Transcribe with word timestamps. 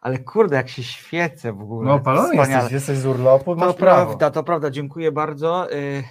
Ale 0.00 0.18
kurde, 0.18 0.56
jak 0.56 0.68
się 0.68 0.82
świecę 0.82 1.52
w 1.52 1.60
ogóle. 1.60 1.88
No 1.88 1.98
Wspaniale. 1.98 2.54
jesteś, 2.54 2.72
jesteś 2.72 2.98
z 2.98 3.06
urlopu, 3.06 3.54
To 3.54 3.60
masz 3.66 3.76
prawo. 3.76 4.06
prawda, 4.06 4.30
to 4.30 4.44
prawda, 4.44 4.70
dziękuję 4.70 5.12
bardzo. 5.12 5.72
Y, 5.72 5.76
y, 5.76 6.04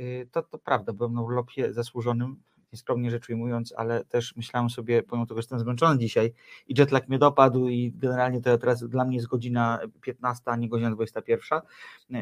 y, 0.00 0.28
To, 0.32 0.42
to 0.42 0.58
prawda, 0.58 0.92
byłem 0.92 1.14
na 1.14 1.22
urlopie 1.22 1.72
zasłużonym, 1.72 2.36
nieskromnie 2.72 3.10
rzecz 3.10 3.28
ujmując, 3.28 3.74
ale 3.76 4.04
też 4.04 4.36
myślałem 4.36 4.70
sobie, 4.70 5.02
pomimo 5.02 5.26
tego, 5.26 5.40
że 5.40 5.44
jestem 5.44 5.58
zmęczony 5.58 5.98
dzisiaj 5.98 6.32
i 6.68 6.78
jetlag 6.78 7.08
mnie 7.08 7.18
dopadł 7.18 7.68
i 7.68 7.92
generalnie 7.96 8.40
to 8.40 8.58
teraz 8.58 8.84
dla 8.84 9.04
mnie 9.04 9.16
jest 9.16 9.28
godzina 9.28 9.78
15, 10.00 10.42
a 10.46 10.56
nie 10.56 10.68
godzina 10.68 10.90
21, 10.90 11.60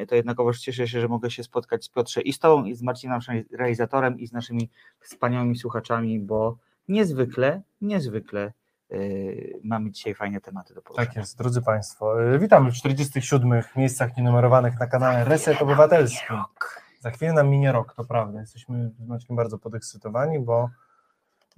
y, 0.02 0.06
to 0.06 0.14
jednakowoż 0.14 0.60
cieszę 0.60 0.88
się, 0.88 1.00
że 1.00 1.08
mogę 1.08 1.30
się 1.30 1.42
spotkać 1.42 1.84
z 1.84 1.88
Piotrze 1.88 2.20
i 2.20 2.32
z 2.32 2.38
Tobą, 2.38 2.64
i 2.64 2.74
z 2.74 2.82
Marcinem, 2.82 3.16
naszym 3.16 3.44
realizatorem, 3.52 4.18
i 4.18 4.26
z 4.26 4.32
naszymi 4.32 4.70
wspaniałymi 5.00 5.56
słuchaczami, 5.56 6.20
bo 6.20 6.56
niezwykle, 6.88 7.62
niezwykle 7.80 8.52
mamy 9.64 9.90
dzisiaj 9.90 10.14
fajne 10.14 10.40
tematy 10.40 10.74
do 10.74 10.82
poruszenia. 10.82 11.06
Tak 11.06 11.16
jest, 11.16 11.38
drodzy 11.38 11.62
Państwo. 11.62 12.22
y, 12.34 12.38
Witamy 12.38 12.70
w 12.70 12.74
47 12.74 13.62
miejscach 13.76 14.16
nienumerowanych 14.16 14.80
na 14.80 14.86
kanale 14.86 15.24
Reset 15.24 15.62
Obywatelski. 15.62 16.26
Za 17.00 17.10
chwilę 17.10 17.32
nam 17.32 17.48
minie 17.48 17.72
rok, 17.72 17.94
to 17.94 18.04
prawda. 18.04 18.40
Jesteśmy 18.40 18.90
z 19.00 19.08
Maćkiem 19.08 19.36
bardzo 19.36 19.58
podekscytowani, 19.58 20.38
bo 20.38 20.70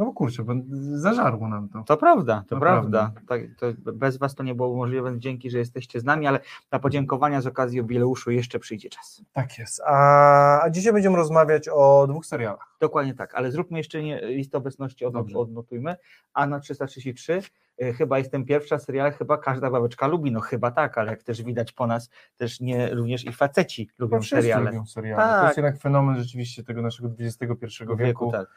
no 0.00 0.06
bo 0.06 0.12
kurczę, 0.12 0.42
bo 0.44 0.52
zażarło 0.92 1.48
nam 1.48 1.68
to. 1.68 1.82
To 1.84 1.96
prawda, 1.96 2.44
to 2.48 2.54
To 2.54 2.60
prawda. 2.60 3.12
Tak, 3.28 3.40
to 3.58 3.66
bez 3.92 4.16
Was 4.16 4.34
to 4.34 4.42
nie 4.42 4.54
było 4.54 4.76
możliwe, 4.76 5.10
więc 5.10 5.22
dzięki, 5.22 5.50
że 5.50 5.58
jesteście 5.58 6.00
z 6.00 6.04
nami, 6.04 6.26
ale 6.26 6.40
na 6.72 6.78
podziękowania 6.78 7.40
z 7.40 7.46
okazji 7.46 7.78
jubileuszu 7.78 8.30
jeszcze 8.30 8.58
przyjdzie 8.58 8.88
czas. 8.88 9.22
Tak 9.32 9.58
jest. 9.58 9.80
A, 9.86 10.62
a 10.62 10.70
dzisiaj 10.70 10.92
będziemy 10.92 11.16
rozmawiać 11.16 11.68
o 11.68 12.06
dwóch 12.08 12.26
serialach. 12.26 12.76
Dokładnie 12.80 13.14
tak, 13.14 13.34
ale 13.34 13.50
zróbmy 13.50 13.78
jeszcze 13.78 14.02
nie, 14.02 14.20
listę 14.26 14.58
obecności, 14.58 15.04
odnot, 15.04 15.22
Dobrze. 15.22 15.38
odnotujmy. 15.38 15.96
A 16.34 16.46
na 16.46 16.60
333 16.60 17.42
y, 17.82 17.92
chyba 17.92 18.18
jestem 18.18 18.44
pierwsza 18.44 18.78
serial, 18.78 19.12
chyba 19.12 19.38
każda 19.38 19.70
babeczka 19.70 20.06
lubi, 20.06 20.32
no 20.32 20.40
chyba 20.40 20.70
tak, 20.70 20.98
ale 20.98 21.10
jak 21.10 21.22
też 21.22 21.42
widać 21.42 21.72
po 21.72 21.86
nas, 21.86 22.10
też 22.36 22.60
nie 22.60 22.94
również 22.94 23.24
i 23.24 23.32
faceci 23.32 23.88
lubią 23.98 24.10
Chyba 24.16 24.20
wszyscy 24.22 24.36
seriale. 24.42 24.70
lubią 24.70 24.86
seriale. 24.86 25.22
To 25.22 25.28
Tak. 25.28 25.44
jest 25.44 25.56
jednak 25.56 25.78
fenomen 25.78 26.16
rzeczywiście 26.18 26.64
tego 26.64 26.82
naszego 26.82 27.08
XXI 27.20 27.84
wieku. 27.98 28.32
tak. 28.32 28.48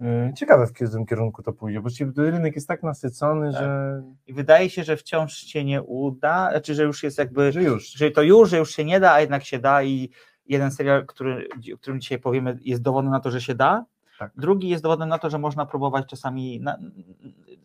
Y, 0.00 0.32
Ciekawe 0.36 0.66
w 0.66 0.72
którym 0.72 1.06
kierunku 1.06 1.42
to 1.42 1.52
pójdzie, 1.52 1.80
bo 1.80 1.88
rynek 2.16 2.54
jest 2.54 2.68
tak 2.68 2.82
nasycony, 2.82 3.52
Tak. 3.52 3.62
że, 3.62 4.02
I 4.26 4.32
wydaje 4.32 4.70
się, 4.70 4.84
że 4.84 4.96
wciąż 4.96 5.32
się 5.34 5.64
nie 5.64 5.82
uda, 5.82 6.50
znaczy, 6.50 6.74
że 6.74 6.82
już 6.82 7.02
jest 7.02 7.18
jakby 7.18 7.52
że 7.52 7.62
już. 7.62 7.90
że 7.90 8.10
to 8.10 8.22
już, 8.22 8.50
że 8.50 8.58
już 8.58 8.70
się 8.70 8.84
nie 8.84 9.00
da, 9.00 9.12
a 9.12 9.20
jednak 9.20 9.44
się 9.44 9.58
da 9.58 9.82
i 9.82 10.10
jeden 10.46 10.70
serial, 10.70 11.06
który, 11.06 11.48
o 11.74 11.78
którym 11.78 12.00
dzisiaj 12.00 12.18
powiemy, 12.18 12.58
jest 12.62 12.82
dowodem 12.82 13.10
na 13.10 13.20
to, 13.20 13.30
że 13.30 13.40
się 13.40 13.54
da. 13.54 13.84
Tak. 14.18 14.32
Drugi 14.36 14.68
jest 14.68 14.82
dowodem 14.82 15.08
na 15.08 15.18
to, 15.18 15.30
że 15.30 15.38
można 15.38 15.66
próbować 15.66 16.06
czasami 16.06 16.60
na, 16.60 16.78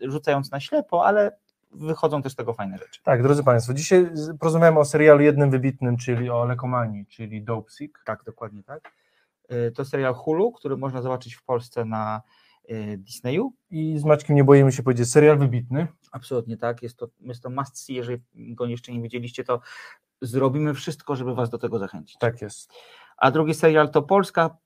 rzucając 0.01 0.51
na 0.51 0.59
ślepo, 0.59 1.05
ale 1.05 1.31
wychodzą 1.71 2.21
też 2.21 2.31
z 2.33 2.35
tego 2.35 2.53
fajne 2.53 2.77
rzeczy. 2.77 3.01
Tak, 3.03 3.23
drodzy 3.23 3.43
Państwo, 3.43 3.73
dzisiaj 3.73 4.09
porozmawiamy 4.39 4.79
o 4.79 4.85
serialu 4.85 5.21
jednym 5.21 5.49
wybitnym, 5.51 5.97
czyli 5.97 6.29
o 6.29 6.45
lekomanii, 6.45 7.05
czyli 7.05 7.43
Dopesick. 7.43 8.03
Tak, 8.05 8.23
dokładnie 8.23 8.63
tak. 8.63 8.91
Y, 9.51 9.71
To 9.71 9.85
serial 9.85 10.13
Hulu, 10.13 10.51
który 10.51 10.77
można 10.77 11.01
zobaczyć 11.01 11.35
w 11.35 11.43
Polsce 11.43 11.85
na 11.85 12.21
y, 12.71 12.97
Disneyu. 12.97 13.53
I 13.71 13.99
z 13.99 14.03
Maćkiem 14.03 14.35
nie 14.35 14.43
boimy 14.43 14.71
się 14.71 14.83
powiedzieć, 14.83 15.11
serial 15.11 15.37
wybitny. 15.37 15.87
Absolutnie 16.11 16.57
tak. 16.57 16.83
Jest 16.83 16.97
to, 16.97 17.07
jest 17.21 17.43
to 17.43 17.49
must 17.49 17.77
see. 17.77 17.93
Jeżeli 17.93 18.21
go 18.35 18.65
jeszcze 18.65 18.91
nie 18.91 19.01
widzieliście, 19.01 19.43
to 19.43 19.59
zrobimy 20.21 20.73
wszystko, 20.73 21.15
żeby 21.15 21.35
Was 21.35 21.49
do 21.49 21.57
tego 21.57 21.79
zachęcić. 21.79 22.17
Tak 22.19 22.41
jest. 22.41 22.71
a 23.17 23.31
drugi 23.31 23.53
serial 23.53 23.91
to 23.91 24.01
Polska. 24.01 24.57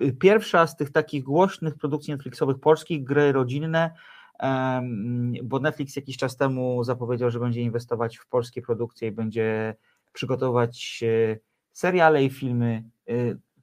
y, 0.00 0.12
Pierwsza 0.12 0.66
z 0.66 0.76
tych 0.76 0.90
takich 0.92 1.24
głośnych 1.24 1.74
produkcji 1.76 2.12
Netflixowych 2.12 2.58
polskich, 2.60 3.04
gry 3.04 3.32
rodzinne, 3.32 3.90
bo 5.42 5.58
Netflix 5.58 5.96
jakiś 5.96 6.16
czas 6.16 6.36
temu 6.36 6.84
zapowiedział, 6.84 7.30
że 7.30 7.40
będzie 7.40 7.60
inwestować 7.60 8.16
w 8.18 8.26
polskie 8.26 8.62
produkcje 8.62 9.08
i 9.08 9.12
będzie 9.12 9.74
przygotowywać 10.12 11.04
e, 11.32 11.36
seriale 11.72 12.24
i 12.24 12.30
filmy 12.30 12.84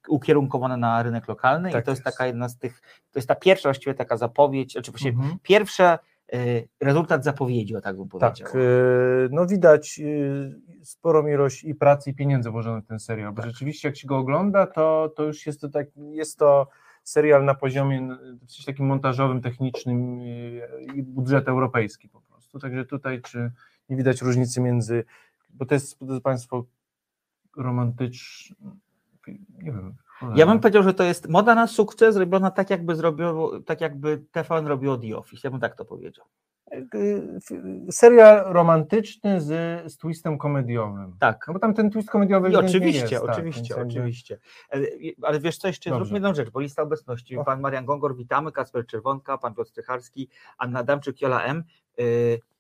ukierunkowane 0.09 0.77
na 0.77 1.03
rynek 1.03 1.27
lokalny 1.27 1.71
Tak 1.71 1.81
i 1.83 1.85
to 1.85 1.91
jest 1.91 2.05
jest. 2.05 2.17
taka 2.17 2.27
jedna 2.27 2.49
z 2.49 2.57
tych, 2.57 2.81
to 3.11 3.19
jest 3.19 3.27
ta 3.27 3.35
pierwsza 3.35 3.69
właściwie 3.69 3.93
taka 3.93 4.17
zapowiedź, 4.17 4.71
znaczy 4.73 4.91
właściwie 4.91 5.17
Mhm. 5.17 5.37
pierwsza 5.43 5.99
e, 6.33 6.37
rezultat 6.81 7.23
zapowiedzi, 7.23 7.75
o 7.75 7.81
tak 7.81 7.97
bym 7.97 8.07
powiedział. 8.09 8.31
Tak, 8.33 8.55
y, 8.55 9.29
no 9.31 9.45
widać 9.47 9.99
y, 9.99 10.59
sporą 10.83 11.27
ilość 11.27 11.63
i 11.63 11.75
pracy 11.75 12.09
i 12.09 12.13
pieniędzy 12.13 12.49
włożonych 12.51 12.83
w 12.83 12.87
ten 12.87 12.99
serial, 12.99 13.33
bo 13.33 13.41
Tak. 13.41 13.51
rzeczywiście 13.51 13.87
jak 13.87 13.97
się 13.97 14.07
go 14.07 14.17
ogląda, 14.17 14.67
to, 14.67 15.13
to 15.15 15.23
już 15.23 15.45
jest 15.45 15.61
to 15.61 15.69
tak, 15.69 15.87
jest 16.11 16.39
to 16.39 16.67
serial 17.03 17.45
na 17.45 17.55
poziomie 17.55 17.97
n- 17.97 18.39
coś 18.47 18.65
takim 18.65 18.85
montażowym, 18.85 19.41
technicznym 19.41 20.19
y, 20.21 20.61
i 20.95 21.03
budżet 21.03 21.47
europejski 21.47 22.09
po 22.09 22.21
prostu, 22.21 22.59
także 22.59 22.85
tutaj 22.85 23.21
czy 23.21 23.51
nie 23.89 23.95
widać 23.97 24.21
różnicy 24.21 24.61
między, 24.61 25.03
bo 25.49 25.65
to 25.65 25.73
jest, 25.75 26.05
drodzy 26.05 26.21
Państwo, 26.21 26.65
romantyczny, 27.57 28.55
nie 29.61 29.71
wiem. 29.71 29.95
Ja 30.35 30.45
bym 30.45 30.59
powiedział, 30.59 30.83
że 30.83 30.93
to 30.93 31.03
jest 31.03 31.29
moda 31.29 31.55
na 31.55 31.67
sukces 31.67 32.13
zrobiona 32.13 32.51
tak, 32.51 32.69
jakby 32.69 32.95
zrobiło, 32.95 33.59
tak 33.59 33.81
jakby 33.81 34.23
TVN 34.31 34.67
robiło 34.67 34.97
The 34.97 35.17
Office. 35.17 35.41
Ja 35.47 35.51
bym 35.51 35.59
tak 35.59 35.75
to 35.75 35.85
powiedział. 35.85 36.25
Serial 37.91 38.53
romantyczny 38.53 39.41
z, 39.41 39.47
z 39.93 39.97
twistem 39.97 40.37
komediowym. 40.37 41.15
Tak. 41.19 41.45
No 41.47 41.53
bo 41.53 41.59
tam 41.59 41.73
ten 41.73 41.89
twist 41.89 42.09
komediowy 42.09 42.49
I 42.49 42.55
oczywiście, 42.55 43.01
jest, 43.01 43.25
tak, 43.25 43.35
oczywiście, 43.35 43.75
jakby- 43.77 43.89
oczywiście. 43.93 44.39
E, 44.73 44.77
Ale 45.21 45.39
wiesz 45.39 45.57
co, 45.57 45.67
jeszcze 45.67 45.89
Dobrze. 45.89 46.05
zróbmy 46.05 46.15
jedną 46.17 46.33
rzecz, 46.33 46.49
bo 46.49 46.59
lista 46.59 46.81
obecności. 46.83 47.37
Pan 47.45 47.61
Marian 47.61 47.85
Gongor, 47.85 48.15
witamy, 48.15 48.51
Kasper 48.51 48.85
Czerwonka, 48.85 49.37
pan 49.37 49.55
Piotr 49.55 49.69
Strycharski, 49.69 50.29
Anna 50.57 50.79
Adamczyk, 50.79 51.21
Jola 51.21 51.43
M. 51.43 51.63
E, 51.99 52.03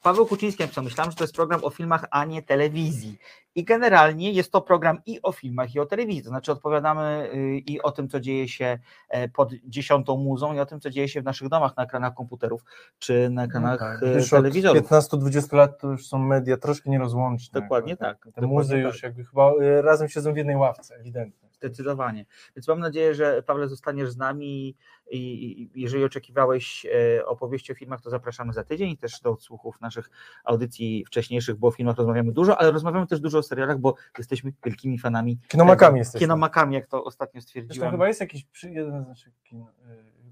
Paweł 0.01 0.25
Kuczyński 0.25 0.63
napisał, 0.63 0.83
myślałem, 0.83 1.11
że 1.11 1.17
to 1.17 1.23
jest 1.23 1.35
program 1.35 1.63
o 1.63 1.69
filmach, 1.69 2.05
a 2.11 2.25
nie 2.25 2.41
telewizji. 2.41 3.17
I 3.55 3.63
generalnie 3.63 4.31
jest 4.31 4.51
to 4.51 4.61
program 4.61 5.01
i 5.05 5.21
o 5.21 5.31
filmach, 5.31 5.75
i 5.75 5.79
o 5.79 5.85
telewizji. 5.85 6.23
To 6.23 6.29
znaczy 6.29 6.51
odpowiadamy 6.51 7.29
y, 7.33 7.57
i 7.57 7.81
o 7.81 7.91
tym, 7.91 8.09
co 8.09 8.19
dzieje 8.19 8.47
się 8.47 8.79
e, 9.09 9.29
pod 9.29 9.53
dziesiątą 9.63 10.17
muzą, 10.17 10.53
i 10.53 10.59
o 10.59 10.65
tym, 10.65 10.79
co 10.79 10.89
dzieje 10.89 11.07
się 11.07 11.21
w 11.21 11.23
naszych 11.23 11.49
domach 11.49 11.77
na 11.77 11.83
ekranach 11.83 12.13
komputerów, 12.13 12.63
czy 12.99 13.29
na 13.29 13.43
ekranach 13.43 13.79
tak. 13.79 14.03
e, 14.03 14.29
telewizorów. 14.29 14.83
15-20 14.83 15.55
lat 15.55 15.79
to 15.79 15.87
już 15.87 16.07
są 16.07 16.19
media 16.19 16.57
troszkę 16.57 16.89
nierozłączne. 16.89 17.61
Dokładnie 17.61 17.97
tak, 17.97 18.19
Te 18.19 18.25
dokładnie 18.25 18.53
muzy 18.53 18.73
tak. 18.73 18.83
już 18.83 19.03
jakby 19.03 19.25
chyba 19.25 19.51
y, 19.61 19.81
razem 19.81 20.09
siedzą 20.09 20.33
w 20.33 20.37
jednej 20.37 20.55
ławce, 20.55 20.95
ewidentnie. 20.95 21.48
Zdecydowanie. 21.59 22.25
Więc 22.55 22.67
mam 22.67 22.79
nadzieję, 22.79 23.15
że 23.15 23.43
Pawle 23.43 23.67
zostaniesz 23.67 24.11
z 24.11 24.17
nami 24.17 24.75
i, 25.11 25.69
jeżeli 25.75 26.03
oczekiwałeś 26.03 26.85
e, 26.85 27.25
opowieści 27.25 27.71
o 27.71 27.75
filmach, 27.75 28.01
to 28.01 28.09
zapraszamy 28.09 28.53
za 28.53 28.63
tydzień 28.63 28.97
też 28.97 29.21
do 29.21 29.31
odsłuchów 29.31 29.81
naszych 29.81 30.09
audycji 30.43 31.05
wcześniejszych, 31.05 31.55
bo 31.55 31.67
o 31.67 31.71
filmach 31.71 31.97
rozmawiamy 31.97 32.31
dużo, 32.31 32.57
ale 32.57 32.71
rozmawiamy 32.71 33.07
też 33.07 33.19
dużo 33.19 33.37
o 33.37 33.43
serialach, 33.43 33.77
bo 33.77 33.95
jesteśmy 34.17 34.51
wielkimi 34.65 34.99
fanami. 34.99 35.39
Kinomakami 35.47 35.89
tego. 35.89 35.97
jesteśmy. 35.97 36.25
Kinomakami, 36.25 36.75
jak 36.75 36.87
to 36.87 37.03
ostatnio 37.03 37.41
Zresztą 37.41 37.49
stwierdziłem. 37.49 37.91
chyba 37.91 38.07
jest 38.07 38.21
jakiś, 38.21 38.47
jeden 38.63 39.03
z 39.03 39.07
naszych 39.07 39.33
kin, 39.43 39.61
y, 39.61 39.65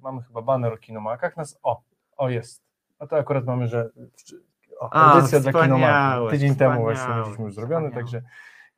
mamy 0.02 0.22
chyba 0.22 0.42
baner 0.42 0.74
o 0.74 0.78
kinomakach, 0.78 1.38
nas, 1.38 1.60
o, 1.64 1.82
o 2.18 2.30
jest. 2.30 2.64
No 3.00 3.08
to 3.08 3.18
akurat 3.18 3.46
mamy, 3.46 3.68
że 3.68 3.90
o, 4.80 4.94
A, 4.94 5.14
audycja 5.14 5.40
dla 5.40 5.52
wspaniałe, 5.52 5.80
kinomaków. 5.80 6.32
Tydzień 6.32 6.56
temu 6.56 6.82
właśnie 6.82 7.14
mieliśmy 7.16 7.46
już 7.46 7.54
zrobiony, 7.54 7.92
także 7.92 8.22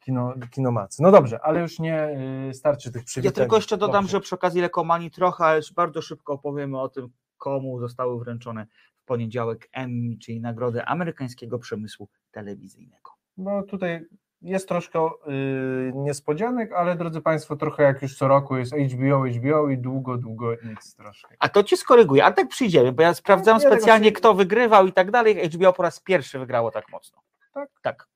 kino, 0.09 0.33
kinomacy. 0.51 1.03
No 1.03 1.11
dobrze, 1.11 1.39
ale 1.43 1.61
już 1.61 1.79
nie 1.79 2.09
y, 2.49 2.53
starczy 2.53 2.91
tych 2.91 3.01
Ja 3.01 3.05
przywitań. 3.05 3.33
tylko 3.33 3.55
jeszcze 3.55 3.77
dodam, 3.77 4.03
Dobrze. 4.03 4.11
że 4.11 4.19
przy 4.21 4.35
okazji 4.35 4.61
Lekomanii 4.61 5.11
trochę, 5.11 5.43
ale 5.45 5.57
już 5.57 5.73
bardzo 5.73 6.01
szybko 6.01 6.33
opowiemy 6.33 6.81
o 6.81 6.89
tym, 6.89 7.09
komu 7.37 7.79
zostały 7.79 8.19
wręczone 8.19 8.67
w 8.95 9.05
poniedziałek 9.05 9.69
Emmy, 9.71 10.17
czyli 10.17 10.41
nagrody 10.41 10.83
amerykańskiego 10.85 11.59
przemysłu 11.59 12.09
telewizyjnego. 12.31 13.11
No 13.37 13.63
tutaj 13.63 14.05
jest 14.41 14.67
troszkę 14.67 15.07
y, 15.07 15.91
niespodzianek, 15.95 16.73
ale 16.73 16.95
drodzy 16.95 17.21
Państwo, 17.21 17.55
trochę 17.55 17.83
jak 17.83 18.01
już 18.01 18.17
co 18.17 18.27
roku 18.27 18.57
jest 18.57 18.73
HBO, 18.73 19.23
HBO 19.27 19.69
i 19.69 19.77
długo, 19.77 20.17
długo 20.17 20.51
nic 20.63 20.95
troszkę. 20.95 21.35
A 21.39 21.49
to 21.49 21.63
cię 21.63 21.77
skoryguję, 21.77 22.25
a 22.25 22.31
tak 22.31 22.47
przyjdziemy, 22.47 22.91
bo 22.91 23.01
ja 23.03 23.13
sprawdzałem 23.13 23.61
Ja 23.61 23.69
tego 23.69 23.75
specjalnie, 23.75 24.05
się- 24.07 24.11
kto 24.11 24.33
wygrywał 24.33 24.87
i 24.87 24.93
tak 24.93 25.11
dalej. 25.11 25.49
HBO 25.49 25.73
po 25.73 25.83
raz 25.83 25.99
pierwszy 25.99 26.39
wygrało 26.39 26.71
tak 26.71 26.91
mocno. 26.91 27.21
Tak? 27.53 27.69
Tak. 27.81 28.07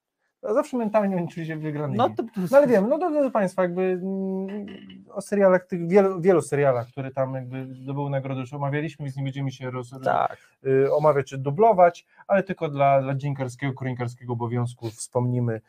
A 0.50 0.54
zawsze 0.54 0.78
mentalnie 0.78 1.18
oni 1.18 1.28
czuli 1.28 1.46
się 1.46 1.58
wygranymi. 1.58 1.98
No 1.98 2.10
to, 2.10 2.24
No 2.52 2.58
ale 2.58 2.68
wiem, 2.68 2.90
no 2.90 2.98
to, 2.98 3.12
drodzy 3.12 3.32
Państwo, 3.32 3.62
jakby 3.62 3.82
mm, 3.82 4.68
o 5.12 5.22
serialach, 5.22 5.66
tych 5.66 5.88
wielu, 5.88 6.22
wielu 6.22 6.42
serialach, 6.42 6.88
które 6.88 7.12
tam 7.12 7.36
jakby 7.36 7.76
zdobyły 7.76 8.10
nagrody, 8.10 8.42
już 8.42 8.54
omawialiśmy, 8.54 9.06
więc 9.06 9.16
nie 9.16 9.24
będziemy 9.24 9.52
się 9.52 9.72
roz, 9.72 9.90
tak. 10.04 10.38
y, 10.66 10.94
omawiać 10.94 11.28
czy 11.28 11.38
dublować, 11.38 12.06
ale 12.28 12.44
tylko 12.44 12.70
dla, 12.70 13.02
dla 13.02 13.16
dziennikarskiego, 13.16 13.74
kronikarskiego 13.74 14.34
obowiązku 14.34 14.90
wspomnimy 14.90 15.62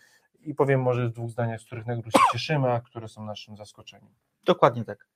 i 0.44 0.55
powiem 0.55 0.82
może 0.82 1.09
w 1.09 1.12
dwóch 1.12 1.31
zdaniach, 1.31 1.61
z 1.61 1.65
których 1.65 1.87
nagród 1.87 2.12
się 2.12 2.23
cieszymy, 2.32 2.73
a 2.73 2.81
które 2.81 3.09
są 3.09 3.25
naszym 3.25 3.56
zaskoczeniem. 3.56 4.11
Dokładnie 4.44 4.85
tak. 4.85 5.06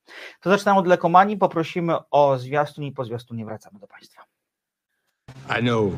To 0.40 0.50
zaczynamy 0.50 0.80
od 0.80 0.86
Lekomanii, 0.86 1.36
poprosimy 1.36 1.94
o 2.10 2.38
zwiastun 2.38 2.84
i 2.84 2.92
po 2.92 3.04
zwiastunie 3.04 3.44
wracamy 3.44 3.78
do 3.78 3.86
Państwa. 3.86 4.22
I 5.60 5.62
know 5.62 5.92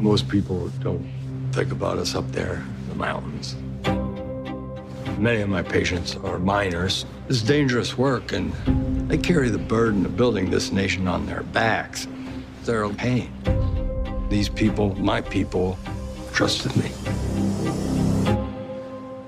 most 0.00 0.26
people 0.26 0.70
don't 0.80 1.17
think 1.58 1.72
about 1.72 1.98
us 1.98 2.14
up 2.14 2.30
there 2.30 2.54
in 2.54 2.88
the 2.88 2.94
mountains. 2.94 3.56
Many 5.18 5.40
of 5.40 5.48
my 5.48 5.60
patients 5.60 6.14
are 6.14 6.38
miners. 6.38 7.04
It's 7.28 7.42
dangerous 7.42 7.98
work, 7.98 8.32
and 8.32 8.52
they 9.10 9.18
carry 9.18 9.48
the 9.50 9.58
burden 9.58 10.06
of 10.06 10.16
building 10.16 10.50
this 10.50 10.70
nation 10.70 11.08
on 11.08 11.26
their 11.26 11.42
backs. 11.42 12.06
They're 12.62 12.84
in 12.84 12.94
pain. 12.94 13.32
These 14.28 14.48
people, 14.48 14.94
my 15.00 15.20
people, 15.20 15.76
trusted 16.32 16.76
me. 16.76 16.92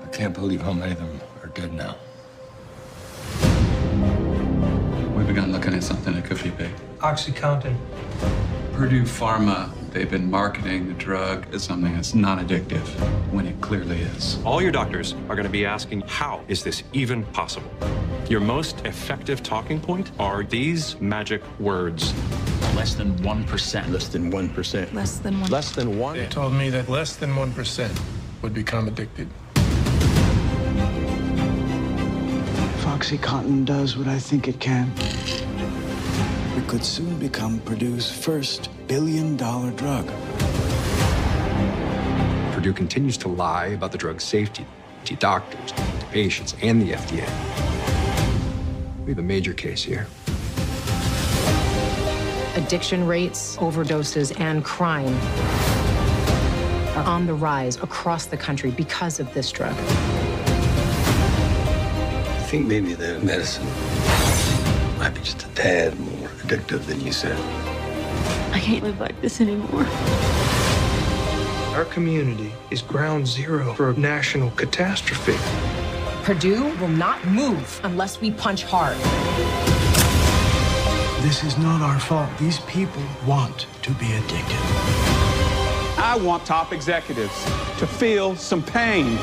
I 0.01 0.07
can't 0.13 0.33
believe 0.33 0.61
how 0.61 0.71
many 0.71 0.93
of 0.93 0.99
them 0.99 1.19
are 1.43 1.49
dead 1.49 1.73
now. 1.73 1.97
We 5.17 5.25
began 5.25 5.51
looking 5.51 5.73
at 5.73 5.83
something 5.83 6.13
that 6.13 6.23
could 6.23 6.41
be 6.41 6.51
big. 6.51 6.71
OxyContin. 6.99 7.75
Purdue 8.71 9.03
Pharma, 9.03 9.69
they've 9.91 10.09
been 10.09 10.29
marketing 10.29 10.87
the 10.87 10.93
drug 10.93 11.45
as 11.53 11.63
something 11.63 11.93
that's 11.93 12.15
non 12.15 12.45
addictive 12.45 12.87
when 13.31 13.45
it 13.45 13.59
clearly 13.61 14.01
is. 14.01 14.39
All 14.43 14.61
your 14.61 14.71
doctors 14.71 15.13
are 15.29 15.35
going 15.35 15.45
to 15.45 15.49
be 15.49 15.65
asking, 15.65 16.01
how 16.01 16.41
is 16.47 16.63
this 16.63 16.83
even 16.93 17.23
possible? 17.27 17.71
Your 18.29 18.39
most 18.39 18.85
effective 18.85 19.43
talking 19.43 19.79
point 19.79 20.11
are 20.17 20.43
these 20.43 20.99
magic 21.01 21.41
words. 21.59 22.13
Less 22.75 22.95
than 22.95 23.13
1%. 23.17 23.91
Less 23.91 24.07
than 24.07 24.31
1%. 24.31 24.93
Less 24.93 25.19
than 25.19 25.41
one. 25.41 25.49
Less 25.49 25.71
than 25.71 25.99
one? 25.99 26.17
They 26.17 26.27
told 26.27 26.53
me 26.53 26.69
that 26.69 26.87
less 26.87 27.17
than 27.17 27.31
1% 27.31 28.01
would 28.41 28.53
become 28.53 28.87
addicted. 28.87 29.27
If 32.75 32.85
OxyContin 32.85 33.65
does 33.65 33.97
what 33.97 34.07
I 34.07 34.17
think 34.17 34.47
it 34.47 34.59
can, 34.59 34.91
it 36.57 36.67
could 36.67 36.85
soon 36.85 37.19
become 37.19 37.59
Purdue's 37.59 38.09
first 38.09 38.69
billion 38.91 39.37
dollar 39.37 39.71
drug. 39.71 40.05
Purdue 42.51 42.73
continues 42.73 43.15
to 43.15 43.29
lie 43.29 43.67
about 43.67 43.93
the 43.93 43.97
drug's 43.97 44.25
safety 44.25 44.65
to 45.05 45.15
doctors, 45.15 45.71
to 45.71 46.05
patients, 46.11 46.57
and 46.61 46.81
the 46.81 46.91
FDA. 46.91 47.25
We 49.05 49.11
have 49.11 49.19
a 49.19 49.21
major 49.21 49.53
case 49.53 49.81
here. 49.81 50.07
Addiction 52.57 53.07
rates, 53.07 53.55
overdoses, 53.55 54.37
and 54.41 54.61
crime 54.61 55.15
are 56.97 57.05
on 57.05 57.27
the 57.27 57.33
rise 57.33 57.77
across 57.77 58.25
the 58.25 58.35
country 58.35 58.71
because 58.71 59.21
of 59.21 59.33
this 59.33 59.53
drug. 59.53 59.71
I 62.27 62.43
think 62.49 62.67
maybe 62.67 62.93
the 62.93 63.19
medicine 63.19 63.65
might 64.99 65.13
be 65.15 65.21
just 65.21 65.43
a 65.43 65.47
tad 65.55 65.97
more 65.97 66.27
addictive 66.43 66.85
than 66.87 66.99
you 66.99 67.13
said. 67.13 67.60
I 68.53 68.59
can't 68.59 68.83
live 68.83 68.99
like 68.99 69.19
this 69.21 69.41
anymore. 69.41 69.85
Our 71.75 71.85
community 71.85 72.51
is 72.69 72.81
ground 72.81 73.27
zero 73.27 73.73
for 73.73 73.91
a 73.91 73.93
national 73.93 74.51
catastrophe. 74.51 75.35
Purdue 76.23 76.75
will 76.77 76.87
not 76.87 77.25
move 77.25 77.79
unless 77.83 78.21
we 78.21 78.31
punch 78.31 78.63
hard. 78.63 78.97
This 81.23 81.43
is 81.43 81.57
not 81.57 81.81
our 81.81 81.99
fault. 81.99 82.29
These 82.39 82.59
people 82.61 83.01
want 83.25 83.67
to 83.83 83.91
be 83.91 84.11
addicted. 84.13 84.57
I 85.97 86.19
want 86.21 86.45
top 86.45 86.73
executives 86.73 87.45
to 87.77 87.87
feel 87.87 88.35
some 88.35 88.63
pain. 88.63 89.17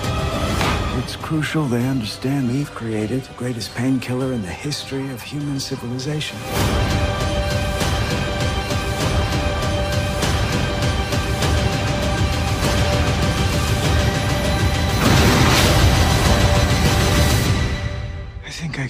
It's 1.02 1.16
crucial 1.16 1.64
they 1.66 1.86
understand 1.86 2.48
we've 2.48 2.70
created 2.74 3.22
the 3.22 3.34
greatest 3.34 3.74
painkiller 3.74 4.32
in 4.32 4.42
the 4.42 4.48
history 4.48 5.10
of 5.10 5.20
human 5.20 5.60
civilization. 5.60 6.38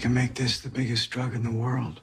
Can 0.08 0.14
make 0.14 0.34
this 0.34 0.60
the 0.60 0.70
biggest 0.70 1.10
drug 1.10 1.34
in 1.34 1.43
the 1.43 1.50
world. 1.50 2.00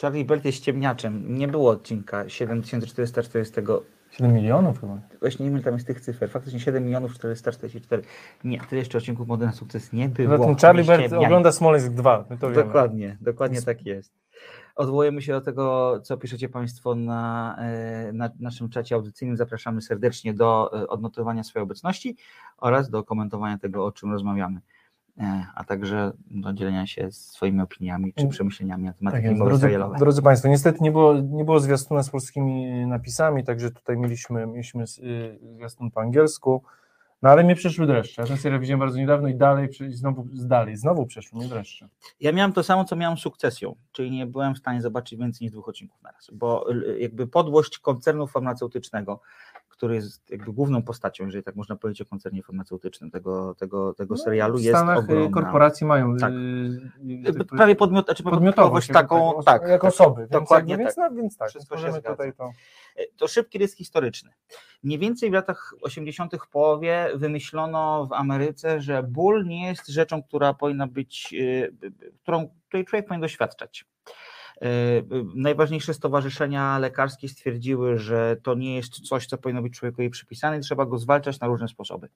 Charlie 0.00 0.24
Belt 0.24 0.44
jest 0.44 0.64
ciemniaczem. 0.64 1.38
Nie 1.38 1.48
było 1.48 1.70
odcinka 1.70 2.28
7440. 2.28 3.54
7 4.10 4.34
milionów 4.34 4.80
chyba. 4.80 4.98
Właśnie 5.20 5.46
nie 5.46 5.52
wiem, 5.52 5.62
tam 5.62 5.74
jest 5.74 5.86
tych 5.86 6.00
cyfr. 6.00 6.28
Faktycznie 6.28 6.60
7 6.60 6.84
milionów 6.84 7.14
444. 7.14 8.02
Nie, 8.44 8.60
tyle 8.60 8.78
jeszcze 8.78 8.98
odcinków 8.98 9.28
Mody 9.28 9.46
na 9.46 9.52
sukces 9.52 9.92
nie 9.92 10.08
było. 10.08 10.36
Poza 10.36 10.48
tym 10.48 10.56
Charlie 10.56 10.84
ściemniaj. 10.84 11.24
ogląda 11.24 11.52
Smoleńsk 11.52 11.88
2. 11.88 12.24
My 12.30 12.38
to 12.38 12.50
wiemy. 12.50 12.64
Dokładnie, 12.64 13.16
dokładnie 13.20 13.62
tak 13.62 13.86
jest. 13.86 14.12
Odwołujemy 14.76 15.22
się 15.22 15.32
do 15.32 15.40
tego, 15.40 15.94
co 16.00 16.16
piszecie 16.16 16.48
Państwo 16.48 16.94
na, 16.94 17.56
e, 17.58 18.12
na 18.12 18.30
naszym 18.40 18.68
czacie 18.68 18.94
audycyjnym. 18.94 19.36
Zapraszamy 19.36 19.82
serdecznie 19.82 20.34
do 20.34 20.80
e, 20.82 20.88
odnotowania 20.88 21.44
swojej 21.44 21.62
obecności 21.62 22.16
oraz 22.58 22.90
do 22.90 23.04
komentowania 23.04 23.58
tego, 23.58 23.86
o 23.86 23.92
czym 23.92 24.12
rozmawiamy, 24.12 24.60
E, 25.20 25.46
a 25.54 25.64
także 25.64 26.12
do 26.30 26.52
dzielenia 26.52 26.86
się 26.86 27.12
swoimi 27.12 27.60
opiniami 27.60 28.12
czy 28.12 28.28
przemyśleniami 28.28 28.84
na 28.84 28.92
temat 28.92 29.14
Tak 29.14 29.34
Drodzy, 29.34 29.60
serialowe. 29.60 29.98
drodzy 29.98 30.22
Państwo, 30.22 30.48
niestety 30.48 30.78
nie 30.80 30.92
było, 30.92 31.14
nie 31.20 31.44
było 31.44 31.60
zwiastuna 31.60 32.02
z 32.02 32.10
polskimi 32.10 32.86
napisami, 32.86 33.44
także 33.44 33.70
tutaj 33.70 33.96
mieliśmy, 33.96 34.46
mieliśmy 34.46 34.84
zwiastun 35.56 35.90
po 35.90 36.00
angielsku, 36.00 36.62
no 37.22 37.30
ale 37.30 37.44
mnie 37.44 37.54
przeszły 37.54 37.86
dreszcze. 37.86 38.22
Ja 38.22 38.28
ten 38.28 38.36
serial 38.36 38.60
widziałem 38.60 38.80
bardzo 38.80 38.98
niedawno 38.98 39.28
i 39.28 39.34
dalej, 39.34 39.68
znowu, 39.88 40.26
dalej, 40.32 40.76
znowu 40.76 41.06
przeszły 41.06 41.38
mnie 41.38 41.48
dreszcze. 41.48 41.88
Ja 42.20 42.32
miałem 42.32 42.52
to 42.52 42.62
samo, 42.62 42.84
co 42.84 42.96
miałem 42.96 43.18
z 43.18 43.20
sukcesją, 43.20 43.76
czyli 43.92 44.10
nie 44.10 44.26
byłem 44.26 44.54
w 44.54 44.58
stanie 44.58 44.82
zobaczyć 44.82 45.18
więcej 45.18 45.44
niż 45.44 45.52
dwóch 45.52 45.68
odcinków 45.68 46.02
na 46.02 46.10
raz, 46.10 46.30
bo 46.32 46.66
jakby 46.98 47.26
podłość 47.26 47.78
koncernu 47.78 48.26
farmaceutycznego, 48.26 49.20
który 49.68 49.94
jest 49.94 50.30
jakby 50.30 50.52
główną 50.52 50.82
postacią, 50.82 51.24
jeżeli 51.26 51.44
tak 51.44 51.56
można 51.56 51.76
powiedzieć 51.76 52.02
o 52.02 52.10
koncernie 52.10 52.42
farmaceutycznym 52.42 53.10
tego, 53.10 53.54
tego, 53.54 53.94
tego 53.94 54.16
serialu, 54.16 54.54
No, 54.54 54.60
w 54.60 54.62
jest 54.62 54.76
Stanach 54.76 54.98
y, 54.98 55.02
ogromna. 55.02 55.30
korporacje 55.42 55.86
mają 55.86 56.16
Tak. 56.16 56.32
y, 56.32 57.30
y, 57.40 57.44
prawie 57.44 57.76
podmiot, 57.76 58.04
znaczy 58.04 58.22
podmiotowość 58.22 58.88
taką, 58.88 59.26
jako- 59.28 59.42
tak, 59.42 59.62
jak 59.62 59.80
tak, 59.80 59.84
osoby, 59.84 60.20
więc, 60.20 60.30
dokładnie 60.30 60.70
jakby, 60.72 60.84
tak. 60.84 60.96
więc, 60.96 61.10
no, 61.16 61.22
więc 61.22 61.36
tak, 61.36 61.48
Wszystko 61.48 61.76
się 61.76 61.92
zgadza. 61.92 62.10
tutaj 62.10 62.32
to... 62.32 62.50
To 63.16 63.28
szybki 63.28 63.58
rys 63.58 63.74
historyczny. 63.74 64.30
Mniej 64.82 64.98
więcej 64.98 65.30
w 65.30 65.32
latach 65.32 65.74
80. 65.82 66.32
w 66.36 66.48
połowie 66.48 67.10
wymyślono 67.14 68.06
w 68.06 68.12
Ameryce, 68.12 68.80
że 68.80 69.02
ból 69.02 69.46
nie 69.46 69.66
jest 69.66 69.88
rzeczą, 69.88 70.22
która 70.22 70.54
powinna 70.54 70.86
być, 70.86 71.34
y, 71.34 71.72
którą, 72.22 72.48
której 72.68 72.86
człowiek 72.86 73.06
powinien 73.06 73.20
doświadczać. 73.20 73.84
Y, 74.64 74.66
Najważniejsze 75.34 75.94
stowarzyszenia 75.94 76.78
lekarskie 76.78 77.28
stwierdziły, 77.28 77.98
że 77.98 78.36
to 78.42 78.54
nie 78.54 78.76
jest 78.76 79.00
coś, 79.00 79.26
co 79.26 79.38
powinno 79.38 79.62
być 79.62 79.78
człowiekowi 79.78 80.10
przypisane 80.10 80.58
i 80.58 80.60
trzeba 80.60 80.86
go 80.86 80.98
zwalczać 80.98 81.40
na 81.40 81.46
różne 81.46 81.68
sposoby. 81.68 82.08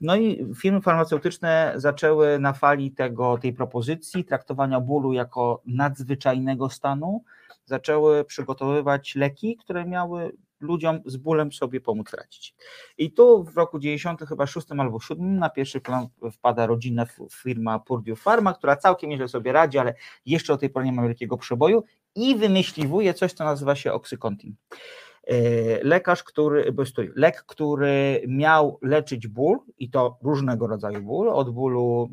No 0.00 0.16
i 0.16 0.46
firmy 0.60 0.80
farmaceutyczne 0.80 1.72
zaczęły 1.76 2.38
na 2.38 2.52
fali 2.52 2.90
tego, 2.90 3.38
tej 3.38 3.52
propozycji 3.52 4.24
traktowania 4.24 4.80
bólu 4.80 5.12
jako 5.12 5.62
nadzwyczajnego 5.66 6.70
stanu, 6.70 7.24
zaczęły 7.68 8.24
przygotowywać 8.24 9.14
leki, 9.14 9.56
które 9.56 9.84
miały 9.84 10.32
ludziom 10.60 11.00
z 11.06 11.16
bólem 11.16 11.52
sobie 11.52 11.80
pomóc 11.80 12.12
radzić. 12.12 12.54
I 12.98 13.12
tu 13.12 13.44
w 13.44 13.56
roku 13.56 13.78
90 13.78 14.20
chyba 14.28 14.46
6 14.46 14.66
albo 14.78 15.00
7 15.00 15.38
na 15.38 15.50
pierwszy 15.50 15.80
plan 15.80 16.06
wpada 16.32 16.66
rodzinna 16.66 17.06
firma 17.32 17.78
Purdue 17.78 18.16
Pharma, 18.16 18.54
która 18.54 18.76
całkiem 18.76 19.10
nieźle 19.10 19.28
sobie 19.28 19.52
radzi, 19.52 19.78
ale 19.78 19.94
jeszcze 20.26 20.52
o 20.52 20.56
tej 20.56 20.70
pory 20.70 20.86
nie 20.86 20.92
ma 20.92 21.02
wielkiego 21.02 21.36
przeboju 21.36 21.84
i 22.14 22.36
wymyśliwuje 22.36 23.14
coś, 23.14 23.32
co 23.32 23.44
nazywa 23.44 23.74
się 23.74 23.92
Oxycontin. 23.92 24.54
E, 25.26 25.34
Lekarz, 25.84 26.22
który, 26.22 26.72
bo 26.72 26.84
to 26.84 27.02
lek, 27.14 27.44
który 27.46 28.22
miał 28.28 28.78
leczyć 28.82 29.28
ból 29.28 29.58
i 29.78 29.90
to 29.90 30.18
różnego 30.22 30.66
rodzaju 30.66 31.02
ból, 31.02 31.28
od 31.28 31.50
bólu 31.50 32.08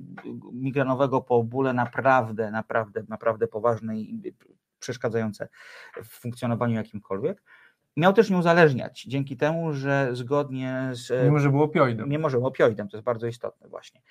migrenowego 0.53 1.21
po 1.21 1.43
bóle 1.43 1.74
naprawdę, 1.74 2.51
naprawdę, 2.51 3.03
naprawdę 3.09 3.47
poważne 3.47 4.00
i 4.00 4.33
przeszkadzające 4.79 5.48
w 6.03 6.08
funkcjonowaniu 6.08 6.75
jakimkolwiek. 6.75 7.41
Miał 7.98 8.13
też 8.13 8.29
nie 8.29 8.38
uzależniać, 8.38 9.03
dzięki 9.03 9.38
temu, 9.38 9.74
że 9.74 10.10
zgodnie 10.12 10.89
z. 10.91 11.25
Mimo, 11.25 11.39
że 11.39 11.50
był 11.50 11.63
opioidem. 11.63 12.10
Mimo, 12.10 12.29
że 12.29 12.38
był 12.38 12.48
opioidem, 12.48 12.88
to 12.88 12.98
jest 12.98 13.05
bardzo 13.05 13.27
istotne 13.27 13.67
właśnie. 13.67 14.01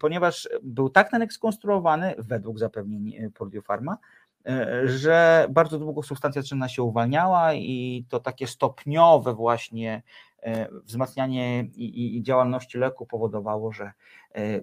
Ponieważ 0.00 0.48
był 0.62 0.90
tak 0.90 1.10
ten 1.10 1.30
skonstruowany, 1.30 2.14
według 2.18 2.58
zapewnień 2.58 3.14
e, 3.16 3.30
Purdue 3.30 3.62
Pharma, 3.62 3.98
e, 4.46 4.82
że 4.88 5.46
bardzo 5.50 5.78
długo 5.78 6.02
substancja 6.02 6.42
czynna 6.42 6.68
się 6.68 6.82
uwalniała 6.82 7.54
i 7.54 8.04
to 8.08 8.20
takie 8.20 8.46
stopniowe 8.46 9.34
właśnie 9.34 10.02
e, 10.42 10.68
wzmacnianie 10.84 11.64
i, 11.64 11.84
i, 11.84 12.16
i 12.16 12.22
działalności 12.22 12.78
leku 12.78 13.06
powodowało, 13.06 13.72
że 13.72 13.92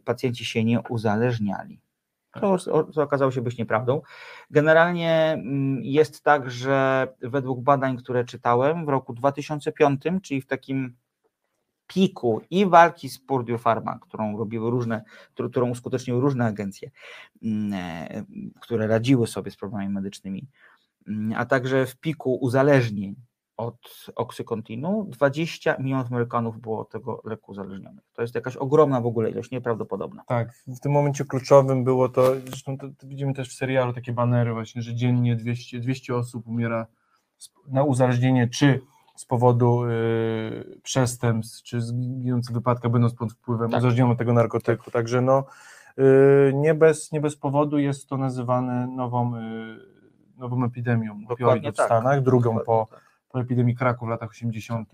pacjenci 0.06 0.46
się 0.46 0.63
nie 0.63 0.82
uzależniali. 0.82 1.79
To, 2.31 2.57
to 2.93 3.03
okazało 3.03 3.31
się 3.31 3.41
być 3.41 3.57
nieprawdą. 3.57 4.01
Generalnie 4.51 5.13
mm, 5.13 5.83
jest 5.83 6.24
tak, 6.24 6.51
że 6.51 7.07
według 7.21 7.62
badań, 7.62 7.98
które 7.98 8.25
czytałem 8.25 8.86
w 8.86 8.89
roku 8.89 9.13
2005, 9.13 10.01
czyli 10.21 10.41
w 10.41 10.48
takim 10.48 10.95
piku 11.88 12.41
i 12.50 12.65
walki 12.65 13.09
z 13.09 13.19
Purdue 13.19 13.57
którą 14.01 14.38
robiły 14.38 14.71
różne, 14.71 15.03
którą, 15.33 15.50
którą 15.50 15.69
uskuteczniły 15.69 16.21
różne 16.21 16.45
agencje, 16.45 16.91
mm, 17.43 17.74
e, 17.74 18.24
które 18.62 18.88
radziły 18.88 19.27
sobie 19.27 19.51
z 19.51 19.57
problemami 19.57 19.93
medycznymi, 19.93 20.48
mm, 21.07 21.33
a 21.38 21.45
także 21.45 21.86
w 21.86 21.95
piku 21.95 22.36
uzależnień 22.36 23.15
od 23.59 24.05
oksykontinu, 24.15 25.05
20 25.09 25.75
milionów 25.79 26.07
Amerykanów 26.11 26.59
było 26.59 26.79
od 26.79 26.89
tego 26.89 27.21
leku 27.25 27.51
uzależnionych. 27.51 28.03
To 28.13 28.21
jest 28.21 28.35
jakaś 28.35 28.55
ogromna 28.55 29.01
w 29.01 29.05
ogóle 29.05 29.29
ilość, 29.29 29.51
nieprawdopodobna. 29.51 30.23
Tak, 30.27 30.53
w 30.67 30.79
tym 30.79 30.91
momencie 30.91 31.25
kluczowym 31.25 31.83
było 31.83 32.09
to, 32.09 32.35
zresztą 32.45 32.77
to, 32.77 32.87
to 32.97 33.07
widzimy 33.07 33.33
też 33.33 33.49
w 33.49 33.53
serialu 33.53 33.93
takie 33.93 34.13
banery 34.13 34.53
właśnie, 34.53 34.81
że 34.81 34.95
dziennie 34.95 35.35
200, 35.35 35.79
200 35.79 36.15
osób 36.15 36.47
umiera 36.47 36.87
na 37.67 37.83
uzależnienie, 37.83 38.47
czy 38.47 38.81
z 39.15 39.25
powodu 39.25 39.85
y, 39.85 40.79
przestępstw, 40.83 41.63
czy 41.63 41.81
zginących 41.81 42.55
wypadkach, 42.55 42.91
będąc 42.91 43.13
pod 43.13 43.33
wpływem 43.33 43.69
tak. 43.69 43.77
uzależnionym 43.79 44.17
tego 44.17 44.33
narkotyku. 44.33 44.83
Tak. 44.83 44.93
Także 44.93 45.21
no, 45.21 45.43
y, 45.99 46.51
nie, 46.55 46.73
bez, 46.73 47.11
nie 47.11 47.21
bez 47.21 47.35
powodu 47.35 47.77
jest 47.77 48.09
to 48.09 48.17
nazywane 48.17 48.87
nową, 48.87 49.35
y, 49.35 49.39
nową 50.37 50.65
epidemią 50.65 51.19
opioidów 51.29 51.75
tak. 51.75 51.85
w 51.85 51.87
Stanach, 51.87 52.21
drugą 52.21 52.59
po, 52.65 52.87
tak. 52.91 53.08
Po 53.29 53.41
epidemii 53.41 53.75
kraku 53.75 54.05
w 54.05 54.09
latach 54.09 54.29
80., 54.29 54.91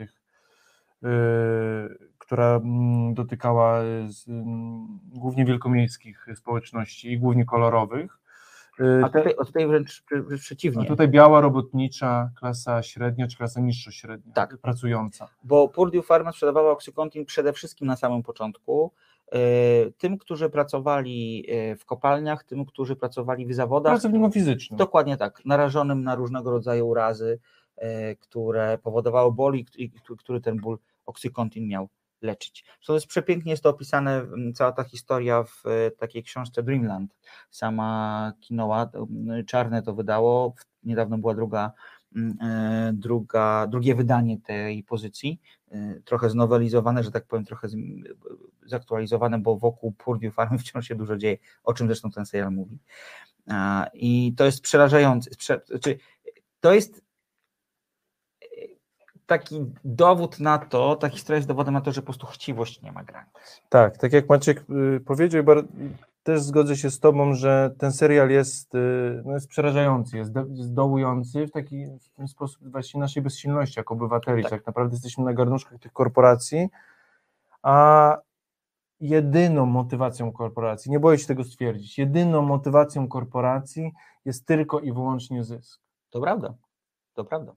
która 2.17 2.55
mm, 2.55 3.13
dotykała 3.13 3.79
mm, 4.27 4.99
głównie 5.03 5.45
wielkomiejskich 5.45 6.27
społeczności 6.35 7.11
i 7.11 7.19
głównie 7.19 7.45
kolorowych. 7.45 8.19
A 9.03 9.09
tutaj, 9.09 9.35
a 9.41 9.45
tutaj 9.45 9.67
wręcz, 9.67 10.03
wręcz 10.11 10.41
przeciwnie. 10.41 10.83
A 10.83 10.85
tutaj 10.85 11.07
biała 11.07 11.41
robotnicza, 11.41 12.29
klasa 12.39 12.83
średnia 12.83 13.27
czy 13.27 13.37
klasa 13.37 13.61
niższa 13.61 13.91
średnia, 13.91 14.33
tak. 14.33 14.57
pracująca. 14.57 15.27
Bo 15.43 15.67
Purdue 15.67 16.01
Pharma 16.01 16.31
sprzedawała 16.31 16.71
Oxycontin 16.71 17.25
przede 17.25 17.53
wszystkim 17.53 17.87
na 17.87 17.95
samym 17.95 18.23
początku 18.23 18.91
tym, 19.97 20.17
którzy 20.17 20.49
pracowali 20.49 21.47
w 21.79 21.85
kopalniach, 21.85 22.43
tym, 22.43 22.65
którzy 22.65 22.95
pracowali 22.95 23.45
w 23.45 23.53
zawodach. 23.53 23.93
Pracownikom 23.93 24.31
fizycznym. 24.31 24.77
Dokładnie 24.77 25.17
tak, 25.17 25.45
narażonym 25.45 26.03
na 26.03 26.15
różnego 26.15 26.51
rodzaju 26.51 26.87
urazy, 26.87 27.39
które 28.19 28.77
powodowały 28.77 29.31
ból 29.31 29.55
i 29.55 29.91
który 30.17 30.41
ten 30.41 30.57
ból 30.57 30.77
Oxycontin 31.05 31.67
miał 31.67 31.89
leczyć. 32.21 32.65
To 32.85 32.93
jest 32.93 33.07
przepięknie 33.07 33.51
jest 33.51 33.63
to 33.63 33.69
opisane, 33.69 34.17
mm, 34.17 34.53
cała 34.53 34.71
ta 34.71 34.83
historia 34.83 35.43
w 35.43 35.63
e, 35.65 35.91
takiej 35.91 36.23
książce 36.23 36.63
Dreamland. 36.63 37.15
Sama 37.49 38.33
Kinoa, 38.39 38.89
Czarne 39.47 39.81
to 39.81 39.93
wydało, 39.93 40.53
niedawno 40.83 41.17
była 41.17 41.33
druga, 41.33 41.71
mm, 42.15 42.37
e, 42.41 42.93
druga, 42.93 43.67
drugie 43.67 43.95
wydanie 43.95 44.41
tej 44.41 44.83
pozycji, 44.83 45.41
e, 45.71 45.99
trochę 46.05 46.29
znowelizowane, 46.29 47.03
że 47.03 47.11
tak 47.11 47.25
powiem, 47.25 47.45
trochę 47.45 47.67
zaktualizowane, 48.65 49.39
bo 49.39 49.57
wokół 49.57 49.91
Purdue 49.91 50.31
Farm 50.31 50.57
wciąż 50.59 50.87
się 50.87 50.95
dużo 50.95 51.17
dzieje, 51.17 51.37
o 51.63 51.73
czym 51.73 51.87
zresztą 51.87 52.11
ten 52.11 52.25
serial 52.25 52.51
mówi. 52.51 52.79
I 53.93 54.33
to 54.37 54.45
jest 54.45 54.61
przerażające. 54.61 55.29
Znaczy, 55.67 55.97
to 56.59 56.73
jest 56.73 57.04
taki 59.25 59.65
dowód 59.83 60.39
na 60.39 60.57
to, 60.57 60.95
ta 60.95 61.09
historia 61.09 61.35
jest 61.35 61.47
dowodem 61.47 61.73
na 61.73 61.81
to, 61.81 61.91
że 61.91 62.01
po 62.01 62.05
prostu 62.05 62.27
chciwość 62.27 62.81
nie 62.81 62.91
ma 62.91 63.03
granic. 63.03 63.61
Tak, 63.69 63.97
tak 63.97 64.13
jak 64.13 64.29
Maciek 64.29 64.65
y, 64.69 64.99
powiedział, 64.99 65.43
też 66.23 66.41
zgodzę 66.41 66.75
się 66.75 66.91
z 66.91 66.99
Tobą, 66.99 67.33
że 67.33 67.75
ten 67.77 67.91
serial 67.91 68.29
jest, 68.29 68.75
y, 68.75 69.21
no 69.25 69.33
jest 69.33 69.47
przerażający, 69.47 70.17
jest, 70.17 70.31
jest 70.49 70.73
dołujący 70.73 71.47
w 71.47 71.51
taki 71.51 71.85
w 71.85 72.09
ten 72.09 72.27
sposób 72.27 72.71
właśnie 72.71 72.99
naszej 72.99 73.23
bezsilności 73.23 73.79
jako 73.79 73.93
obywateli. 73.93 74.43
Tak. 74.43 74.51
tak 74.51 74.67
naprawdę 74.67 74.95
jesteśmy 74.95 75.23
na 75.23 75.33
garnuszkach 75.33 75.79
tych 75.79 75.93
korporacji, 75.93 76.69
a 77.63 78.17
jedyną 78.99 79.65
motywacją 79.65 80.31
korporacji, 80.31 80.91
nie 80.91 80.99
boję 80.99 81.17
się 81.17 81.27
tego 81.27 81.43
stwierdzić, 81.43 81.97
jedyną 81.97 82.41
motywacją 82.41 83.07
korporacji 83.07 83.91
jest 84.25 84.45
tylko 84.45 84.79
i 84.79 84.93
wyłącznie 84.93 85.43
zysk. 85.43 85.81
To 86.09 86.21
prawda, 86.21 86.53
to 87.13 87.25
prawda. 87.25 87.53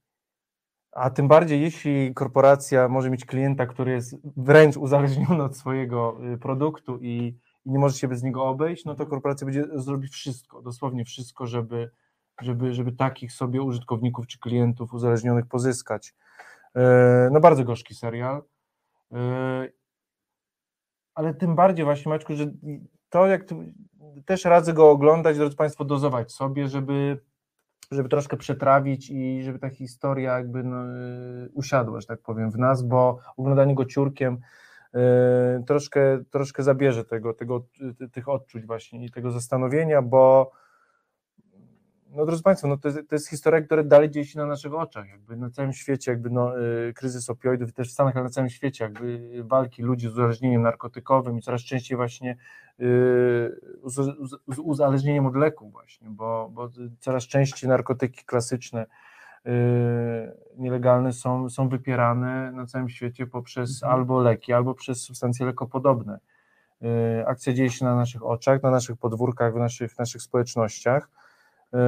A 0.93 1.11
tym 1.11 1.29
bardziej, 1.29 1.61
jeśli 1.63 2.15
korporacja 2.15 2.89
może 2.89 3.11
mieć 3.11 3.25
klienta, 3.25 3.67
który 3.67 3.93
jest 3.93 4.17
wręcz 4.37 4.77
uzależniony 4.77 5.43
od 5.43 5.57
swojego 5.57 6.19
y, 6.35 6.39
produktu 6.39 6.99
i, 7.01 7.37
nie 7.67 7.79
może 7.79 7.99
się 7.99 8.09
bez 8.09 8.23
niego 8.23 8.45
obejść, 8.45 8.85
no 8.85 8.95
to 8.95 9.07
korporacja 9.07 9.45
będzie 9.45 9.65
zrobić 9.75 10.13
wszystko, 10.13 10.63
dosłownie 10.63 11.05
wszystko, 11.05 11.47
żeby, 11.47 11.91
żeby, 12.41 12.75
żeby 12.75 12.93
takich 12.93 13.33
sobie 13.33 13.63
użytkowników 13.63 14.27
czy 14.27 14.39
klientów 14.39 14.93
uzależnionych 14.93 15.47
pozyskać. 15.47 16.15
E, 16.77 17.29
no 17.33 17.41
bardzo 17.41 17.65
gorzki 17.65 17.95
serial. 17.95 18.43
E, 19.13 19.69
ale 21.15 21.35
tym 21.35 21.55
bardziej 21.55 21.85
właśnie, 21.85 22.11
Maćku, 22.11 22.35
że 22.35 22.47
to 23.11 23.27
jak 23.27 23.45
też 24.25 24.45
radzę 24.45 24.73
go 24.73 24.91
oglądać, 24.91 25.37
drodzy 25.37 25.57
Państwo, 25.57 25.85
dozować 25.85 26.33
sobie, 26.33 26.69
żeby 26.69 27.21
żeby 27.91 28.09
troszkę 28.09 28.37
przetrawić 28.37 29.11
i 29.11 29.43
żeby 29.43 29.59
ta 29.59 29.71
historia 29.71 30.39
jakby 30.39 30.63
no, 30.63 30.85
y, 30.85 31.51
usiadła, 31.55 32.01
że 32.01 32.07
tak 32.07 32.21
powiem, 32.21 32.51
w 32.51 32.59
nas, 32.59 32.83
bo 32.83 33.19
oglądanie 33.37 33.75
go 33.75 33.85
ciurkiem 33.85 34.39
y, 34.95 34.99
troszkę, 35.67 36.25
troszkę 36.31 36.63
zabierze 36.63 37.05
tego, 37.05 37.35
tego, 37.35 37.67
tych 38.13 38.29
odczuć 38.29 38.67
właśnie 38.67 39.05
i 39.05 39.11
tego 39.11 39.31
zastanowienia, 39.31 40.03
bo 40.03 40.51
no 42.11 42.27
drodzy 42.27 42.43
Państwo, 42.43 42.69
no 42.69 42.77
to, 42.77 42.93
to 42.93 43.15
jest 43.15 43.31
historia, 43.31 43.61
która 43.61 43.83
dalej 43.83 44.11
dzieje 44.11 44.27
się 44.27 44.39
na 44.39 44.47
naszych 44.47 44.75
oczach, 44.75 45.09
jakby 45.09 45.37
na 45.37 45.51
całym 45.51 45.73
świecie, 45.73 46.11
jakby 46.11 46.31
no, 46.31 46.61
y, 46.61 46.93
kryzys 46.95 47.31
opioidów, 47.31 47.73
też 47.73 47.89
w 47.89 47.93
Stanach, 47.93 48.17
ale 48.17 48.25
na 48.25 48.31
całym 48.31 48.51
świecie, 48.51 48.85
jakby 48.85 49.31
walki 49.45 49.83
ludzi 49.83 50.09
z 50.09 50.13
uzależnieniem 50.13 50.63
narkotykowym 50.63 51.39
i 51.39 51.43
coraz 51.43 51.63
częściej 51.63 51.97
właśnie 51.97 52.37
y, 52.81 52.85
z 54.49 54.59
uzależnieniem 54.59 55.27
od 55.27 55.37
leku 55.37 55.71
właśnie, 55.71 56.09
bo, 56.11 56.51
bo 56.53 56.71
coraz 57.01 57.25
częściej 57.25 57.69
narkotyki 57.69 58.25
klasyczne, 58.25 58.87
y, 59.47 59.51
nielegalne 60.57 61.13
są, 61.13 61.51
są 61.51 61.69
wypierane 61.69 62.53
na 62.53 62.67
całym 62.67 62.89
świecie 62.89 63.27
poprzez 63.27 63.83
mhm. 63.83 64.01
albo 64.01 64.21
leki, 64.21 64.53
albo 64.53 64.75
przez 64.75 65.03
substancje 65.03 65.47
lekopodobne. 65.47 66.19
Akcja 67.27 67.53
dzieje 67.53 67.71
się 67.71 67.85
na 67.85 67.97
naszych 67.97 68.27
oczach, 68.27 68.63
na 68.63 68.71
naszych 68.71 68.97
podwórkach, 68.97 69.55
w 69.55 69.57
naszych, 69.57 69.93
w 69.93 69.99
naszych 69.99 70.23
społecznościach. 70.23 71.11
Yy, 71.73 71.81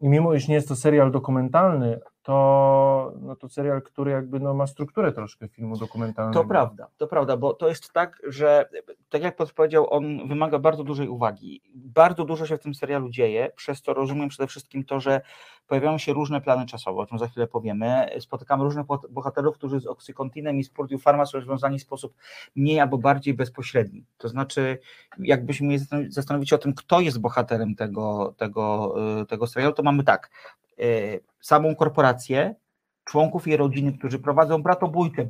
I 0.00 0.08
mimo, 0.08 0.34
iż 0.34 0.48
nie 0.48 0.54
jest 0.54 0.68
to 0.68 0.76
serial 0.76 1.10
dokumentalny, 1.10 2.00
to, 2.28 3.12
no 3.20 3.36
to 3.36 3.48
serial, 3.48 3.82
który 3.82 4.10
jakby 4.10 4.40
no, 4.40 4.54
ma 4.54 4.66
strukturę 4.66 5.12
troszkę 5.12 5.48
filmu 5.48 5.76
dokumentalnego. 5.76 6.42
To 6.42 6.48
prawda, 6.48 6.88
to 6.96 7.06
prawda, 7.06 7.36
bo 7.36 7.54
to 7.54 7.68
jest 7.68 7.92
tak, 7.92 8.22
że 8.26 8.68
tak 9.08 9.22
jak 9.22 9.36
podpowiedział, 9.36 9.94
on 9.94 10.28
wymaga 10.28 10.58
bardzo 10.58 10.84
dużej 10.84 11.08
uwagi. 11.08 11.62
Bardzo 11.74 12.24
dużo 12.24 12.46
się 12.46 12.56
w 12.56 12.60
tym 12.60 12.74
serialu 12.74 13.10
dzieje, 13.10 13.50
przez 13.56 13.82
to 13.82 13.94
rozumiem 13.94 14.28
przede 14.28 14.46
wszystkim 14.46 14.84
to, 14.84 15.00
że 15.00 15.20
pojawiają 15.66 15.98
się 15.98 16.12
różne 16.12 16.40
plany 16.40 16.66
czasowe, 16.66 17.00
o 17.02 17.06
czym 17.06 17.18
za 17.18 17.28
chwilę 17.28 17.46
powiemy. 17.46 18.10
Spotykamy 18.20 18.64
różnych 18.64 18.86
bohaterów, 19.10 19.56
którzy 19.56 19.80
z 19.80 19.86
Oxycontinem 19.86 20.58
i 20.58 20.64
z 20.64 20.70
Purdue 20.70 20.98
są 21.24 21.40
związani 21.40 21.78
w 21.78 21.82
sposób 21.82 22.14
mniej 22.56 22.80
albo 22.80 22.98
bardziej 22.98 23.34
bezpośredni. 23.34 24.04
To 24.18 24.28
znaczy, 24.28 24.78
jakbyśmy 25.18 25.66
mieli 25.66 25.84
zastanowić 26.08 26.50
się 26.50 26.56
o 26.56 26.58
tym, 26.58 26.74
kto 26.74 27.00
jest 27.00 27.20
bohaterem 27.20 27.74
tego, 27.74 28.34
tego, 28.36 28.94
y, 29.22 29.26
tego 29.26 29.46
serialu, 29.46 29.74
to 29.74 29.82
mamy 29.82 30.04
tak, 30.04 30.30
samą 31.40 31.76
korporację, 31.76 32.54
członków 33.08 33.46
jej 33.46 33.56
rodziny, 33.56 33.92
którzy 33.98 34.18
prowadzą 34.18 34.62
bratobójkę 34.62 35.26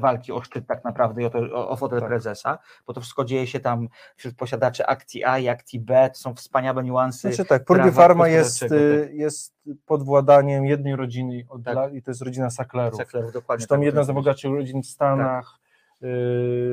walki 0.00 0.32
o 0.32 0.42
szczyt 0.42 0.66
tak 0.66 0.84
naprawdę 0.84 1.22
i 1.22 1.24
o, 1.24 1.30
to, 1.30 1.68
o, 1.68 1.76
fotel 1.76 2.00
tak. 2.00 2.08
prezesa, 2.08 2.58
bo 2.86 2.94
to 2.94 3.00
wszystko 3.00 3.24
dzieje 3.24 3.46
się 3.46 3.60
tam 3.60 3.88
wśród 4.16 4.36
posiadaczy 4.36 4.86
akcji 4.86 5.24
A 5.24 5.38
i 5.38 5.48
akcji 5.48 5.80
B, 5.80 6.10
to 6.10 6.18
są 6.18 6.34
wspaniałe 6.34 6.84
niuanse. 6.84 7.32
Znaczy 7.32 7.48
tak, 7.48 7.64
Purdue 7.64 7.92
Pharma 7.92 8.28
jest, 8.28 8.62
y, 8.62 9.10
jest 9.12 9.54
pod 9.86 10.02
władaniem 10.02 10.66
jednej 10.66 10.96
rodziny 10.96 11.44
od 11.48 11.64
tak. 11.64 11.94
i 11.94 12.02
to 12.02 12.10
jest 12.10 12.22
rodzina 12.22 12.50
Sacklerów. 12.50 12.98
Sacklerów 12.98 13.32
dokładnie. 13.32 13.60
Zresztą 13.60 13.74
tak, 13.74 13.84
jedna 13.84 14.04
z 14.04 14.08
najbogatszych 14.08 14.50
rodzin 14.50 14.82
w 14.82 14.86
Stanach, 14.86 15.46
tak. 15.52 15.60
Y, 15.60 15.63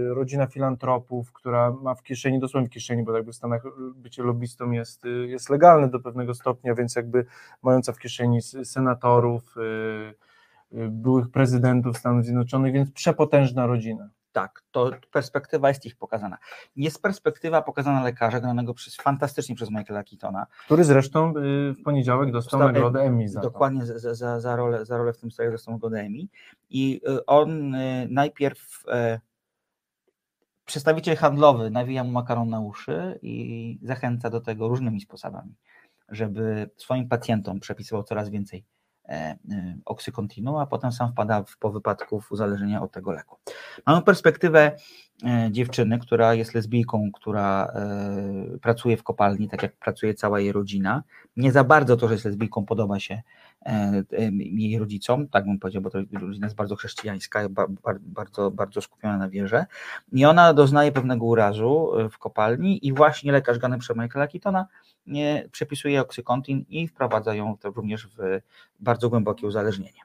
rodzina 0.07 0.47
filantropów, 0.47 1.33
która 1.33 1.71
ma 1.71 1.95
w 1.95 2.03
kieszeni, 2.03 2.39
dosłownie 2.39 2.67
w 2.69 2.71
kieszeni, 2.71 3.03
bo 3.03 3.15
jakby 3.15 3.31
w 3.31 3.35
Stanach 3.35 3.63
bycie 3.95 4.23
lobbystą 4.23 4.71
jest, 4.71 5.05
y, 5.05 5.27
jest 5.27 5.49
legalne 5.49 5.89
do 5.89 5.99
pewnego 5.99 6.33
stopnia, 6.33 6.75
więc 6.75 6.95
jakby 6.95 7.25
mająca 7.61 7.93
w 7.93 7.99
kieszeni 7.99 8.41
senatorów, 8.41 9.55
y, 9.57 10.89
byłych 10.89 11.29
prezydentów 11.31 11.97
Stanów 11.97 12.23
Zjednoczonych, 12.25 12.73
więc 12.73 12.91
przepotężna 12.91 13.67
rodzina. 13.67 14.09
Tak, 14.31 14.63
to 14.71 14.91
perspektywa 15.11 15.67
jest 15.67 15.85
ich 15.85 15.95
pokazana. 15.95 16.37
Jest 16.75 17.01
perspektywa 17.01 17.61
pokazana 17.61 18.03
lekarza, 18.03 18.39
granego 18.39 18.73
przez, 18.73 18.95
fantastycznie 18.95 19.55
przez 19.55 19.69
Michaela 19.69 20.03
Keatona. 20.03 20.45
Który 20.65 20.83
zresztą 20.83 21.33
w 21.79 21.83
poniedziałek 21.83 22.31
dostał 22.31 22.59
nagrodę 22.59 23.01
Emmy 23.01 23.29
za 23.29 23.41
Dokładnie, 23.41 23.85
za, 23.85 24.15
za, 24.15 24.39
za, 24.39 24.55
rolę, 24.55 24.85
za 24.85 24.97
rolę 24.97 25.13
w 25.13 25.17
tym 25.17 25.31
serialu 25.31 25.57
dostał 25.57 25.73
nagrodę 25.73 25.99
Emmy. 25.99 26.23
I 26.69 27.01
on 27.27 27.75
najpierw 28.09 28.83
e, 28.87 29.19
przedstawiciel 30.65 31.17
handlowy 31.17 31.69
nawija 31.69 32.03
mu 32.03 32.11
makaron 32.11 32.49
na 32.49 32.59
uszy 32.59 33.19
i 33.21 33.79
zachęca 33.81 34.29
do 34.29 34.41
tego 34.41 34.67
różnymi 34.67 35.01
sposobami, 35.01 35.55
żeby 36.09 36.69
swoim 36.77 37.07
pacjentom 37.07 37.59
przepisywał 37.59 38.03
coraz 38.03 38.29
więcej 38.29 38.65
oksykontinu, 39.85 40.59
a 40.59 40.65
potem 40.65 40.91
sam 40.91 41.11
wpada 41.11 41.43
w, 41.43 41.57
po 41.57 41.71
wypadku 41.71 42.21
w 42.21 42.31
uzależnienia 42.31 42.81
od 42.81 42.91
tego 42.91 43.11
leku. 43.11 43.37
Mamy 43.85 44.01
perspektywę 44.01 44.71
e, 45.23 45.49
dziewczyny, 45.51 45.99
która 45.99 46.33
jest 46.33 46.53
lesbijką, 46.53 47.09
która 47.13 47.73
pracuje 48.61 48.97
w 48.97 49.03
kopalni, 49.03 49.49
tak 49.49 49.63
jak 49.63 49.75
pracuje 49.75 50.13
cała 50.13 50.39
jej 50.39 50.51
rodzina. 50.51 51.03
Nie 51.37 51.51
za 51.51 51.63
bardzo 51.63 51.97
to, 51.97 52.07
że 52.07 52.13
jest 52.13 52.25
lesbijką, 52.25 52.65
podoba 52.65 52.99
się 52.99 53.13
e, 53.15 53.21
jej 54.31 54.79
rodzicom, 54.79 55.27
tak 55.27 55.45
bym 55.45 55.59
powiedział, 55.59 55.81
bo 55.81 55.89
to 55.89 55.99
rodzina 56.21 56.45
jest 56.45 56.55
bardzo 56.55 56.75
chrześcijańska, 56.75 57.47
bardzo, 58.01 58.51
bardzo 58.51 58.81
skupiona 58.81 59.17
na 59.17 59.29
wierze. 59.29 59.65
I 60.11 60.25
ona 60.25 60.53
doznaje 60.53 60.91
pewnego 60.91 61.25
urazu 61.25 61.91
w 62.11 62.17
kopalni 62.17 62.87
i 62.87 62.93
właśnie 62.93 63.31
lekarz 63.31 63.57
gany 63.57 63.79
przez 63.79 63.97
Michaela 63.97 64.27
Keatona 64.27 64.67
przepisuje 65.51 66.01
oksykontin 66.01 66.65
i 66.69 66.87
wprowadza 66.87 67.35
ją 67.35 67.57
również 67.63 68.07
w 68.07 68.39
bardzo 68.79 69.09
głębokie 69.09 69.47
uzależnienie. 69.47 70.01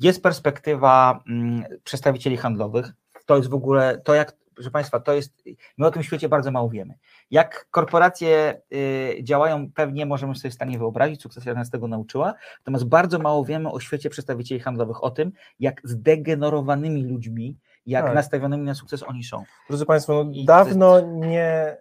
Jest 0.00 0.22
perspektywa 0.22 1.22
mm, 1.28 1.64
przedstawicieli 1.84 2.36
handlowych. 2.36 2.92
To 3.26 3.36
jest 3.36 3.48
w 3.48 3.54
ogóle 3.54 3.98
to, 3.98 4.14
jak, 4.14 4.36
proszę 4.54 4.70
Państwa, 4.70 5.00
to 5.00 5.12
jest. 5.12 5.42
My 5.78 5.86
o 5.86 5.90
tym 5.90 6.02
świecie 6.02 6.28
bardzo 6.28 6.50
mało 6.50 6.68
wiemy. 6.68 6.94
Jak 7.32 7.66
korporacje 7.70 8.60
y, 8.72 9.16
działają, 9.22 9.72
pewnie 9.72 10.06
możemy 10.06 10.34
sobie 10.34 10.50
w 10.50 10.54
stanie 10.54 10.78
wyobrazić, 10.78 11.22
sukcesja 11.22 11.54
nas 11.54 11.70
tego 11.70 11.88
nauczyła, 11.88 12.34
natomiast 12.60 12.84
bardzo 12.84 13.18
mało 13.18 13.44
wiemy 13.44 13.70
o 13.70 13.80
świecie 13.80 14.10
przedstawicieli 14.10 14.60
handlowych, 14.60 15.04
o 15.04 15.10
tym, 15.10 15.32
jak 15.60 15.80
zdegenerowanymi 15.84 17.04
ludźmi, 17.04 17.56
jak 17.86 18.04
tak. 18.04 18.14
nastawionymi 18.14 18.64
na 18.64 18.74
sukces 18.74 19.02
oni 19.02 19.24
są. 19.24 19.44
Drodzy 19.68 19.86
Państwo, 19.86 20.24
no, 20.24 20.44
dawno 20.44 21.00
nie 21.00 21.76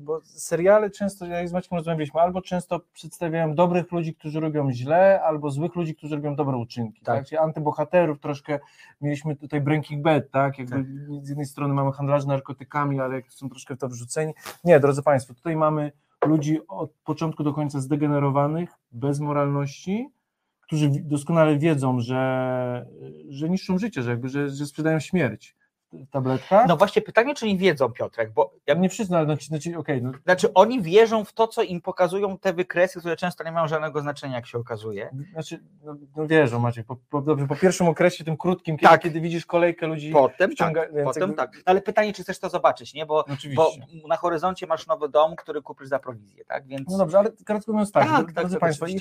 bo 0.00 0.20
seriale 0.24 0.90
często, 0.90 1.26
jak 1.26 1.48
z 1.48 1.52
Maćkiem 1.52 1.78
rozmawialiśmy, 1.78 2.20
albo 2.20 2.42
często 2.42 2.80
przedstawiają 2.92 3.54
dobrych 3.54 3.92
ludzi, 3.92 4.14
którzy 4.14 4.40
robią 4.40 4.72
źle, 4.72 5.22
albo 5.22 5.50
złych 5.50 5.76
ludzi, 5.76 5.94
którzy 5.94 6.16
robią 6.16 6.36
dobre 6.36 6.56
uczynki. 6.56 7.00
Tak. 7.00 7.16
tak? 7.16 7.26
Czyli 7.26 7.38
antybohaterów 7.38 8.20
troszkę, 8.20 8.58
mieliśmy 9.00 9.36
tutaj 9.36 9.60
Breaking 9.60 10.02
Bad, 10.02 10.30
tak? 10.30 10.58
Jakby 10.58 10.76
tak. 10.76 10.86
z 11.22 11.28
jednej 11.28 11.46
strony 11.46 11.74
mamy 11.74 11.92
handlarzy 11.92 12.28
narkotykami, 12.28 13.00
ale 13.00 13.22
są 13.28 13.48
troszkę 13.48 13.76
w 13.76 13.78
to 13.78 13.88
wrzuceni. 13.88 14.34
Nie, 14.64 14.80
drodzy 14.80 15.02
Państwo, 15.02 15.34
tutaj 15.34 15.56
mamy 15.56 15.92
ludzi 16.26 16.58
od 16.68 16.90
początku 17.04 17.42
do 17.42 17.52
końca 17.52 17.80
zdegenerowanych, 17.80 18.70
bez 18.92 19.20
moralności, 19.20 20.08
którzy 20.60 20.90
doskonale 20.90 21.58
wiedzą, 21.58 22.00
że, 22.00 22.86
że 23.28 23.48
niszczą 23.50 23.78
życie, 23.78 24.02
że, 24.02 24.10
jakby, 24.10 24.28
że, 24.28 24.50
że 24.50 24.66
sprzedają 24.66 25.00
śmierć 25.00 25.57
tabletka? 26.10 26.64
No 26.68 26.76
właśnie 26.76 27.02
pytanie, 27.02 27.34
czy 27.34 27.46
oni 27.46 27.58
wiedzą, 27.58 27.92
Piotrek, 27.92 28.32
bo... 28.32 28.52
Ja 28.66 28.74
nie 28.74 28.88
przyznam, 28.88 29.26
no, 29.26 29.36
znaczy, 29.36 29.78
okay, 29.78 30.00
no. 30.00 30.12
Znaczy 30.24 30.54
oni 30.54 30.82
wierzą 30.82 31.24
w 31.24 31.32
to, 31.32 31.48
co 31.48 31.62
im 31.62 31.80
pokazują 31.80 32.38
te 32.38 32.52
wykresy, 32.52 32.98
które 32.98 33.16
często 33.16 33.44
nie 33.44 33.52
mają 33.52 33.68
żadnego 33.68 34.00
znaczenia, 34.00 34.36
jak 34.36 34.46
się 34.46 34.58
okazuje. 34.58 35.10
Znaczy, 35.32 35.64
no, 35.84 35.96
no 36.16 36.26
wierzą 36.26 36.58
Maciek, 36.58 36.86
po, 36.86 36.96
po, 37.10 37.20
dobrze, 37.20 37.46
po 37.46 37.56
pierwszym 37.56 37.88
okresie, 37.88 38.24
tym 38.24 38.36
krótkim, 38.36 38.76
kiedy, 38.76 38.90
tak. 38.90 39.02
kiedy 39.02 39.20
widzisz 39.20 39.46
kolejkę 39.46 39.86
ludzi... 39.86 40.10
Potem 40.10 40.50
wciąga, 40.50 40.80
tak, 40.80 41.04
potem 41.04 41.20
jakby... 41.20 41.36
tak. 41.36 41.62
Ale 41.64 41.82
pytanie, 41.82 42.12
czy 42.12 42.22
chcesz 42.22 42.38
to 42.38 42.48
zobaczyć, 42.48 42.94
nie? 42.94 43.06
Bo, 43.06 43.24
bo 43.56 43.70
na 44.08 44.16
horyzoncie 44.16 44.66
masz 44.66 44.86
nowy 44.86 45.08
dom, 45.08 45.36
który 45.36 45.62
kupisz 45.62 45.88
za 45.88 45.98
prowizję, 45.98 46.44
tak? 46.44 46.66
Więc... 46.66 46.90
No 46.90 46.98
dobrze, 46.98 47.18
ale 47.18 47.30
krótko 47.44 47.72
mówiąc 47.72 47.92
tak, 47.92 48.08
tak, 48.08 48.32
drodzy 48.32 48.54
tak, 48.54 48.60
Państwo, 48.60 48.86
i, 48.86 48.98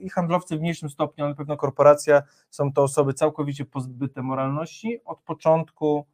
i 0.00 0.10
handlowcy 0.10 0.56
w 0.56 0.60
mniejszym 0.60 0.90
stopniu, 0.90 1.24
ale 1.24 1.32
na 1.32 1.36
pewno 1.36 1.56
korporacja, 1.56 2.22
są 2.50 2.72
to 2.72 2.82
osoby 2.82 3.14
całkowicie 3.14 3.64
pozbyte 3.64 4.22
moralności, 4.22 5.00
od 5.04 5.18
początku 5.18 6.06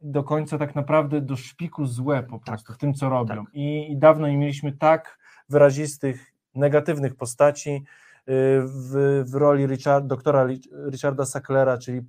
do 0.00 0.24
końca 0.24 0.58
tak 0.58 0.74
naprawdę 0.74 1.20
do 1.20 1.36
szpiku 1.36 1.86
złe 1.86 2.22
po 2.22 2.38
prostu 2.38 2.66
tak. 2.66 2.76
w 2.76 2.78
tym, 2.78 2.94
co 2.94 3.08
robią. 3.08 3.44
Tak. 3.44 3.54
I, 3.54 3.92
I, 3.92 3.96
dawno 3.96 4.28
nie 4.28 4.38
mieliśmy 4.38 4.72
tak 4.72 5.18
wyrazistych, 5.48 6.32
negatywnych 6.54 7.14
postaci 7.14 7.70
y, 7.70 7.82
w, 8.62 9.22
w 9.26 9.34
roli 9.34 9.66
Richard, 9.66 10.06
doktora 10.06 10.46
Richarda 10.90 11.24
Sacklera, 11.24 11.78
czyli 11.78 12.00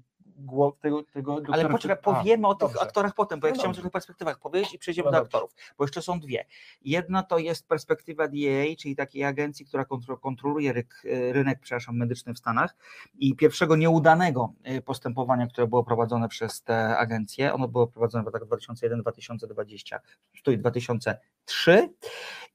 tego, 0.82 1.04
tego 1.04 1.36
doktora, 1.36 1.58
Ale 1.58 1.70
poczekaj, 1.70 1.98
powiemy 2.04 2.48
o 2.48 2.56
tych 2.56 2.68
dobrze. 2.68 2.82
aktorach 2.82 3.14
potem, 3.16 3.40
bo 3.40 3.48
ja 3.48 3.54
no 3.54 3.60
chciałem 3.60 3.78
o 3.78 3.82
tych 3.82 3.92
perspektywach 3.92 4.40
powiedzieć 4.40 4.74
i 4.74 4.80
przejdziemy 4.80 5.06
no 5.06 5.12
do 5.12 5.18
dobrze. 5.18 5.28
aktorów, 5.28 5.56
bo 5.78 5.84
jeszcze 5.84 6.02
są 6.02 6.20
dwie. 6.20 6.46
Jedna 6.82 7.24
to 7.24 7.38
jest 7.38 7.68
perspektywa 7.68 8.28
DEA, 8.28 8.76
czyli 8.80 8.96
takiej 8.96 9.24
agencji, 9.24 9.66
która 9.66 9.86
kontroluje 10.22 10.74
ryk, 10.74 11.02
rynek 11.32 11.60
przepraszam, 11.60 11.98
medyczny 11.98 12.34
w 12.34 12.38
Stanach 12.38 12.76
i 13.20 13.36
pierwszego 13.36 13.76
nieudanego 13.76 14.54
y, 14.78 14.82
postępowania, 14.82 15.48
które 15.48 15.68
było 15.68 15.84
prowadzone 15.84 16.30
przez 16.30 16.64
tę 16.64 16.98
agencję, 16.98 17.54
ono 17.54 17.68
było 17.68 17.88
prowadzone 17.88 18.24
w 18.24 18.26
latach 18.26 18.42
2001-2020, 18.42 20.00
czyli 20.44 20.58
2003 20.58 21.90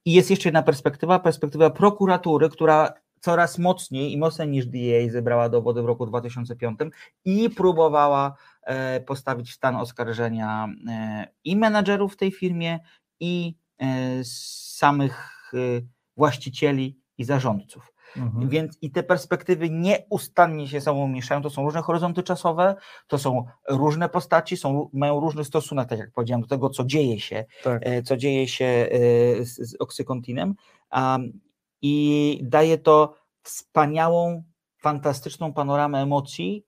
i 0.05 0.13
jest 0.13 0.31
jeszcze 0.31 0.49
jedna 0.49 0.63
perspektywa, 0.63 1.19
perspektywa 1.19 1.71
prokuratury, 1.71 2.49
która 2.49 2.93
coraz 3.27 3.59
mocniej 3.59 4.13
i 4.13 4.19
mocniej 4.19 4.49
niż 4.49 4.67
DEA 4.67 5.11
zebrała 5.11 5.49
dowody 5.49 5.83
w 5.83 5.85
roku 5.85 6.07
2005 6.07 6.79
i 7.25 7.51
próbowała 7.51 8.35
e, 8.63 9.01
postawić 9.01 9.53
stan 9.53 9.77
oskarżenia 9.77 10.69
e, 10.89 11.27
i 11.45 11.57
menadżerów 11.57 12.15
w 12.15 12.17
tej 12.17 12.33
firmie, 12.33 12.81
i 13.21 13.55
e, 13.81 13.87
samych 14.25 15.33
właścicieli 16.17 17.01
i 17.19 17.25
zarządców. 17.25 17.93
Mhm. 18.17 18.49
Więc 18.49 18.79
i 18.83 18.91
te 18.91 19.03
perspektywy 19.03 19.71
nieustannie 19.71 20.69
się 20.69 20.81
sobą 20.81 21.09
mieszają. 21.09 21.43
To 21.43 21.51
są 21.51 21.63
różne 21.63 21.83
horyzonty 21.83 22.23
czasowe, 22.23 22.75
to 23.07 23.19
są 23.19 23.45
różne 23.69 24.09
postaci, 24.09 24.57
są, 24.57 24.91
mają 24.93 25.21
różny 25.21 25.45
stosunek, 25.45 25.89
tak 25.89 25.99
jak 25.99 26.11
powiedziałem, 26.13 26.43
do 26.43 26.49
tego, 26.49 26.71
co 26.71 26.85
dzieje 26.85 27.21
się, 27.21 27.45
tak. 27.65 27.83
co 28.05 28.17
dzieje 28.17 28.49
się 28.49 28.89
z, 29.41 29.71
z 29.71 29.77
oksykontinem 29.81 30.55
i 31.87 32.41
daje 32.43 32.79
to 32.79 33.15
wspaniałą, 33.43 34.43
fantastyczną 34.79 35.53
panoramę 35.53 36.03
emocji, 36.03 36.67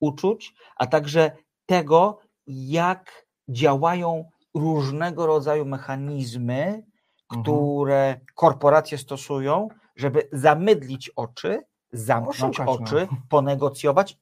uczuć, 0.00 0.54
a 0.76 0.86
także 0.86 1.30
tego, 1.66 2.18
jak 2.46 3.26
działają 3.48 4.30
różnego 4.54 5.26
rodzaju 5.26 5.64
mechanizmy, 5.64 6.64
mhm. 6.64 7.42
które 7.42 8.20
korporacje 8.34 8.98
stosują, 8.98 9.68
żeby 9.96 10.28
zamydlić 10.32 11.10
oczy, 11.16 11.62
zamknąć 11.92 12.60
Oszukać, 12.60 12.80
oczy, 12.80 13.08
no. 13.10 13.16
ponegocjować 13.28 14.16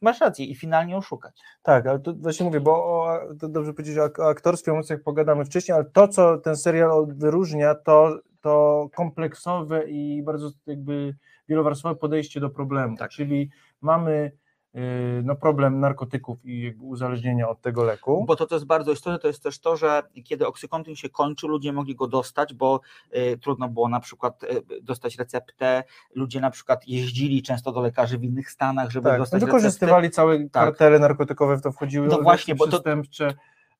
masz 0.00 0.20
rację 0.20 0.46
i 0.46 0.54
finalnie 0.54 0.96
oszukać. 0.96 1.40
Tak, 1.62 1.86
ale 1.86 1.98
to 1.98 2.14
właśnie 2.14 2.46
mówię, 2.46 2.60
bo 2.60 2.72
o, 2.72 3.18
dobrze 3.34 3.72
powiedzieć 3.72 3.98
o 3.98 4.28
aktorstwie, 4.28 4.72
o 4.72 4.74
emocjach 4.74 5.02
pogadamy 5.02 5.44
wcześniej, 5.44 5.74
ale 5.74 5.84
to, 5.84 6.08
co 6.08 6.38
ten 6.38 6.56
serial 6.56 7.06
wyróżnia, 7.08 7.74
to 7.74 8.18
to 8.44 8.88
kompleksowe 8.94 9.90
i 9.90 10.22
bardzo 10.22 10.50
jakby 10.66 11.14
wielowarstwowe 11.48 11.94
podejście 11.94 12.40
do 12.40 12.50
problemu. 12.50 12.96
Tak. 12.96 13.10
Czyli 13.10 13.50
mamy 13.80 14.32
y, 14.74 14.80
no, 15.24 15.36
problem 15.36 15.80
narkotyków 15.80 16.38
i 16.44 16.74
uzależnienia 16.80 17.48
od 17.48 17.60
tego 17.60 17.84
leku. 17.84 18.24
Bo 18.28 18.36
to, 18.36 18.46
co 18.46 18.54
jest 18.54 18.66
bardzo 18.66 18.92
istotne, 18.92 19.18
to 19.18 19.28
jest 19.28 19.42
też 19.42 19.58
to, 19.58 19.76
że 19.76 20.02
kiedy 20.24 20.46
oksykontin 20.46 20.96
się 20.96 21.08
kończy, 21.08 21.46
ludzie 21.46 21.72
mogli 21.72 21.94
go 21.94 22.06
dostać, 22.06 22.54
bo 22.54 22.80
y, 23.16 23.38
trudno 23.38 23.68
było 23.68 23.88
na 23.88 24.00
przykład 24.00 24.42
y, 24.44 24.82
dostać 24.82 25.18
receptę, 25.18 25.84
ludzie 26.14 26.40
na 26.40 26.50
przykład 26.50 26.88
jeździli 26.88 27.42
często 27.42 27.72
do 27.72 27.80
lekarzy 27.80 28.18
w 28.18 28.24
innych 28.24 28.50
stanach, 28.50 28.90
żeby 28.90 29.08
tak, 29.08 29.18
dostać 29.18 29.40
no, 29.40 29.46
wykorzystywali 29.46 30.06
recepty. 30.06 30.16
całe 30.16 30.38
tak. 30.38 30.50
kartele 30.52 30.98
narkotykowe 30.98 31.56
w 31.56 31.62
to 31.62 31.72
wchodziły. 31.72 32.06
No 32.06 32.22
właśnie, 32.22 32.54
bo 32.54 32.66
to, 32.66 32.82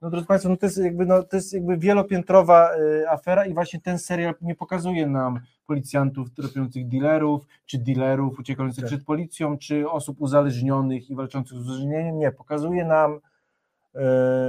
no 0.05 0.11
drodzy 0.11 0.27
Państwo, 0.27 0.49
no 0.49 0.57
to, 0.57 0.67
jest 0.67 0.79
jakby, 0.79 1.07
no, 1.07 1.23
to 1.23 1.37
jest 1.37 1.53
jakby 1.53 1.77
wielopiętrowa 1.77 2.77
y, 2.77 3.09
afera 3.09 3.47
i 3.47 3.55
właśnie 3.55 3.81
ten 3.81 3.99
serial 3.99 4.35
nie 4.40 4.55
pokazuje 4.55 5.07
nam 5.07 5.40
policjantów 5.67 6.31
tropiących 6.31 6.88
dealerów, 6.88 7.47
czy 7.67 7.79
dealerów 7.79 8.38
uciekających 8.38 8.85
tak. 8.85 8.88
przed 8.88 9.05
policją, 9.05 9.59
czy 9.59 9.90
osób 9.90 10.21
uzależnionych 10.21 11.11
i 11.11 11.14
walczących 11.14 11.59
z 11.59 11.61
uzależnieniem. 11.61 12.19
Nie, 12.19 12.33
pokazuje 12.33 12.85
nam 12.85 13.21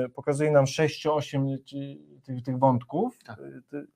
y, 0.05 0.09
pokazuje 0.09 0.51
nam 0.51 0.65
6-8 0.65 1.57
tych, 2.25 2.43
tych 2.43 2.59
wątków 2.59 3.17
tak. 3.23 3.39
y, 3.73 3.87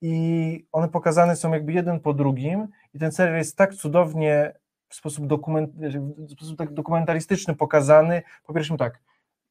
i 0.00 0.66
one 0.72 0.88
pokazane 0.88 1.36
są 1.36 1.52
jakby 1.52 1.72
jeden 1.72 2.00
po 2.00 2.14
drugim 2.14 2.68
i 2.94 2.98
ten 2.98 3.12
serial 3.12 3.36
jest 3.36 3.56
tak 3.56 3.74
cudownie 3.74 4.52
w 4.88 4.94
sposób, 4.94 5.26
dokument, 5.26 5.70
w 6.18 6.32
sposób 6.32 6.58
tak 6.58 6.74
dokumentarystyczny 6.74 7.54
pokazany. 7.56 8.22
Po 8.46 8.54
pierwsze 8.54 8.76
tak, 8.76 9.00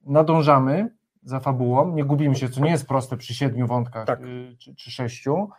nadążamy, 0.05 0.89
za 1.27 1.39
fabułą, 1.39 1.95
nie 1.95 2.03
gubimy 2.03 2.35
się, 2.35 2.49
co 2.49 2.61
nie 2.61 2.71
jest 2.71 2.87
proste 2.87 3.17
przy 3.17 3.33
siedmiu 3.33 3.67
wątkach 3.67 4.07
tak. 4.07 4.21
Y, 4.21 4.55
czy, 4.59 4.75
czy, 4.75 4.91
sześciu. 4.91 5.49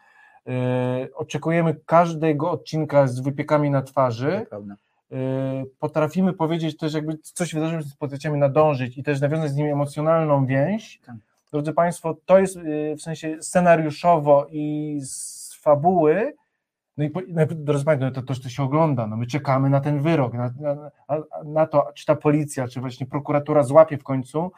Y, 0.48 1.14
oczekujemy 1.14 1.76
każdego 1.86 2.50
odcinka 2.50 3.06
z 3.06 3.20
wypiekami 3.20 3.70
na 3.70 3.82
twarzy. 3.82 4.46
Y, 5.12 5.16
potrafimy 5.78 6.32
powiedzieć 6.32 6.76
też, 6.76 6.94
jakby 6.94 7.18
coś 7.18 7.54
wydarzyło, 7.54 7.82
z 7.82 7.94
potrafiamy 7.94 8.36
nadążyć 8.36 8.98
i 8.98 9.02
też 9.02 9.20
nawiązać 9.20 9.50
z 9.50 9.56
nim 9.56 9.66
emocjonalną 9.66 10.46
więź. 10.46 11.00
Tak. 11.06 11.16
Drodzy 11.52 11.72
Państwo, 11.72 12.16
to 12.26 12.38
jest 12.38 12.58
w 12.98 13.02
sensie 13.02 13.36
scenariuszowo 13.40 14.46
i 14.50 14.98
z 15.02 15.54
fabuły. 15.54 16.34
No 16.98 17.04
i 17.04 17.12
no, 17.28 17.46
drodzy 17.50 17.84
Państwo, 17.84 18.06
no 18.06 18.12
to, 18.12 18.22
to, 18.22 18.40
to 18.40 18.48
się 18.48 18.62
ogląda. 18.62 19.06
No 19.06 19.16
my 19.16 19.26
czekamy 19.26 19.70
na 19.70 19.80
ten 19.80 20.02
wyrok, 20.02 20.34
na, 20.34 20.54
na, 20.60 20.90
na 21.44 21.66
to, 21.66 21.92
czy 21.94 22.06
ta 22.06 22.16
policja, 22.16 22.68
czy 22.68 22.80
właśnie 22.80 23.06
prokuratura 23.06 23.62
złapie 23.62 23.98
w 23.98 24.04
końcu 24.04 24.52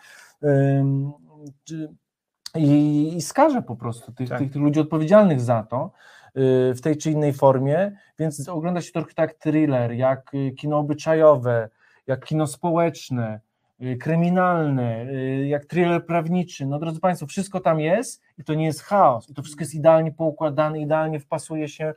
i, 2.54 3.12
i 3.16 3.22
skaże 3.22 3.62
po 3.62 3.76
prostu 3.76 4.12
tych, 4.12 4.28
tak. 4.28 4.38
tych, 4.38 4.52
tych 4.52 4.62
ludzi 4.62 4.80
odpowiedzialnych 4.80 5.40
za 5.40 5.62
to 5.62 5.90
y, 6.36 6.74
w 6.74 6.80
tej 6.80 6.96
czy 6.96 7.10
innej 7.10 7.32
formie, 7.32 7.92
więc 8.18 8.48
ogląda 8.48 8.80
się 8.80 8.92
trochę 8.92 9.14
tak 9.14 9.34
thriller, 9.34 9.92
jak 9.92 10.34
y, 10.34 10.52
kino 10.52 10.78
obyczajowe, 10.78 11.68
jak 12.06 12.24
kino 12.24 12.46
społeczne, 12.46 13.40
y, 13.82 13.96
kryminalne, 13.96 15.06
jak 15.46 15.64
thriller 15.64 16.06
prawniczy. 16.06 16.66
No 16.66 16.78
drodzy 16.78 17.00
Państwo, 17.00 17.26
wszystko 17.26 17.60
tam 17.60 17.80
jest 17.80 18.22
i 18.38 18.44
to 18.44 18.54
nie 18.54 18.66
jest 18.66 18.82
chaos. 18.82 19.30
I 19.30 19.34
to 19.34 19.42
wszystko 19.42 19.62
jest 19.62 19.74
idealnie 19.74 20.12
poukładane, 20.12 20.80
idealnie 20.80 21.20
wpasuje 21.20 21.68
się 21.68 21.94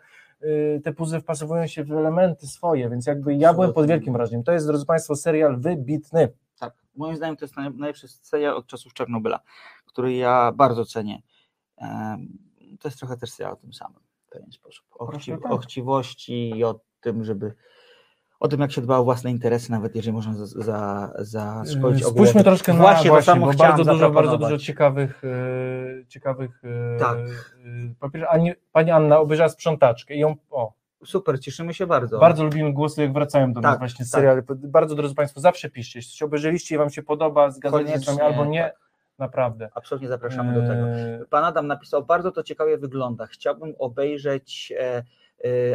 te 0.83 0.93
puzzle 0.93 1.21
wpasowują 1.21 1.67
się 1.67 1.83
w 1.83 1.91
elementy 1.91 2.47
swoje, 2.47 2.89
więc 2.89 3.05
jakby 3.05 3.35
ja 3.35 3.53
byłem 3.53 3.73
pod 3.73 3.87
wielkim 3.87 4.13
wrażeniem. 4.13 4.43
To 4.43 4.51
jest, 4.51 4.67
drodzy 4.67 4.85
Państwo, 4.85 5.15
serial 5.15 5.59
wybitny. 5.59 6.29
Tak, 6.59 6.73
moim 6.95 7.15
zdaniem 7.15 7.37
to 7.37 7.45
jest 7.45 7.55
naj- 7.55 7.75
najlepszy 7.77 8.07
serial 8.07 8.55
od 8.57 8.67
czasów 8.67 8.93
Czarnobyla, 8.93 9.39
który 9.85 10.13
ja 10.13 10.51
bardzo 10.55 10.85
cenię. 10.85 11.21
To 12.79 12.87
jest 12.87 12.99
trochę 12.99 13.17
też 13.17 13.31
serial 13.31 13.53
o 13.53 13.55
tym 13.55 13.73
samym 13.73 13.99
w 14.25 14.29
pewien 14.29 14.51
sposób. 14.51 14.85
O, 14.91 15.05
chciw- 15.05 15.41
tak. 15.41 15.51
o 15.51 15.57
chciwości 15.57 16.49
i 16.49 16.63
o 16.63 16.79
tym, 17.01 17.23
żeby 17.23 17.53
o 18.43 18.47
tym, 18.47 18.61
jak 18.61 18.71
się 18.71 18.81
dba 18.81 18.97
o 18.97 19.03
własne 19.03 19.31
interesy, 19.31 19.71
nawet 19.71 19.95
jeżeli 19.95 20.13
można 20.13 20.33
za, 20.33 20.45
za, 20.45 21.11
za 21.19 21.63
szkodzić 21.65 22.01
Yy, 22.01 22.07
Spójrzmy 22.09 22.41
ogółowi. 22.41 22.43
troszkę 22.43 22.73
właśnie, 22.73 23.11
na 23.11 23.17
to 23.17 23.23
samo 23.23 23.45
bo 23.45 23.53
bardzo 23.53 23.83
dużo, 23.83 24.09
bardzo 24.11 24.37
dużo 24.37 24.57
ciekawych, 24.57 25.21
e, 25.23 26.05
ciekawych 26.07 26.61
e, 26.95 26.99
Tak. 26.99 27.17
Ani, 28.29 28.53
Pani 28.71 28.91
Anna 28.91 29.19
obejrzała 29.19 29.49
sprzątaczkę 29.49 30.13
i 30.15 30.19
ją, 30.19 30.35
o, 30.51 30.73
Super, 31.05 31.39
cieszymy 31.39 31.73
się 31.73 31.87
bardzo. 31.87 32.19
bardzo 32.19 32.43
lubimy 32.43 32.73
głosy, 32.73 33.01
jak 33.01 33.13
wracają 33.13 33.53
do 33.53 33.61
nas 33.61 33.71
Tak, 33.71 33.79
właśnie 33.79 34.05
z 34.05 34.11
tak. 34.11 34.19
seriali. 34.21 34.41
Bardzo, 34.55 34.95
drodzy 34.95 35.15
Państwo, 35.15 35.39
zawsze 35.41 35.69
piszcie, 35.69 35.99
jeśli 35.99 36.25
obejrzeliście 36.25 36.75
i 36.75 36.77
Wam 36.77 36.89
się 36.89 37.03
podoba, 37.03 37.51
zgadzacie 37.51 37.87
się 37.91 37.99
z 37.99 38.07
nami 38.07 38.19
Koniecznie, 38.19 38.37
albo 38.37 38.45
nie, 38.51 38.63
tak. 38.63 38.75
naprawdę. 39.19 39.69
Absolutnie 39.75 40.07
zapraszamy 40.07 40.53
do 40.61 40.67
tego. 40.67 40.85
Pan 41.29 41.43
Adam 41.43 41.67
napisał, 41.67 42.05
bardzo 42.05 42.31
to 42.31 42.43
ciekawie 42.43 42.77
wygląda. 42.77 43.27
Chciałbym 43.27 43.73
obejrzeć, 43.79 44.73
e, 44.79 45.03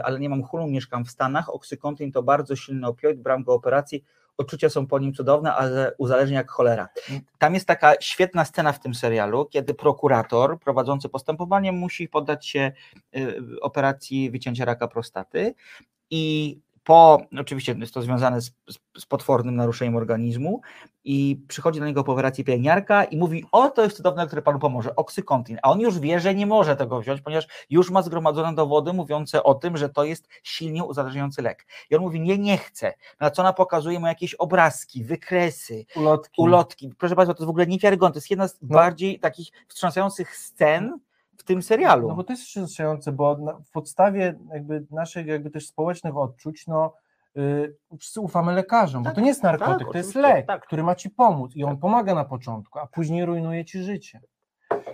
ale 0.05 0.21
nie 0.21 0.29
mam 0.29 0.43
hulu, 0.43 0.67
mieszkam 0.67 1.05
w 1.05 1.11
Stanach. 1.11 1.55
Oxycontin 1.55 2.13
to 2.13 2.23
bardzo 2.23 2.57
silny 2.57 2.87
opioid, 2.87 3.21
brałem 3.21 3.43
go 3.43 3.55
operacji. 3.55 4.05
Odczucia 4.39 4.69
są 4.69 4.87
po 4.87 4.99
nim 4.99 5.15
cudowne, 5.15 5.55
ale 5.55 5.93
uzależnia 5.99 6.39
jak 6.39 6.51
cholera. 6.51 6.89
Tam 7.39 7.55
jest 7.55 7.67
taka 7.67 7.95
świetna 8.01 8.45
scena 8.45 8.73
w 8.73 8.81
tym 8.81 8.95
serialu, 8.95 9.47
kiedy 9.47 9.75
prokurator 9.75 10.61
prowadzący 10.61 11.09
postępowanie 11.09 11.73
musi 11.73 12.09
poddać 12.09 12.47
się 12.47 12.61
e, 12.61 13.21
operacji 13.61 14.31
wycięcia 14.31 14.65
raka 14.65 14.89
prostaty 14.89 15.55
i 16.11 16.59
po, 16.89 17.21
oczywiście 17.39 17.77
jest 17.79 17.95
to 17.95 18.03
związane 18.03 18.41
z, 18.41 18.45
z, 18.47 18.79
z 18.99 19.07
potwornym 19.07 19.57
naruszeniem 19.57 19.97
organizmu 19.97 20.61
i 21.05 21.41
przychodzi 21.49 21.81
do 21.81 21.87
niego 21.87 22.05
po 22.05 22.13
operacji 22.13 22.45
pielęgniarka 22.45 23.05
i 23.05 23.17
mówi, 23.17 23.45
o 23.53 23.71
to 23.71 23.83
jest 23.83 23.97
cudowne, 23.97 24.27
które 24.27 24.43
panu 24.43 24.59
pomoże, 24.59 24.97
oksykontin, 24.97 25.59
a 25.63 25.71
on 25.71 25.81
już 25.81 25.99
wie, 25.99 26.21
że 26.21 26.35
nie 26.35 26.47
może 26.47 26.77
tego 26.77 27.01
wziąć, 27.01 27.21
ponieważ 27.21 27.47
już 27.71 27.91
ma 27.91 28.03
zgromadzone 28.03 28.55
dowody 28.55 28.93
mówiące 28.93 29.43
o 29.43 29.55
tym, 29.55 29.77
że 29.77 29.89
to 29.89 30.05
jest 30.05 30.29
silnie 30.43 30.85
uzależniający 30.85 31.43
lek. 31.43 31.67
I 31.91 31.97
on 31.97 32.03
mówi, 32.03 32.21
nie, 32.21 32.39
nie 32.39 32.59
chcę, 32.59 32.95
na 33.21 33.31
co 33.31 33.43
ona 33.43 33.53
pokazuje 33.53 34.01
mu 34.01 34.07
jakieś 34.07 34.35
obrazki, 34.35 35.05
wykresy, 35.05 35.85
ulotki. 35.97 36.43
ulotki. 36.43 36.93
Proszę 36.99 37.17
Państwa, 37.17 37.35
to 37.35 37.39
jest 37.39 37.47
w 37.47 37.51
ogóle 37.51 37.67
niewiarygodne, 37.67 38.13
to 38.13 38.19
jest 38.19 38.31
jedna 38.31 38.49
z 38.49 38.59
bardziej 38.63 39.21
takich 39.21 39.49
wstrząsających 39.69 40.37
scen 40.37 40.99
tym 41.49 41.63
serialu. 41.63 42.09
No 42.09 42.15
bo 42.15 42.25
to 42.25 42.33
jest 42.33 42.43
wstrząsające, 42.43 43.13
bo 43.13 43.37
na, 43.39 43.53
w 43.53 43.71
podstawie 43.71 44.39
jakby 44.53 44.87
naszych 44.91 45.27
jakby 45.27 45.51
też 45.51 45.67
społecznych 45.67 46.17
odczuć, 46.17 46.67
no 46.67 46.95
yy, 47.35 47.77
wszyscy 47.99 48.21
ufamy 48.21 48.53
lekarzom, 48.53 49.03
bo 49.03 49.11
to 49.11 49.21
nie 49.21 49.29
jest 49.29 49.43
narkotyk, 49.43 49.79
tak, 49.79 49.93
to 49.93 49.99
jest 49.99 50.15
lek, 50.15 50.47
który 50.63 50.83
ma 50.83 50.95
ci 50.95 51.11
pomóc 51.11 51.57
i 51.57 51.65
on 51.65 51.77
pomaga 51.77 52.15
na 52.15 52.25
początku, 52.25 52.79
a 52.79 52.87
później 52.87 53.25
rujnuje 53.25 53.65
ci 53.65 53.83
życie. 53.83 54.21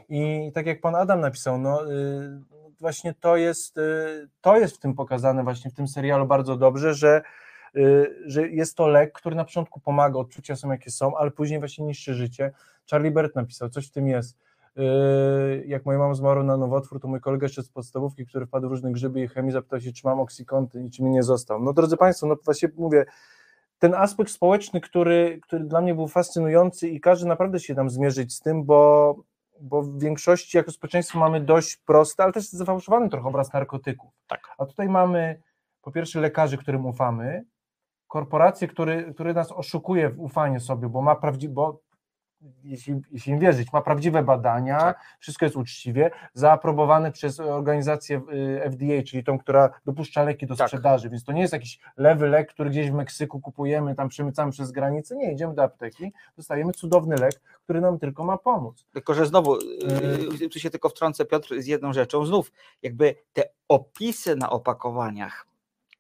I 0.09 0.51
tak 0.55 0.67
jak 0.67 0.81
pan 0.81 0.95
Adam 0.95 1.21
napisał, 1.21 1.59
no 1.59 1.85
yy, 1.85 2.41
właśnie 2.81 3.15
to 3.15 3.37
jest, 3.37 3.77
yy, 3.77 4.29
to 4.41 4.57
jest 4.57 4.77
w 4.77 4.79
tym 4.79 4.95
pokazane 4.95 5.45
właśnie 5.45 5.71
w 5.71 5.75
tym 5.75 5.89
serialu 5.89 6.27
bardzo 6.27 6.57
dobrze, 6.57 6.95
że 6.95 7.23
yy, 7.75 8.17
że 8.27 8.49
jest 8.49 8.77
to 8.77 8.87
lek, 8.89 9.13
który 9.13 9.37
na 9.37 9.45
początku 9.45 9.81
pomaga, 9.81 10.19
odczucia 10.19 10.57
są 10.57 10.71
jakie 10.71 10.91
są, 10.91 11.17
ale 11.17 11.31
później 11.31 11.59
właśnie 11.59 11.85
niszczy 11.85 12.15
życie. 12.15 12.53
Charlie 12.91 13.11
Bert 13.11 13.37
napisał, 13.37 13.69
coś 13.69 13.89
w 13.89 13.91
tym 13.91 14.09
jest. 14.09 14.39
Yy, 14.77 15.65
jak 15.67 15.87
moja 15.87 15.99
mama 15.99 16.15
zmarła 16.15 16.43
na 16.45 16.57
nowotwór, 16.57 17.01
to 17.01 17.09
mój 17.09 17.21
kolega 17.21 17.45
jeszcze 17.45 17.63
z 17.63 17.69
podstawówki, 17.69 18.27
który 18.27 18.47
wpadł 18.47 18.69
w 18.69 18.71
różne 18.71 18.93
grzyby 18.93 19.23
i 19.23 19.29
chemii, 19.29 19.53
zapytał 19.53 19.81
się, 19.81 19.93
czy 19.93 20.07
mam 20.07 20.21
oksykonty 20.21 20.83
i 20.83 20.91
czy 20.91 21.03
mi 21.03 21.11
nie 21.11 21.23
został. 21.23 21.63
No 21.63 21.73
drodzy 21.73 21.97
Państwo, 21.97 22.27
no 22.27 22.37
właśnie 22.45 22.69
mówię, 22.77 23.05
ten 23.79 23.95
aspekt 23.95 24.31
społeczny, 24.31 24.81
który, 24.81 25.41
który 25.43 25.65
dla 25.65 25.81
mnie 25.81 25.95
był 25.95 26.09
fascynujący 26.09 26.89
i 26.89 27.01
każe 27.01 27.27
naprawdę 27.27 27.61
się 27.61 27.75
tam 27.75 27.91
zmierzyć 27.91 28.35
z 28.35 28.41
tym, 28.41 28.65
bo, 28.65 29.15
bo 29.61 29.83
w 29.83 29.99
większości 30.01 30.57
jako 30.57 30.71
społeczeństwo 30.71 31.19
mamy 31.19 31.41
dość 31.41 31.77
prosty, 31.77 32.23
ale 32.23 32.33
też 32.33 32.49
zafałszowany 32.49 33.09
trochę 33.09 33.29
obraz 33.29 33.53
narkotyków. 33.53 34.11
Tak. 34.29 34.41
A 34.59 34.67
tutaj 34.67 34.89
mamy 34.89 35.41
po 35.83 35.93
pierwsze 35.93 36.21
lekarzy, 36.21 36.59
którym 36.59 36.87
ufamy, 36.87 37.45
korporację, 38.09 38.69
który, 38.69 39.15
który 39.15 39.35
nas 39.35 39.53
oszukuje 39.53 40.11
w 40.11 40.21
ufanie 40.21 40.61
sobie, 40.61 40.89
bo 40.89 41.03
ma 41.03 41.15
prawdziwe, 41.15 41.55
bo 41.55 41.81
jeśli, 42.65 43.01
jeśli 43.11 43.33
im 43.33 43.39
wierzyć, 43.39 43.73
ma 43.73 43.81
prawdziwe 43.83 44.23
badania, 44.23 44.95
wszystko 45.19 45.45
jest 45.45 45.57
uczciwie, 45.57 46.11
zaaprobowane 46.35 47.13
przez 47.13 47.41
organizację 47.41 48.21
y, 48.33 48.71
FDA, 48.71 49.03
czyli 49.07 49.25
tą, 49.25 49.39
która 49.39 49.71
dopuszcza 49.85 50.23
leki 50.23 50.47
do 50.47 50.57
sprzedaży, 50.57 51.11
więc 51.11 51.25
to 51.25 51.33
nie 51.33 51.41
jest 51.41 51.53
jakiś 51.53 51.79
lewy 51.97 52.29
lek, 52.29 52.49
który 52.49 52.71
gdzieś 52.71 52.91
w 52.91 52.95
Meksyku 52.95 53.41
kupujemy, 53.41 53.95
tam 53.95 54.09
przemycamy 54.09 54.53
przez 54.53 54.73
granicę, 54.73 55.17
nie, 55.17 55.33
idziemy 55.33 55.55
do 55.55 55.63
apteki, 55.63 56.13
dostajemy 56.37 56.73
cudowny 56.73 57.17
lek, 57.17 57.41
który 57.65 57.81
nam 57.81 57.99
tylko 57.99 58.25
ma 58.25 58.39
pomóc. 58.39 58.87
Tylko, 58.93 59.15
że 59.15 59.27
znowu, 59.27 59.59
yy, 60.41 60.49
tu 60.49 60.59
się 60.59 60.71
tylko 60.71 60.89
wtrącę 60.89 61.25
Piotr 61.25 61.61
z 61.61 61.67
jedną 61.67 61.93
rzeczą, 61.93 62.27
znów 62.27 62.53
jakby 62.83 63.15
te 63.33 63.43
opisy 63.69 64.37
na 64.37 64.51
opakowaniach, 64.51 65.47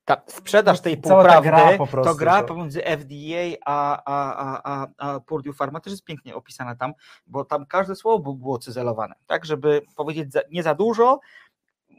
ta 0.04 0.22
sprzedaż 0.26 0.80
tej 0.80 0.96
ta 0.98 1.08
półprawdy, 1.14 1.48
gra 1.48 1.78
po 1.78 1.86
prostu, 1.86 2.12
to 2.12 2.18
gra 2.18 2.42
to- 2.42 2.48
pomiędzy 2.48 2.82
FDA 2.82 3.56
a, 3.66 4.02
a, 4.04 4.36
a, 4.36 4.60
a, 4.82 4.86
a 4.98 5.20
Purdue 5.20 5.52
Pharma 5.52 5.80
też 5.80 5.90
jest 5.90 6.04
pięknie 6.04 6.34
opisana 6.34 6.76
tam, 6.76 6.92
bo 7.26 7.44
tam 7.44 7.66
każde 7.66 7.96
słowo 7.96 8.18
było- 8.18 8.34
było 8.34 8.58
cyzelowane, 8.58 9.14
tak, 9.26 9.44
żeby 9.44 9.82
powiedzieć 9.96 10.32
za, 10.32 10.40
nie 10.50 10.62
za 10.62 10.74
dużo, 10.74 11.20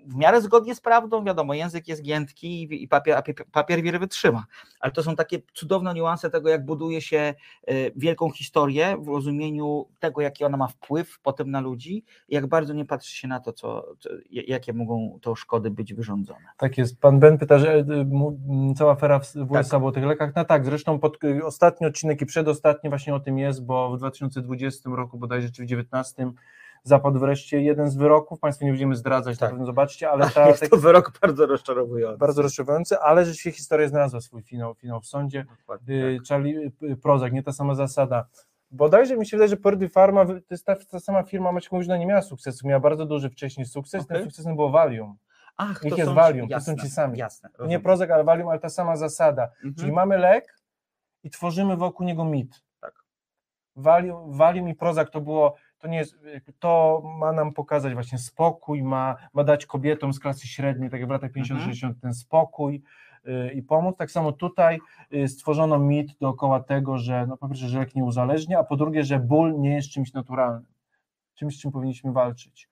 w 0.07 0.15
miarę 0.15 0.41
zgodnie 0.41 0.75
z 0.75 0.81
prawdą, 0.81 1.23
wiadomo, 1.23 1.53
język 1.53 1.87
jest 1.87 2.01
giętki 2.01 2.83
i- 2.83 2.87
papier, 2.87 3.23
papier, 3.51 3.81
wiele 3.81 3.99
wytrzyma, 3.99 4.45
ale 4.79 4.91
to 4.91 5.03
są 5.03 5.15
takie 5.15 5.39
cudowne 5.53 5.93
niuanse 5.93 6.29
tego, 6.29 6.49
jak 6.49 6.65
buduje 6.65 7.01
się 7.01 7.33
y, 7.71 7.91
wielką 7.95 8.31
historię 8.31 8.97
w 9.01 9.07
rozumieniu 9.07 9.87
tego, 9.99 10.21
jaki 10.21 10.45
ona 10.45 10.57
ma 10.57 10.67
wpływ 10.67 11.19
potem 11.19 11.51
na 11.51 11.59
ludzi 11.61 12.03
i 12.29 12.35
jak 12.35 12.47
bardzo 12.47 12.73
nie 12.73 12.85
patrzy 12.85 13.15
się 13.15 13.27
na 13.27 13.39
to, 13.39 13.53
co, 13.53 13.85
jakie 14.29 14.73
mogą 14.73 15.19
to 15.21 15.35
szkody 15.35 15.71
być 15.71 15.93
wyrządzone. 15.93 16.45
Tak 16.57 16.77
jest. 16.77 16.99
Pan 17.01 17.19
Ben 17.19 17.37
pyta, 17.37 17.59
że 17.59 17.73
m, 17.73 18.73
cała 18.77 18.91
afera 18.91 19.19
w 19.19 19.51
USA 19.51 19.77
Tak. 19.77 19.83
o 19.83 19.91
tych 19.91 20.03
lekach. 20.03 20.31
No 20.35 20.45
tak, 20.45 20.65
zresztą 20.65 20.99
pod, 20.99 21.23
y, 21.23 21.45
ostatni 21.45 21.87
odcinek 21.87 22.21
i 22.21 22.25
przedostatni 22.25 22.89
właśnie 22.89 23.15
o 23.15 23.19
tym 23.19 23.37
jest, 23.37 23.65
bo 23.65 23.91
w 23.91 23.97
2020 23.97 24.89
roku, 24.95 25.17
bodajże 25.17 25.47
czy 25.51 25.63
w 25.63 25.65
2019 25.65 26.31
zapadł 26.85 27.19
wreszcie 27.19 27.61
jeden 27.61 27.89
z 27.89 27.95
wyroków. 27.95 28.39
Państwu 28.39 28.65
nie 28.65 28.71
będziemy 28.71 28.95
zdradzać, 28.95 29.39
na 29.39 29.47
pewno 29.49 29.65
zobaczcie, 29.65 30.09
ale 30.09 30.29
ta, 30.29 30.47
jest 30.47 30.59
tak- 30.59 30.69
to 30.69 30.77
wyrok 30.77 31.19
bardzo 31.21 31.45
rozczarowujący. 31.45 32.17
bardzo 32.17 32.41
rozczarowujący, 32.41 32.99
ale 32.99 33.25
rzeczywiście 33.25 33.51
historia 33.51 33.87
znalazła 33.87 34.21
swój 34.21 34.43
finał, 34.43 34.75
finał 34.75 35.01
w 35.01 35.05
sądzie. 35.05 35.45
Y, 35.89 36.19
Charlie 36.29 36.71
y, 36.83 36.97
Prozak, 36.97 37.33
nie 37.33 37.43
ta 37.43 37.51
sama 37.51 37.75
zasada. 37.75 38.25
Bodajże 38.71 39.17
mi 39.17 39.25
się 39.25 39.37
wydaje, 39.37 39.49
że 39.49 39.57
Purdue 39.57 39.89
Pharma, 39.89 40.25
to 40.25 40.33
jest 40.51 40.65
ta, 40.65 40.75
ta 40.75 40.99
sama 40.99 41.23
firma, 41.23 41.51
Maciek 41.51 41.71
mówi, 41.71 41.85
że 41.85 41.91
ona 41.91 41.99
nie 41.99 42.05
miała 42.05 42.21
sukcesu, 42.21 42.67
miała 42.67 42.79
bardzo 42.79 43.05
duży 43.05 43.29
wcześniej 43.29 43.65
sukces, 43.65 44.03
Okej. 44.03 44.17
tym 44.17 44.25
sukcesem 44.25 44.55
było 44.55 44.69
Valium. 44.69 45.17
Ach, 45.57 45.79
to 45.79 45.87
jest 45.87 46.05
są 46.09 46.13
Valium, 46.13 46.47
to 46.47 46.53
jasne, 46.53 46.75
są 46.75 46.81
ci 46.81 46.89
sami. 46.89 47.17
jasne, 47.19 47.49
nie. 47.67 47.79
Prozac, 47.79 48.09
ale 48.09 48.23
Valium, 48.23 48.49
ale 48.49 48.59
ta 48.59 48.69
sama 48.69 48.95
zasada. 48.97 49.43
Mhm. 49.43 49.75
Czyli 49.75 49.91
mamy 49.91 50.17
lek 50.17 50.59
i 51.23 51.29
tworzymy 51.29 51.77
wokół 51.77 52.05
niego 52.05 52.25
mit. 52.25 52.63
Tak. 52.81 52.93
Valium, 53.75 54.37
Valium 54.37 54.69
i 54.69 54.75
Prozac 54.75 55.11
to 55.11 55.21
było, 55.21 55.55
to 55.85 55.89
nie 55.89 55.97
jest, 55.97 56.15
to 56.59 57.01
ma 57.19 57.31
nam 57.31 57.53
pokazać 57.53 57.93
właśnie 57.93 58.17
spokój, 58.17 58.83
ma, 58.83 59.15
ma 59.33 59.43
dać 59.43 59.65
kobietom 59.65 60.13
z 60.13 60.19
klasy 60.19 60.47
średniej, 60.47 60.89
tak 60.89 60.99
jak 60.99 61.09
w 61.09 61.11
latach 61.11 61.31
50-60 61.31 61.93
ten 62.01 62.13
spokój 62.13 62.81
y, 63.27 63.53
i 63.53 63.63
pomóc. 63.63 63.97
Tak 63.97 64.11
samo 64.11 64.31
tutaj 64.31 64.79
y, 65.13 65.27
stworzono 65.27 65.79
mit 65.79 66.17
dookoła 66.21 66.59
tego, 66.59 66.97
że 66.97 67.25
no 67.27 67.37
po 67.37 67.47
pierwsze, 67.47 67.69
że 67.69 67.79
lek 67.79 67.95
nie 67.95 68.03
uzależnia, 68.03 68.59
a 68.59 68.63
po 68.63 68.75
drugie, 68.75 69.03
że 69.03 69.19
ból 69.19 69.59
nie 69.59 69.75
jest 69.75 69.89
czymś 69.89 70.13
naturalnym, 70.13 70.65
czymś, 71.35 71.57
z 71.57 71.61
czym 71.61 71.71
powinniśmy 71.71 72.11
walczyć. 72.11 72.69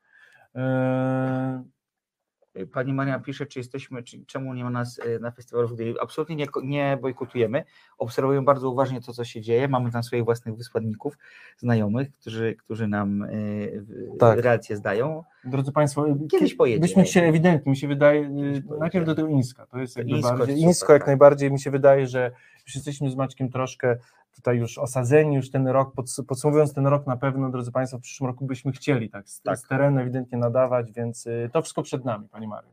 Yy, 2.55 2.67
Pani 2.67 2.93
Maria 2.93 3.19
pisze, 3.19 3.45
czy 3.45 3.59
jesteśmy, 3.59 4.03
czy, 4.03 4.25
czemu 4.25 4.53
nie 4.53 4.63
ma 4.63 4.69
nas 4.69 4.99
y, 4.99 5.19
na 5.19 5.31
festiwalu 5.31 5.67
Foodie. 5.67 5.93
Absolutnie 6.01 6.35
nie, 6.35 6.47
nie 6.63 6.97
bojkotujemy. 7.01 7.63
Obserwujemy 7.97 8.45
bardzo 8.45 8.69
uważnie 8.69 9.01
to, 9.01 9.13
co 9.13 9.23
się 9.23 9.41
dzieje. 9.41 9.67
Mamy 9.67 9.91
tam 9.91 10.03
swoich 10.03 10.23
własnych 10.23 10.55
wysłanników, 10.55 11.17
znajomych, 11.57 12.07
którzy, 12.19 12.55
którzy 12.55 12.87
nam 12.87 13.23
y, 13.23 13.83
w- 13.87 14.17
Tak. 14.17 14.39
relacje 14.39 14.77
zdają. 14.77 15.23
Drodzy 15.43 15.71
Państwo, 15.71 16.05
Kiedyś 16.31 16.53
pojedziemy. 16.55 16.81
Byśmy 16.87 17.03
chcieli 17.03 17.27
ewidentnie, 17.27 17.69
mi 17.69 17.77
się 17.77 17.87
wydaje, 17.87 18.21
y, 18.21 18.63
najpierw 18.79 19.05
do 19.05 19.15
tego 19.15 19.27
Inska, 19.27 19.65
to 19.65 19.79
jest 19.79 19.97
jakby 19.97 20.11
Insko 20.11 20.37
bardziej, 20.37 20.59
Insko 20.61 20.93
jak 20.93 21.07
najbardziej, 21.07 21.51
mi 21.51 21.59
się 21.59 21.71
wydaje, 21.71 22.07
że 22.07 22.31
już 22.65 22.75
jesteśmy 22.75 23.11
z 23.11 23.15
Maćkiem 23.15 23.49
troszkę 23.49 23.97
tutaj 24.35 24.57
już 24.57 24.77
osadzeni, 24.77 25.35
już 25.35 25.51
ten 25.51 25.67
rok, 25.67 25.93
pods- 25.95 26.23
podsumowując 26.27 26.73
ten 26.73 26.87
rok 26.87 27.07
na 27.07 27.17
pewno, 27.17 27.49
drodzy 27.49 27.71
Państwo, 27.71 27.97
w 27.97 28.01
przyszłym 28.01 28.27
roku 28.27 28.45
byśmy 28.45 28.71
chcieli 28.71 29.09
tak 29.09 29.29
z, 29.29 29.41
Tak. 29.41 29.57
z 29.57 29.67
terenu 29.67 29.99
ewidentnie 29.99 30.37
nadawać, 30.37 30.91
więc 30.91 31.27
y, 31.27 31.49
to 31.53 31.61
wszystko 31.61 31.83
przed 31.83 32.05
nami, 32.05 32.27
Pani 32.29 32.47
Mario. 32.47 32.69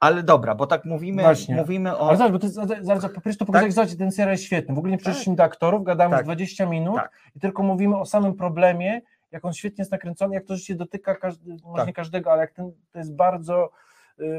Ale 0.00 0.22
dobra, 0.22 0.54
bo 0.54 0.66
tak 0.66 0.84
mówimy, 0.84 1.22
Właśnie. 1.22 1.56
mówimy 1.56 1.96
o. 1.96 2.08
Ale 2.08 2.16
zobacz, 2.18 2.32
bo 2.42 2.46
jest, 2.46 2.84
zaraz, 2.86 3.12
po 3.14 3.20
prostu 3.20 3.46
pokazać, 3.46 3.74
tak? 3.74 3.88
ten 3.98 4.12
serial 4.12 4.32
jest 4.32 4.44
świetny, 4.44 4.74
w 4.74 4.78
ogóle 4.78 4.90
nie 4.90 4.98
przeszliśmy 4.98 5.34
do 5.36 5.42
aktorów, 5.42 5.84
gadamy 5.84 6.16
Tak. 6.16 6.24
20 6.24 6.66
minut 6.66 6.94
Tak. 6.96 7.10
i 7.36 7.40
tylko 7.40 7.62
mówimy 7.62 7.96
o 7.98 8.06
samym 8.06 8.34
problemie, 8.34 9.00
jak 9.30 9.44
on 9.44 9.52
świetnie 9.52 9.82
jest 9.82 9.92
nakręcony, 9.92 10.34
jak 10.34 10.44
to 10.44 10.56
życie 10.56 10.74
dotyka 10.74 11.14
każdy, 11.14 11.56
może 11.64 11.76
Tak. 11.76 11.86
nie 11.86 11.92
każdego, 11.92 12.32
ale 12.32 12.40
jak 12.40 12.52
ten, 12.52 12.72
to 12.92 12.98
jest 12.98 13.14
bardzo 13.14 13.70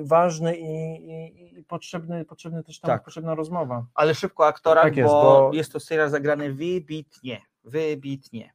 ważny 0.04 0.58
i, 0.58 0.66
i, 0.96 1.60
i 1.60 1.64
potrzebny, 1.64 2.26
potrzebny 2.26 2.64
też 2.64 2.80
tam 2.80 2.88
Tak. 2.88 3.04
potrzebna 3.04 3.36
rozmowa. 3.36 3.86
Ale 3.94 4.16
szybko 4.16 4.46
aktora, 4.48 4.82
Tak 4.82 4.98
jest, 4.98 5.14
bo, 5.14 5.22
bo- 5.22 5.54
jest 5.54 5.72
to 5.72 5.80
serial 5.80 6.10
zagrany 6.10 6.54
wybitnie, 6.54 7.42
wybitnie. 7.64 8.54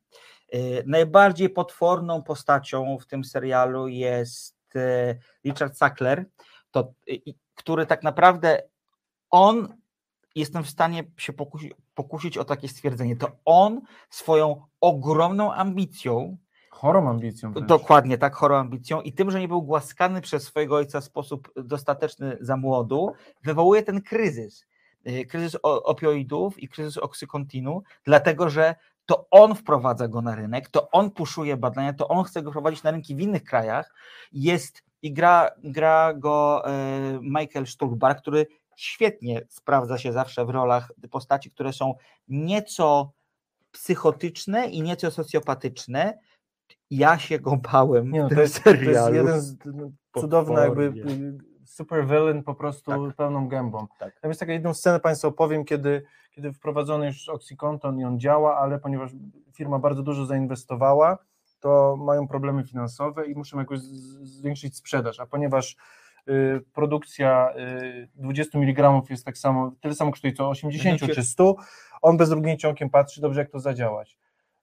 E, 0.53 0.59
Najbardziej 0.87 1.51
potworną 1.51 2.23
postacią 2.23 2.99
w 2.99 3.07
tym 3.07 3.25
serialu 3.25 3.89
jest 3.89 4.57
e, 4.77 5.15
Richard 5.45 5.77
Sackler, 5.77 6.25
to, 6.71 6.93
który 7.55 7.87
tak 7.87 8.03
naprawdę 8.03 8.63
on, 9.31 9.77
jestem 10.35 10.65
w 10.65 10.71
stanie 10.71 11.05
się 11.17 11.33
pokusić, 11.33 11.73
pokusić 11.95 12.39
o 12.39 12.45
takie 12.45 12.69
stwierdzenie, 12.69 13.17
to 13.17 13.31
on 13.45 13.81
swoją 14.11 14.63
ogromną 14.81 15.53
ambicją, 15.53 16.37
Chorą 16.77 17.11
ambicją. 17.11 17.53
Dokładnie, 17.53 18.19
tak, 18.19 18.35
chorą 18.35 18.57
ambicją 18.57 19.01
i 19.01 19.13
tym, 19.13 19.31
że 19.31 19.41
nie 19.41 19.49
był 19.49 19.63
głaskany 19.63 20.21
przez 20.21 20.43
swojego 20.43 20.77
ojca 20.77 21.01
w 21.01 21.05
sposób 21.05 21.53
dostateczny 21.57 22.39
za 22.41 22.57
młodu, 22.57 23.13
wywołuje 23.45 23.83
ten 23.83 24.03
kryzys. 24.03 24.67
Y, 25.09 25.27
Kryzys 25.27 25.57
opioidów 25.63 26.63
i 26.63 26.69
kryzys 26.69 26.97
oksykontinu, 26.97 27.83
dlatego 28.05 28.51
że 28.51 28.75
to 29.07 29.27
on 29.31 29.55
wprowadza 29.55 30.09
go 30.09 30.23
na 30.23 30.35
rynek, 30.35 30.69
to 30.69 30.91
on 30.91 31.11
puszuje 31.11 31.57
badania, 31.57 31.93
to 31.93 32.09
on 32.09 32.25
chce 32.25 32.43
go 32.43 32.53
prowadzić 32.53 32.83
na 32.83 32.91
rynki 32.91 33.17
w 33.17 33.21
innych 33.21 33.45
krajach. 33.45 33.95
Jest 34.33 34.83
i 35.03 35.13
gra, 35.13 35.51
gra 35.65 36.15
go 36.15 36.63
e, 36.67 37.19
Michael 37.23 37.67
Stuhlbarg, 37.67 38.21
który 38.21 38.47
świetnie 38.77 39.43
sprawdza 39.49 39.99
się 39.99 40.13
zawsze 40.13 40.47
w 40.47 40.51
rolach 40.51 40.93
postaci, 41.11 41.51
które 41.51 41.73
są 41.73 41.95
nieco 42.29 43.13
psychotyczne 43.71 44.67
i 44.67 44.83
nieco 44.83 45.11
socjopatyczne. 45.11 46.19
Ja 46.91 47.19
się 47.19 47.39
go 47.39 47.57
bałem 47.57 48.11
Nie, 48.11 48.23
no, 48.23 48.29
w 48.29 48.35
to, 48.35 48.41
jest, 48.41 48.65
to 48.65 48.71
jest 48.71 48.83
serialu. 48.83 49.15
jeden 49.15 49.41
z 49.41 49.57
cudowny 50.21 50.61
jakby 50.61 50.83
y, 50.83 51.39
super 51.65 52.07
villain 52.07 52.43
po 52.43 52.55
prostu 52.55 53.13
pełną 53.17 53.49
gębą. 53.49 53.87
Tak. 53.99 54.21
Tam 54.21 54.31
jest 54.31 54.41
taka 54.41 54.53
jedną 54.53 54.75
scenę 54.75 55.01
Państwu 55.01 55.29
opowiem, 55.29 55.65
kiedy, 55.65 56.03
kiedy 56.31 56.53
wprowadzony 56.53 57.07
już 57.07 57.29
Oxycontin 57.29 58.01
i 58.01 58.05
on 58.05 58.21
działa, 58.21 58.59
ale 58.59 58.79
ponieważ 58.79 59.11
firma 59.53 59.79
bardzo 59.79 60.03
dużo 60.03 60.27
zainwestowała, 60.27 61.19
to 61.61 61.97
mają 61.97 62.29
problemy 62.29 62.65
finansowe 62.65 63.27
i 63.27 63.35
muszą 63.35 63.59
jakoś 63.59 63.81
zwiększyć 63.81 64.77
sprzedaż, 64.77 65.21
a 65.21 65.27
ponieważ 65.27 65.77
y, 66.29 66.65
produkcja 66.73 67.55
y, 67.57 68.09
20 68.15 68.59
mg 68.59 69.03
jest 69.11 69.25
tak 69.25 69.39
samo, 69.39 69.73
tyle 69.81 69.95
samo 69.95 70.11
kosztuje 70.11 70.33
co 70.33 70.49
80 70.49 71.15
czy 71.15 71.25
100, 71.25 71.57
on 72.03 72.17
bez 72.17 72.29
drugnięcia 72.29 72.69
okiem 72.69 72.91
patrzy, 72.91 73.21
dobrze 73.21 73.41
jak 73.41 73.51
to 73.51 73.61
zadziałać. 73.61 74.19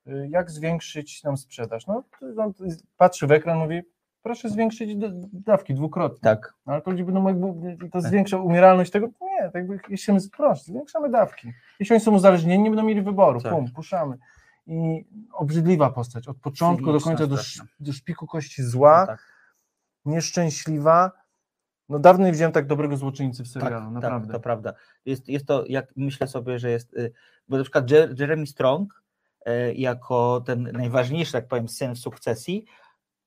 Y, 0.08 0.28
Jak 0.30 0.52
zwiększyć 0.52 1.24
nam 1.24 1.38
sprzedaż? 1.38 1.88
No, 1.88 2.04
on 2.38 2.54
patrzy 2.98 3.28
w 3.28 3.32
ekran, 3.32 3.58
mówi, 3.58 3.82
proszę 4.22 4.50
zwiększyć 4.50 4.92
dawki 5.34 5.74
dwukrotnie. 5.74 6.20
Tak. 6.22 6.54
No, 6.66 6.74
ale 6.74 6.82
to 6.82 6.92
ludzie 6.92 7.04
będą 7.04 7.28
jakby, 7.28 7.90
to 7.90 8.02
zwiększa 8.02 8.38
umieralność 8.38 8.92
tego? 8.92 9.08
Nie, 9.22 9.42
tak 9.44 9.54
jakby, 9.56 9.80
jeśli 9.90 10.14
my, 10.14 10.20
proszę, 10.38 10.64
zwiększamy 10.64 11.10
dawki. 11.10 11.54
Jeśli 11.80 11.94
oni 11.96 12.02
są 12.06 12.12
uzależnieni, 12.12 12.64
nie 12.64 12.70
będą 12.70 12.84
mieli 12.86 13.02
wyboru, 13.02 13.42
Tak. 13.42 13.52
pum, 13.52 13.72
puszczamy. 13.72 14.18
I 14.68 15.06
obrzydliwa 15.34 15.90
postać, 15.90 16.28
od 16.28 16.38
początku 16.38 16.94
do 16.94 17.00
końca, 17.00 17.28
do, 17.28 17.36
sz- 17.36 17.68
do 17.80 17.94
szpiku 17.94 18.28
kości 18.28 18.64
zła, 18.64 19.00
No 19.02 19.08
tak. 19.08 19.20
nieszczęśliwa. 20.06 21.12
No 21.90 22.00
dawno 22.00 22.26
nie 22.26 22.32
widziałem 22.32 22.52
tak 22.52 22.68
dobrego 22.68 22.98
złoczyńcy 22.98 23.44
w 23.44 23.54
Tak, 23.54 23.64
serialu, 23.64 23.86
tak, 23.86 23.94
naprawdę. 23.94 24.34
to 24.34 24.40
prawda. 24.40 24.74
Jest, 25.06 25.30
jest 25.30 25.46
to, 25.46 25.64
jak 25.68 25.94
myślę 25.96 26.28
sobie, 26.28 26.60
że 26.60 26.70
jest, 26.72 26.94
y, 26.94 27.14
bo 27.48 27.58
na 27.58 27.64
przykład 27.64 27.86
Jer- 27.92 28.20
Jeremy 28.20 28.48
Strong, 28.48 29.03
jako 29.76 30.42
ten 30.46 30.70
najważniejszy, 30.74 31.32
tak 31.32 31.48
powiem, 31.48 31.68
syn 31.68 31.96
w 31.96 32.00
sukcesji, 32.00 32.66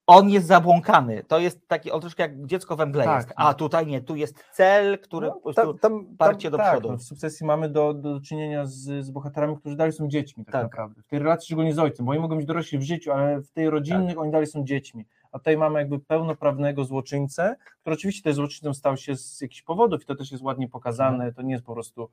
on 0.07 0.31
jest 0.31 0.47
zabłąkany. 0.47 1.25
To 1.25 1.39
jest 1.39 1.69
taki, 1.69 1.91
on 1.91 2.01
troszkę 2.01 2.23
jak 2.23 2.47
dziecko 2.47 2.77
we 2.77 2.87
mgle 2.87 3.05
Tak, 3.05 3.17
jest. 3.17 3.29
no. 3.29 3.35
A 3.45 3.55
tutaj 3.55 3.87
nie, 3.87 4.01
tu 4.01 4.17
jest 4.17 4.45
cel, 4.53 4.99
który 4.99 5.31
prostu 5.43 5.75
tam, 5.75 5.79
tam, 5.79 6.17
parcie 6.19 6.51
do 6.51 6.57
tak, 6.57 6.73
przodu. 6.73 6.93
No, 6.93 6.99
w 6.99 7.03
sukcesji 7.03 7.47
mamy 7.47 7.69
do, 7.69 7.95
do 7.95 8.21
czynienia 8.21 8.67
z, 8.67 9.05
z 9.05 9.11
bohaterami, 9.11 9.57
którzy 9.57 9.77
dalej 9.77 9.93
są 9.93 10.09
dziećmi 10.09 10.45
tak, 10.45 10.53
Tak. 10.53 10.63
naprawdę. 10.63 11.03
W 11.03 11.07
tej 11.07 11.19
relacji 11.19 11.47
szczególnie 11.47 11.75
z 11.75 11.79
ojcem, 11.79 12.07
bo 12.07 12.13
oni 12.13 12.21
mogą 12.21 12.37
być 12.37 12.47
dorośli 12.47 12.79
w 12.79 12.83
życiu, 12.83 13.13
ale 13.13 13.41
w 13.41 13.51
tej 13.51 13.71
rodzinnych 13.71 14.19
oni 14.19 14.33
dalej 14.33 14.47
są 14.47 14.65
dziećmi. 14.65 15.05
A 15.33 15.39
tutaj 15.39 15.57
mamy 15.57 15.79
jakby 15.79 15.99
pełnoprawnego 15.99 16.85
złoczyńcę, 16.85 17.57
który 17.81 17.95
oczywiście 17.95 18.23
też 18.23 18.35
złoczyńcą 18.35 18.75
stał 18.75 18.97
się 18.97 19.17
z 19.17 19.41
jakichś 19.41 19.63
powodów 19.63 20.03
i 20.03 20.07
to 20.07 20.15
też 20.15 20.33
jest 20.33 20.45
ładnie 20.45 20.69
pokazane. 20.69 21.33
To 21.33 21.43
nie 21.43 21.53
jest 21.53 21.65
po 21.65 21.73
prostu 21.73 22.11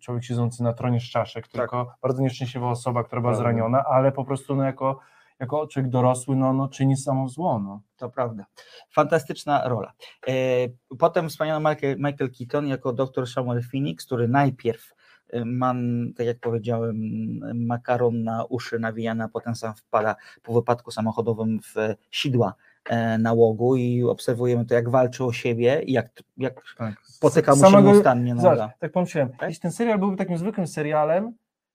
człowiek 0.00 0.24
siedzący 0.24 0.62
na 0.62 0.72
tronie 0.72 1.00
z 1.00 1.02
czaszek, 1.02 1.48
tylko 1.48 1.94
bardzo 2.02 2.22
nieszczęśliwa 2.22 2.70
osoba, 2.70 3.04
która 3.04 3.20
była 3.20 3.34
zraniona, 3.34 3.84
ale 3.84 4.12
po 4.12 4.24
prostu 4.24 4.56
no, 4.56 4.64
jako, 4.64 4.98
jako 5.40 5.66
człowiek 5.66 5.90
dorosły 5.90 6.36
no, 6.36 6.52
no, 6.52 6.68
czyni 6.68 6.96
samo 6.96 7.28
zło. 7.28 7.58
No. 7.58 7.82
To 7.96 8.10
prawda. 8.10 8.46
Fantastyczna 8.90 9.68
rola. 9.68 9.92
E, 10.28 10.32
Potem 10.98 11.28
wspomniano 11.28 11.70
Michael, 11.70 11.96
Michael 11.96 12.30
Keaton 12.38 12.66
jako 12.66 12.92
dr 12.92 13.26
Samuel 13.28 13.62
Phoenix, 13.72 14.06
który 14.06 14.28
najpierw 14.28 14.94
e, 15.30 15.44
ma, 15.44 15.74
tak 16.16 16.26
jak 16.26 16.38
powiedziałem, 16.40 16.96
makaron 17.54 18.22
na 18.22 18.44
uszy 18.44 18.78
nawijany, 18.78 19.24
a 19.24 19.28
potem 19.28 19.54
sam 19.54 19.74
wpada 19.74 20.16
po 20.42 20.54
wypadku 20.54 20.90
samochodowym 20.90 21.60
w 21.60 21.74
sidła 22.10 22.48
e, 22.48 22.71
nałogu 23.18 23.76
i 23.76 24.02
obserwujemy 24.04 24.64
to, 24.66 24.74
jak 24.74 24.88
walczy 24.88 25.24
o 25.24 25.32
siebie 25.32 25.82
i 25.86 25.92
jak, 25.92 26.10
jak 26.36 26.62
Tak. 26.78 26.94
potyka 27.20 27.54
mu 27.54 27.70
się 27.70 27.82
nieustannie 27.82 28.34
noga. 28.34 28.70
tak 28.78 28.92
pomyślałem, 28.92 29.30
jeśli 29.42 29.60
ten 29.62 29.72
serial 29.72 29.98
byłby 29.98 30.16
takim 30.16 30.38
zwykłym 30.38 30.66
serialem, 30.66 31.32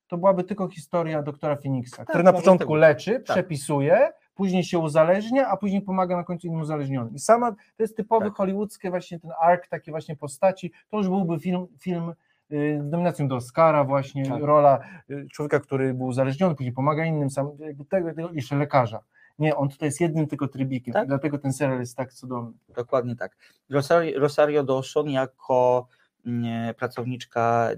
to 0.07 0.17
byłaby 0.17 0.43
tylko 0.43 0.67
historia 0.69 1.21
doktora 1.23 1.55
Phoenixa, 1.55 2.05
który 2.05 2.23
na 2.23 2.33
początku 2.33 2.73
tak. 2.73 2.79
leczy, 2.81 3.11
Tak. 3.13 3.23
przepisuje, 3.23 4.09
później 4.35 4.63
się 4.63 4.79
uzależnia, 4.79 5.47
a 5.47 5.57
później 5.57 5.81
pomaga 5.81 6.17
na 6.17 6.23
końcu 6.23 6.47
innym 6.47 6.61
uzależnionym. 6.61 7.15
I 7.15 7.19
sama, 7.19 7.51
to 7.51 7.83
jest 7.83 7.97
typowy 7.97 8.25
Tak. 8.25 8.35
hollywoodzki 8.35 8.89
właśnie 8.89 9.19
ten 9.19 9.31
ark, 9.41 9.67
takie 9.67 9.91
właśnie 9.91 10.15
postaci, 10.15 10.71
to 10.89 10.97
już 10.97 11.07
byłby 11.07 11.39
film, 11.39 11.67
film 11.79 12.13
y, 12.51 12.81
z 12.87 12.91
nominacją 12.91 13.27
do 13.27 13.35
Oscara 13.35 13.83
właśnie, 13.83 14.25
Tak. 14.25 14.41
rola 14.43 14.79
y, 15.09 15.27
człowieka, 15.31 15.59
który 15.59 15.93
był 15.93 16.07
uzależniony, 16.07 16.55
później 16.55 16.73
pomaga 16.73 17.05
innym, 17.05 17.29
sam, 17.29 17.51
tego, 17.89 18.15
tego, 18.15 18.29
jeszcze 18.31 18.55
lekarza. 18.55 18.99
Nie, 19.39 19.55
on 19.55 19.69
tutaj 19.69 19.87
jest 19.87 20.01
jednym 20.01 20.27
tylko 20.27 20.47
trybikiem, 20.47 20.93
Tak. 20.93 21.07
dlatego 21.07 21.37
ten 21.37 21.53
serial 21.53 21.79
jest 21.79 21.97
tak 21.97 22.13
cudowny. 22.13 22.51
Dokładnie 22.75 23.15
tak. 23.15 23.37
Rosario, 23.69 24.19
Rosario 24.19 24.63
Dawson 24.63 25.09
jako 25.09 25.87
mm, 26.25 26.75
pracowniczka 26.75 27.69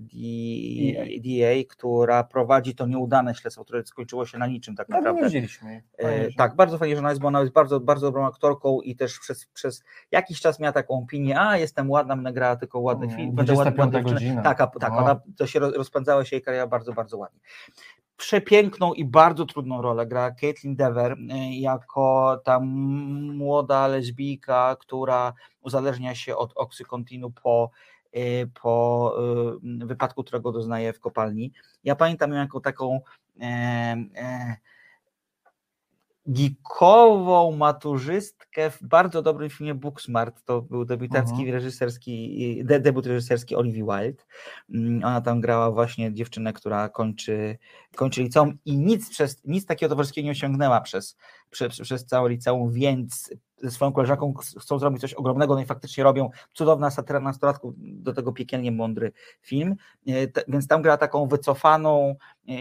DA, 1.19 1.63
która 1.69 2.23
prowadzi 2.23 2.75
to 2.75 2.87
nieudane 2.87 3.35
śledztwo, 3.35 3.65
które 3.65 3.85
skończyło 3.85 4.25
się 4.25 4.37
na 4.37 4.47
niczym 4.47 4.75
tak 4.75 4.89
nie 4.89 4.95
naprawdę. 4.95 5.23
widzieliśmy 5.25 5.71
jej. 5.71 5.81
E, 5.97 6.33
tak, 6.33 6.55
bardzo 6.55 6.77
fajnie, 6.77 6.95
że 6.95 6.99
ona 6.99 7.09
jest, 7.09 7.21
bo 7.21 7.27
ona 7.27 7.41
jest 7.41 7.53
bardzo, 7.53 7.79
bardzo 7.79 8.07
dobrą 8.07 8.25
aktorką 8.25 8.81
i 8.81 8.95
też 8.95 9.19
przez, 9.19 9.45
przez 9.45 9.83
jakiś 10.11 10.41
czas 10.41 10.59
miała 10.59 10.71
taką 10.73 10.93
opinię, 11.03 11.41
a 11.41 11.57
jestem 11.57 11.89
ładna, 11.89 12.15
będę 12.15 12.33
grała 12.33 12.55
tylko 12.55 12.79
ładny 12.79 13.07
Nie, 13.07 13.15
film. 13.15 13.31
będę 13.35 13.53
ładny- 13.53 13.71
25 13.71 13.93
ładny 13.95 13.99
dziewczynę. 14.09 14.29
godzina. 14.29 14.41
Tak, 14.41 14.61
a, 14.61 14.67
tak 14.67 14.93
O. 14.93 14.97
ona, 14.97 15.19
to 15.37 15.47
się 15.47 15.59
roz- 15.59 15.73
rozpędzała 15.75 16.25
się 16.25 16.35
jej 16.35 16.43
kariera 16.43 16.67
bardzo, 16.67 16.93
bardzo 16.93 17.17
ładnie. 17.17 17.39
Przepiękną 18.19 18.93
i 18.93 19.05
bardzo 19.05 19.45
trudną 19.45 19.81
rolę 19.81 20.05
gra 20.05 20.31
Caitlin 20.31 20.75
Dever 20.75 21.11
e, 21.11 21.53
jako 21.59 22.37
ta 22.43 22.59
młoda 22.59 23.87
lesbijka, 23.87 24.75
która 24.79 25.33
uzależnia 25.61 26.15
się 26.15 26.35
od 26.35 26.51
oksykontinu 26.55 27.31
po, 27.31 27.71
e, 28.13 28.47
po 28.47 29.13
e, 29.81 29.85
wypadku, 29.85 30.23
którego 30.23 30.51
doznaje 30.51 30.93
w 30.93 30.99
kopalni. 30.99 31.51
Ja 31.83 31.95
pamiętam 31.95 32.31
ją 32.31 32.37
jako 32.37 32.59
taką 32.59 33.01
e, 33.41 33.45
e, 34.15 34.55
geekową 36.29 37.51
maturzystkę 37.51 38.69
w 38.69 38.83
bardzo 38.83 39.21
dobrym 39.21 39.49
filmie 39.49 39.75
Booksmart. 39.75 40.43
To 40.45 40.61
był 40.61 40.85
debiutacki 40.85 41.31
Mhm. 41.41 41.53
reżyserski, 41.53 42.61
de, 42.65 42.79
debiut 42.79 43.05
reżyserski 43.05 43.55
Olivia 43.55 43.85
Wilde. 43.85 44.23
Mm, 44.69 45.03
Ona 45.03 45.21
tam 45.21 45.41
grała 45.41 45.71
właśnie 45.71 46.13
dziewczynę, 46.13 46.53
która 46.53 46.89
kończy, 46.89 47.57
kończy 47.95 48.23
liceum 48.23 48.57
i 48.65 48.77
nic, 48.77 49.09
przez, 49.09 49.41
nic 49.45 49.65
takiego 49.65 49.89
towarzyskiego 49.89 50.25
nie 50.25 50.31
osiągnęła 50.31 50.81
przez, 50.81 51.17
przez, 51.49 51.79
przez 51.81 52.05
całe 52.05 52.29
liceum, 52.29 52.71
więc 52.71 53.33
ze 53.57 53.71
swoją 53.71 53.91
koleżanką 53.91 54.33
chcą 54.59 54.79
zrobić 54.79 55.01
coś 55.01 55.13
ogromnego, 55.13 55.55
no 55.55 55.61
i 55.61 55.65
faktycznie 55.65 56.03
robią 56.03 56.29
cudowna 56.53 56.91
satyra 56.91 57.19
nastolatków, 57.19 57.73
do 57.77 58.13
tego 58.13 58.31
piekielnie 58.31 58.71
mądry 58.71 59.11
film, 59.41 59.75
E, 60.07 60.11
więc 60.47 60.67
tam 60.67 60.81
gra 60.81 60.97
taką 60.97 61.27
wycofaną 61.27 62.15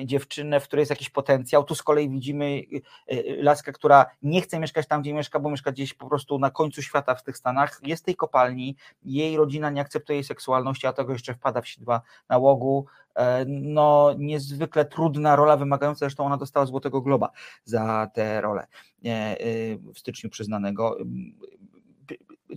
dziewczynę, 0.05 0.61
w 0.61 0.65
której 0.65 0.81
jest 0.81 0.91
jakiś 0.91 1.11
potencjał, 1.11 1.65
tu 1.65 1.75
z 1.75 1.83
kolei 1.83 2.11
widzimy 2.11 2.63
e, 3.09 3.11
e, 3.13 3.43
laskę, 3.43 3.73
która 3.73 4.07
nie 4.23 4.41
chce 4.41 4.59
mieszkać 4.59 4.87
tam, 4.87 5.03
gdzie 5.03 5.15
mieszka, 5.15 5.41
bo 5.41 5.51
mieszka 5.51 5.73
gdzieś 5.73 5.95
po 5.95 6.09
prostu 6.09 6.39
na 6.39 6.51
końcu 6.51 6.83
świata 6.83 7.15
w 7.15 7.23
tych 7.23 7.37
Stanach, 7.37 7.81
jest 7.83 8.05
tej 8.05 8.17
kopalni, 8.17 8.77
jej 9.05 9.37
rodzina 9.37 9.71
nie 9.71 9.81
akceptuje 9.81 10.17
jej 10.17 10.25
seksualności, 10.25 10.87
a 10.87 10.93
tego 10.93 11.13
jeszcze 11.13 11.35
wpada 11.35 11.61
w 11.61 11.69
sidła 11.69 12.03
nałogu, 12.29 12.87
E, 13.19 13.45
no 13.49 14.15
niezwykle 14.19 14.85
trudna 14.85 15.37
rola, 15.37 15.57
wymagająca, 15.57 15.99
zresztą 15.99 16.25
ona 16.25 16.37
dostała 16.37 16.67
Złotego 16.67 17.01
Globa 17.01 17.31
za 17.65 18.11
tę 18.15 18.41
rolę 18.41 18.67
e, 19.05 19.09
e, 19.09 19.37
w 19.95 19.99
styczniu 19.99 20.31
przyznanego. 20.31 20.97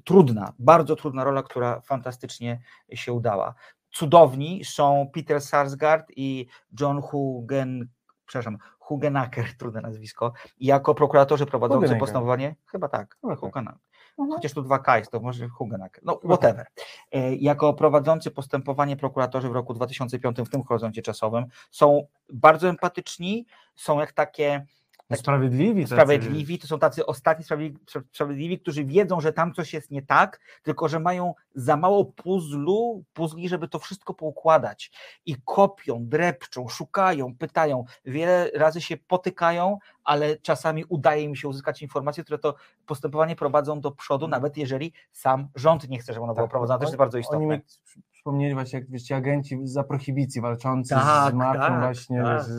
Trudna, 0.03 0.53
bardzo 0.59 0.95
trudna 0.95 1.23
rola, 1.23 1.43
która 1.43 1.81
fantastycznie 1.81 2.59
się 2.93 3.13
udała. 3.13 3.53
Cudowni 3.91 4.65
są 4.65 5.09
Peter 5.13 5.41
Sarsgaard 5.41 6.05
i 6.15 6.47
John 6.79 7.01
Hugen, 7.01 7.87
przepraszam, 8.25 8.57
Hugenacker, 8.79 9.45
trudne 9.59 9.81
nazwisko, 9.81 10.33
jako 10.59 10.95
prokuratorzy 10.95 11.45
prowadzący 11.45 11.75
Hugenaker. 11.77 11.99
postępowanie, 11.99 12.55
chyba 12.65 12.87
tak, 12.87 13.17
tak. 13.21 13.39
Hugena- 13.39 13.75
chociaż 14.17 14.53
tu 14.53 14.61
2K 14.63 14.97
jest, 14.97 15.11
to 15.11 15.19
może 15.19 15.47
Hugenak, 15.47 15.99
no 16.03 16.19
whatever. 16.25 16.65
E, 17.11 17.35
Jako 17.35 17.73
prowadzący 17.73 18.31
postępowanie 18.31 18.97
prokuratorzy 18.97 19.49
w 19.49 19.51
roku 19.51 19.73
2005 19.73 20.37
w 20.37 20.49
tym 20.49 20.63
horyzoncie 20.63 21.01
czasowym 21.01 21.45
są 21.71 22.07
bardzo 22.33 22.69
empatyczni, 22.69 23.45
są 23.75 23.99
jak 23.99 24.11
takie 24.11 24.65
Sprawiedliwi. 25.17 25.81
tacy. 25.83 25.95
sprawiedliwi, 25.95 26.59
to 26.59 26.67
są 26.67 26.79
tacy 26.79 27.05
ostatni 27.05 27.45
sprawiedliwi, 27.45 27.85
sprawiedliwi, 28.11 28.59
którzy 28.59 28.85
wiedzą, 28.85 29.21
że 29.21 29.33
tam 29.33 29.53
coś 29.53 29.73
jest 29.73 29.91
nie 29.91 30.01
tak, 30.01 30.39
tylko 30.63 30.87
że 30.87 30.99
mają 30.99 31.33
za 31.55 31.77
mało 31.77 32.05
puzlu, 32.05 33.03
puzli, 33.13 33.49
żeby 33.49 33.67
to 33.67 33.79
wszystko 33.79 34.13
poukładać. 34.13 34.91
I 35.25 35.35
kopią, 35.45 36.05
drepczą, 36.07 36.67
szukają, 36.67 37.35
pytają, 37.35 37.83
wiele 38.05 38.51
razy 38.55 38.81
się 38.81 38.97
potykają, 38.97 39.77
ale 40.03 40.37
czasami 40.37 40.85
udaje 40.85 41.23
im 41.23 41.35
się 41.35 41.47
uzyskać 41.47 41.81
informacje, 41.81 42.23
które 42.23 42.39
to 42.39 42.55
postępowanie 42.85 43.35
prowadzą 43.35 43.81
do 43.81 43.91
przodu, 43.91 44.27
nawet 44.27 44.57
jeżeli 44.57 44.93
sam 45.11 45.47
rząd 45.55 45.89
nie 45.89 45.99
chce, 45.99 46.13
żeby 46.13 46.23
ono 46.23 46.33
było 46.33 46.47
prowadzone. 46.47 46.79
To 46.79 46.85
jest 46.85 46.97
bardzo 46.97 47.17
Oni 47.17 47.21
istotne. 47.21 47.47
mi 47.47 47.61
przypomnieli 48.21 48.53
właśnie, 48.53 48.79
jak 48.79 48.89
wiecie, 48.89 49.15
agenci 49.15 49.59
za 49.63 49.83
prohibicji 49.83 50.41
walczący 50.41 50.95
Tak, 50.95 51.31
z 51.33 51.35
mafią 51.35 51.59
tak, 51.59 51.79
właśnie, 51.79 52.23
tak. 52.23 52.43
z, 52.43 52.49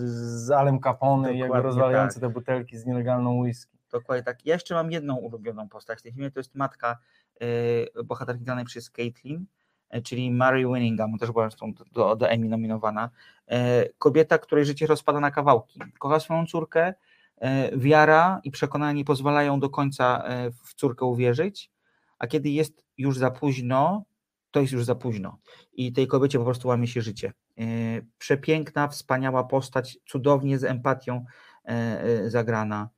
z 0.47 0.51
Alem 0.51 0.81
Capone 0.81 1.35
i 1.35 1.41
Dokładnie 1.41 1.63
rozwalający 1.63 2.21
tak. 2.21 2.29
te 2.29 2.35
butelki 2.35 2.79
z 2.79 2.87
nielegalną 2.87 3.39
whisky. 3.41 3.79
Dokładnie 3.93 4.23
tak. 4.23 4.47
Ja 4.47 4.55
jeszcze 4.55 4.75
mam 4.75 4.93
jedną 4.93 5.17
ulubioną 5.17 5.69
postać 5.69 5.99
w 5.99 6.03
tej 6.03 6.13
filmie, 6.13 6.31
to 6.31 6.41
jest 6.41 6.55
matka 6.55 6.99
y, 7.43 8.05
bohaterki 8.05 8.45
granej 8.45 8.65
przez 8.65 8.91
Caitlin, 8.91 9.47
y, 9.95 10.03
czyli 10.03 10.31
Mary 10.31 10.59
Winningham, 10.59 11.19
też 11.19 11.31
była 11.31 11.45
zresztą 11.45 11.73
do, 11.75 11.85
do, 11.85 12.17
do 12.17 12.29
Emmy 12.29 12.49
nominowana. 12.49 13.11
Y, 13.53 13.55
kobieta, 13.99 14.39
której 14.39 14.65
życie 14.65 14.87
rozpada 14.87 15.21
na 15.21 15.31
kawałki. 15.31 15.81
Kocha 15.99 16.21
swoją 16.21 16.47
córkę, 16.47 16.89
y, 16.93 17.79
wiara 17.79 18.41
i 18.45 18.51
przekonanie 18.51 18.95
nie 18.95 19.05
pozwalają 19.05 19.61
do 19.61 19.71
końca 19.71 20.25
y, 20.47 20.51
w 20.51 20.75
córkę 20.75 21.05
uwierzyć, 21.05 21.71
a 22.19 22.27
kiedy 22.27 22.49
jest 22.49 22.85
już 22.99 23.19
za 23.19 23.31
późno, 23.31 24.05
to 24.53 24.61
jest 24.61 24.73
już 24.73 24.85
za 24.85 24.95
późno. 24.95 25.39
I 25.73 25.93
tej 25.93 26.07
kobiecie 26.07 26.39
po 26.39 26.45
prostu 26.45 26.69
łamie 26.69 26.87
się 26.87 27.03
życie. 27.03 27.33
Y, 27.61 28.07
Przepiękna, 28.19 28.89
wspaniała 28.89 29.45
postać, 29.45 29.99
cudownie 30.07 30.59
z 30.59 30.65
empatią 30.65 31.25
y, 31.71 31.73
y, 32.09 32.31
zagrana 32.31 32.89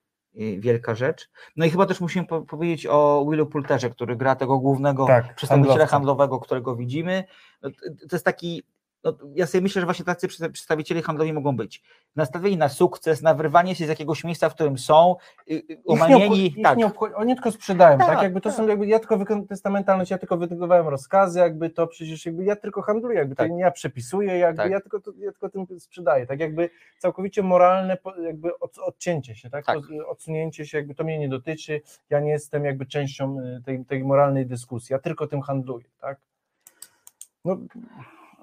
wielka 0.58 0.94
rzecz. 0.94 1.30
No 1.56 1.64
i 1.66 1.70
chyba 1.70 1.86
też 1.86 2.00
musimy 2.00 2.26
po 2.26 2.42
powiedzieć 2.42 2.86
o 2.86 3.26
Willu 3.30 3.46
Poulterze, 3.46 3.90
który 3.90 4.16
gra 4.16 4.36
tego 4.36 4.58
głównego 4.58 5.06
Tak, 5.06 5.34
przedstawiciela 5.34 5.68
handlowca. 5.74 5.90
handlowego, 5.96 6.40
którego 6.40 6.76
widzimy. 6.76 7.24
No, 7.62 7.70
to 8.10 8.16
jest 8.16 8.24
taki, 8.24 8.62
no, 9.04 9.16
ja 9.34 9.46
sobie 9.46 9.62
myślę, 9.62 9.80
że 9.80 9.86
właśnie 9.86 10.04
tacy 10.04 10.28
przedsta- 10.28 10.48
przedstawiciele 10.52 11.02
handlowi 11.02 11.32
mogą 11.32 11.56
być. 11.56 11.82
Nastawieni 12.16 12.56
na 12.56 12.68
sukces, 12.68 13.22
na 13.22 13.34
wyrwanie 13.34 13.74
się 13.74 13.86
z 13.86 13.88
jakiegoś 13.88 14.24
miejsca, 14.24 14.48
w 14.48 14.54
którym 14.54 14.78
są, 14.78 15.16
y, 15.50 15.54
y, 15.54 15.62
Ich 15.88 16.08
nie, 16.08 16.46
ich 16.46 16.62
tak, 16.62 16.78
nie 16.78 16.90
oni 17.16 17.34
tylko 17.34 17.50
sprzedają, 17.52 17.98
tak, 17.98 18.06
Tak, 18.06 18.22
jakby 18.22 18.40
to 18.40 18.48
tak. 18.48 18.56
są, 18.58 18.66
jakby 18.68 18.86
ja 18.86 18.98
tylko 18.98 19.18
wykonuję, 19.18 19.46
to 19.48 19.54
jest 19.54 19.64
ta 19.64 19.70
mentalność, 19.70 20.10
ja 20.10 20.18
tylko 20.18 20.36
wykonywałem 20.36 20.88
rozkazy, 20.88 21.38
jakby 21.38 21.70
to 21.70 21.86
przecież, 21.86 22.26
jakby 22.26 22.44
ja 22.44 22.56
tylko 22.56 22.82
handluję, 22.82 23.18
jakby 23.18 23.34
Tak. 23.34 23.48
to 23.48 23.54
nie 23.54 23.60
ja 23.60 23.70
przepisuję, 23.70 24.38
jakby 24.38 24.62
Tak. 24.62 24.70
ja, 24.72 24.80
tylko, 24.80 25.00
to, 25.00 25.12
ja 25.18 25.32
tylko 25.32 25.48
tym 25.48 25.80
sprzedaję, 25.80 26.26
tak 26.26 26.40
jakby 26.40 26.70
całkowicie 26.98 27.42
moralne 27.42 27.96
jakby 28.22 28.58
od, 28.58 28.78
odcięcie 28.78 29.34
się, 29.36 29.50
tak, 29.50 29.64
Tak. 29.66 29.76
Od- 29.78 29.84
odsunięcie 30.06 30.66
się, 30.66 30.78
jakby 30.78 30.94
to 30.94 31.04
mnie 31.04 31.18
nie 31.18 31.28
dotyczy, 31.28 31.80
ja 32.10 32.20
nie 32.20 32.30
jestem 32.30 32.64
jakby 32.64 32.86
częścią 32.86 33.38
y, 33.40 33.62
tej, 33.64 33.84
tej 33.84 34.04
moralnej 34.04 34.46
dyskusji, 34.46 34.92
ja 34.92 34.98
tylko 34.98 35.26
tym 35.26 35.42
handluję, 35.42 35.84
tak. 36.00 36.18
No, 37.44 37.56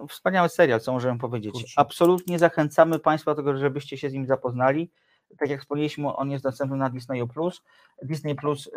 Wspaniały 0.10 0.50
serial, 0.50 0.80
co 0.80 0.94
możemy 0.94 1.20
powiedzieć. 1.20 1.54
Kurczę. 1.54 1.74
Absolutnie 1.76 2.40
zachęcamy 2.40 3.00
Państwa 3.00 3.32
do 3.32 3.36
tego, 3.36 3.58
żebyście 3.58 3.98
się 3.98 4.10
z 4.10 4.14
nim 4.14 4.26
zapoznali. 4.26 4.92
Tak 5.38 5.50
jak 5.50 5.62
wspomnieliśmy, 5.62 6.16
on 6.16 6.32
jest 6.32 6.44
dostępny 6.44 6.78
na 6.78 6.90
Disney 6.90 7.28
Plus. 7.28 7.62
Disney 8.04 8.36
Plus, 8.36 8.72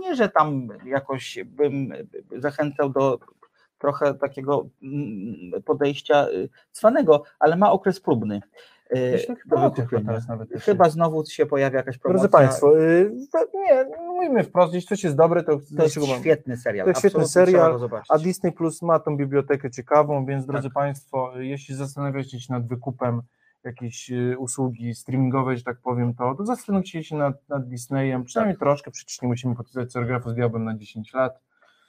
nie, 0.00 0.16
że 0.16 0.28
tam 0.28 0.68
jakoś 0.84 1.38
bym 1.44 1.92
zachęcał 2.38 2.90
do 2.90 3.18
trochę 3.78 4.14
takiego 4.14 4.66
mm, 4.82 5.62
podejścia 5.62 6.28
y, 6.28 6.48
cwanego, 6.72 7.22
ale 7.38 7.56
ma 7.56 7.72
okres 7.72 8.00
próbny. 8.00 8.40
y, 8.96 9.10
Myślę, 9.12 9.36
do 9.46 9.56
chyba 9.56 10.12
jeszcze. 10.14 10.72
Chyba 10.72 10.88
znowu 10.90 11.26
się 11.26 11.46
pojawia 11.46 11.76
jakaś 11.76 11.98
promocja. 11.98 12.28
Drodzy 12.28 12.32
Państwo, 12.32 12.80
y, 12.80 13.12
nie, 13.54 13.86
mówimy 14.28 14.44
wprost, 14.44 14.74
jeśli 14.74 14.88
coś 14.88 15.04
jest 15.04 15.16
dobre, 15.16 15.42
to, 15.42 15.58
to 15.76 15.82
jest 15.82 15.96
świetny 16.20 16.56
serial. 16.56 16.84
To 16.84 16.90
jest 16.90 17.00
świetny 17.00 17.26
serial, 17.28 17.80
a 18.08 18.18
Disney 18.18 18.52
Plus 18.52 18.82
ma 18.82 18.98
tą 18.98 19.16
bibliotekę 19.16 19.70
ciekawą, 19.70 20.26
więc 20.26 20.46
drodzy 20.46 20.68
Tak. 20.68 20.72
Państwo, 20.74 21.32
jeśli 21.36 21.74
zastanawiacie 21.74 22.40
się 22.40 22.52
nad 22.52 22.66
wykupem 22.66 23.22
jakiejś 23.64 24.10
y, 24.10 24.36
usługi 24.38 24.94
streamingowej, 24.94 25.58
że 25.58 25.64
tak 25.64 25.76
powiem, 25.76 26.14
to, 26.14 26.34
to 26.34 26.46
zastanówcie 26.46 27.04
się 27.04 27.16
nad, 27.16 27.48
nad 27.48 27.68
Disneyem, 27.68 28.24
przynajmniej 28.24 28.58
troszkę, 28.58 28.90
przecież 28.90 29.22
nie 29.22 29.28
musimy 29.28 29.54
podpisać 29.54 29.92
paragrafu 29.92 30.30
z 30.30 30.34
diabłem 30.34 30.64
na 30.64 30.76
10 30.76 31.12
lat, 31.12 31.40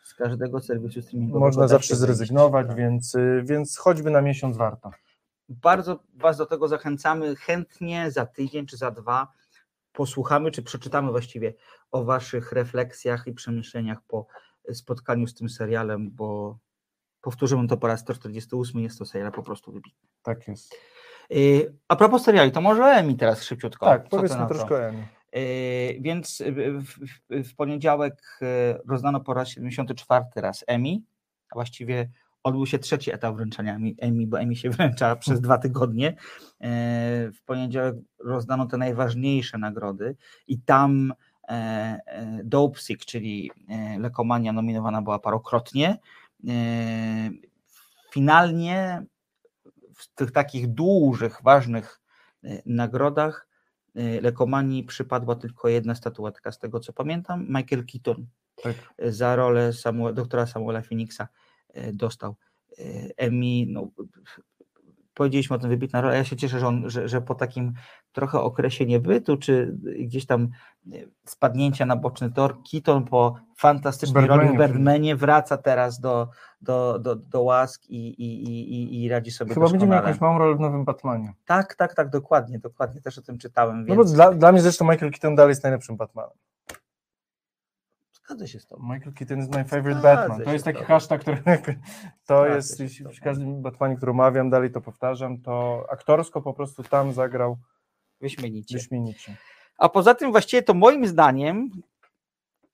Z 0.04 0.14
każdego 0.14 0.60
serwisu 0.60 1.02
streamingowego. 1.02 1.46
można 1.46 1.68
zawsze 1.68 1.96
zrezygnować, 1.96 2.76
więc, 2.76 3.16
y, 3.16 3.44
więc 3.46 3.78
choćby 3.78 4.12
na 4.12 4.22
miesiąc 4.22 4.58
warto. 4.58 4.92
Bardzo 5.50 6.00
Was 6.16 6.38
do 6.38 6.46
tego 6.46 6.68
zachęcamy. 6.68 7.36
Chętnie 7.36 8.12
za 8.12 8.26
tydzień 8.26 8.66
czy 8.66 8.78
za 8.78 8.92
dwa 8.92 9.28
posłuchamy, 9.96 10.52
czy 10.52 10.64
przeczytamy 10.64 11.12
właściwie 11.12 11.54
o 11.92 12.04
Waszych 12.04 12.52
refleksjach 12.52 13.28
i 13.28 13.34
przemyśleniach 13.34 14.02
po 14.08 14.28
spotkaniu 14.74 15.28
z 15.28 15.34
tym 15.34 15.50
serialem, 15.50 16.12
bo 16.12 16.58
powtórzymy 17.22 17.68
to 17.68 17.78
po 17.78 17.88
raz 17.88 18.00
148, 18.00 18.82
jest 18.82 19.00
to 19.00 19.06
serial 19.06 19.32
po 19.32 19.44
prostu 19.44 19.72
wybitny. 19.72 20.10
Tak 20.22 20.48
jest. 20.48 20.76
Yy, 21.30 21.76
A 21.88 21.96
propos 21.96 22.24
seriali, 22.24 22.52
to 22.52 22.62
może 22.62 22.84
Emi 22.84 23.16
teraz 23.18 23.44
szybciutko. 23.44 23.86
Tak, 23.86 24.10
powiedzmy 24.10 24.48
troszkę 24.48 24.76
o 24.76 24.84
Emmy. 24.84 25.08
Yy, 25.34 26.02
Więc 26.02 26.44
w, 26.46 26.84
w, 26.84 27.50
w 27.50 27.56
poniedziałek 27.56 28.40
rozdano 28.88 29.20
po 29.20 29.34
raz 29.34 29.50
74 29.50 30.26
raz 30.36 30.64
Emmy, 30.68 30.98
a 31.52 31.56
właściwie 31.56 32.10
odbył 32.46 32.66
się 32.66 32.80
trzeci 32.80 33.12
etap 33.14 33.36
wręczania 33.36 33.78
Emmy- 33.78 34.28
bo 34.28 34.40
Emmy 34.40 34.56
się 34.56 34.70
wręcza 34.80 35.16
przez 35.16 35.42
dwa 35.42 35.58
tygodnie. 35.58 36.06
Yy, 36.06 36.68
W 37.32 37.42
poniedziałek 37.46 37.96
rozdano 38.20 38.66
te 38.66 38.78
najważniejsze 38.78 39.58
nagrody 39.58 40.16
i 40.48 40.60
tam 40.60 41.14
e, 41.50 41.52
e, 42.06 42.42
Dope 42.44 42.80
Sick, 42.80 43.06
czyli 43.06 43.52
e, 43.70 44.00
Lekomania 44.00 44.54
nominowana 44.54 45.02
była 45.02 45.20
parokrotnie. 45.20 45.98
E, 46.48 46.54
Finalnie 48.14 49.04
w 49.96 50.08
tych 50.16 50.32
takich 50.32 50.68
dużych, 50.68 51.40
ważnych 51.44 52.02
e, 52.44 52.62
nagrodach 52.66 53.48
e, 53.96 54.22
Lekomanii 54.22 54.84
przypadła 54.84 55.36
tylko 55.36 55.70
jedna 55.70 55.96
statuetka, 55.96 56.52
z 56.52 56.60
tego 56.60 56.80
co 56.80 56.94
pamiętam. 56.94 57.46
Michael 57.50 57.86
Keaton 57.92 58.28
Tak. 58.64 58.76
e, 58.98 59.12
za 59.12 59.36
rolę 59.36 59.74
Samuel, 59.74 60.14
doktora 60.14 60.46
Samuela 60.46 60.82
Phoenixa 60.82 61.22
e, 61.22 61.28
dostał 61.94 62.36
e, 62.80 62.84
Emmy. 63.18 63.66
No, 63.68 63.88
powiedzieliśmy 65.14 65.56
o 65.56 65.60
tym, 65.60 65.70
wybitna 65.70 66.02
rola. 66.02 66.16
Ja 66.16 66.24
się 66.24 66.36
cieszę, 66.36 66.60
że, 66.60 66.68
on, 66.68 66.90
że, 66.90 67.08
że 67.08 67.22
po 67.22 67.36
takim 67.36 67.74
trochę 68.12 68.40
okresie 68.40 68.86
niebytu, 68.86 69.38
czy 69.38 69.78
gdzieś 70.00 70.26
tam 70.26 70.50
e, 70.94 70.98
spadnięcia 71.26 71.86
na 71.86 71.96
boczny 71.96 72.32
tor, 72.32 72.58
Keaton 72.72 73.06
po 73.06 73.36
fantastycznej 73.58 74.28
roli 74.28 74.48
w 74.48 74.58
Birdmanie. 74.60 75.16
Wraca 75.16 75.58
teraz 75.58 76.00
do, 76.00 76.30
do, 76.62 77.00
do, 77.00 77.16
do 77.16 77.42
łask 77.44 77.86
i, 77.90 78.08
i, 78.08 78.44
i, 78.44 79.04
i- 79.04 79.10
radzi 79.10 79.32
sobie 79.32 79.54
Chyba 79.54 79.70
będzie 79.70 79.88
miał 79.88 80.04
jakąś 80.04 80.22
małą 80.22 80.38
rolę 80.38 80.56
w 80.56 80.60
nowym 80.60 80.86
Batmanie. 80.86 81.34
Tak, 81.46 81.76
tak, 81.76 81.96
tak, 81.96 82.10
dokładnie, 82.10 82.60
dokładnie, 82.60 83.02
też 83.02 83.18
o 83.18 83.22
tym 83.22 83.38
czytałem, 83.38 83.86
No 83.86 83.96
więc 83.96 84.12
bo 84.12 84.16
dla, 84.16 84.32
dla 84.32 84.52
mnie 84.52 84.62
zresztą 84.62 84.86
Michael 84.92 85.12
Keaton 85.12 85.36
dalej 85.36 85.52
jest 85.52 85.64
najlepszym 85.64 85.98
Batmanem. 85.98 86.38
Zgadzę 88.26 88.48
się 88.48 88.60
z 88.60 88.68
tobą. 88.68 88.94
Michael 88.94 89.14
Keaton 89.14 89.40
is 89.40 89.50
my 89.50 89.66
favorite 89.66 90.00
Zgadzę 90.00 90.18
Batman. 90.18 90.46
To 90.46 90.54
jest 90.54 90.66
taki 90.66 90.78
tobą. 90.78 90.88
hashtag, 90.88 91.22
który 91.22 91.38
to 91.38 92.44
Zgadzę 92.44 92.56
jest, 92.56 92.80
jeśli 92.80 93.10
przy 93.10 93.22
każdym 93.22 93.62
Batmanie, 93.62 93.96
który 93.96 94.12
omawiam, 94.12 94.50
dalej 94.50 94.72
to 94.72 94.82
powtarzam, 94.82 95.42
to 95.42 95.86
aktorsko 95.92 96.42
po 96.42 96.54
prostu 96.54 96.84
tam 96.84 97.14
zagrał 97.14 97.58
Wyśmienicie. 98.22 98.78
wyśmienicie. 98.78 99.38
A 99.78 99.90
poza 99.90 100.16
tym 100.16 100.32
właściwie 100.32 100.64
to 100.64 100.74
moim 100.74 101.08
zdaniem 101.08 101.70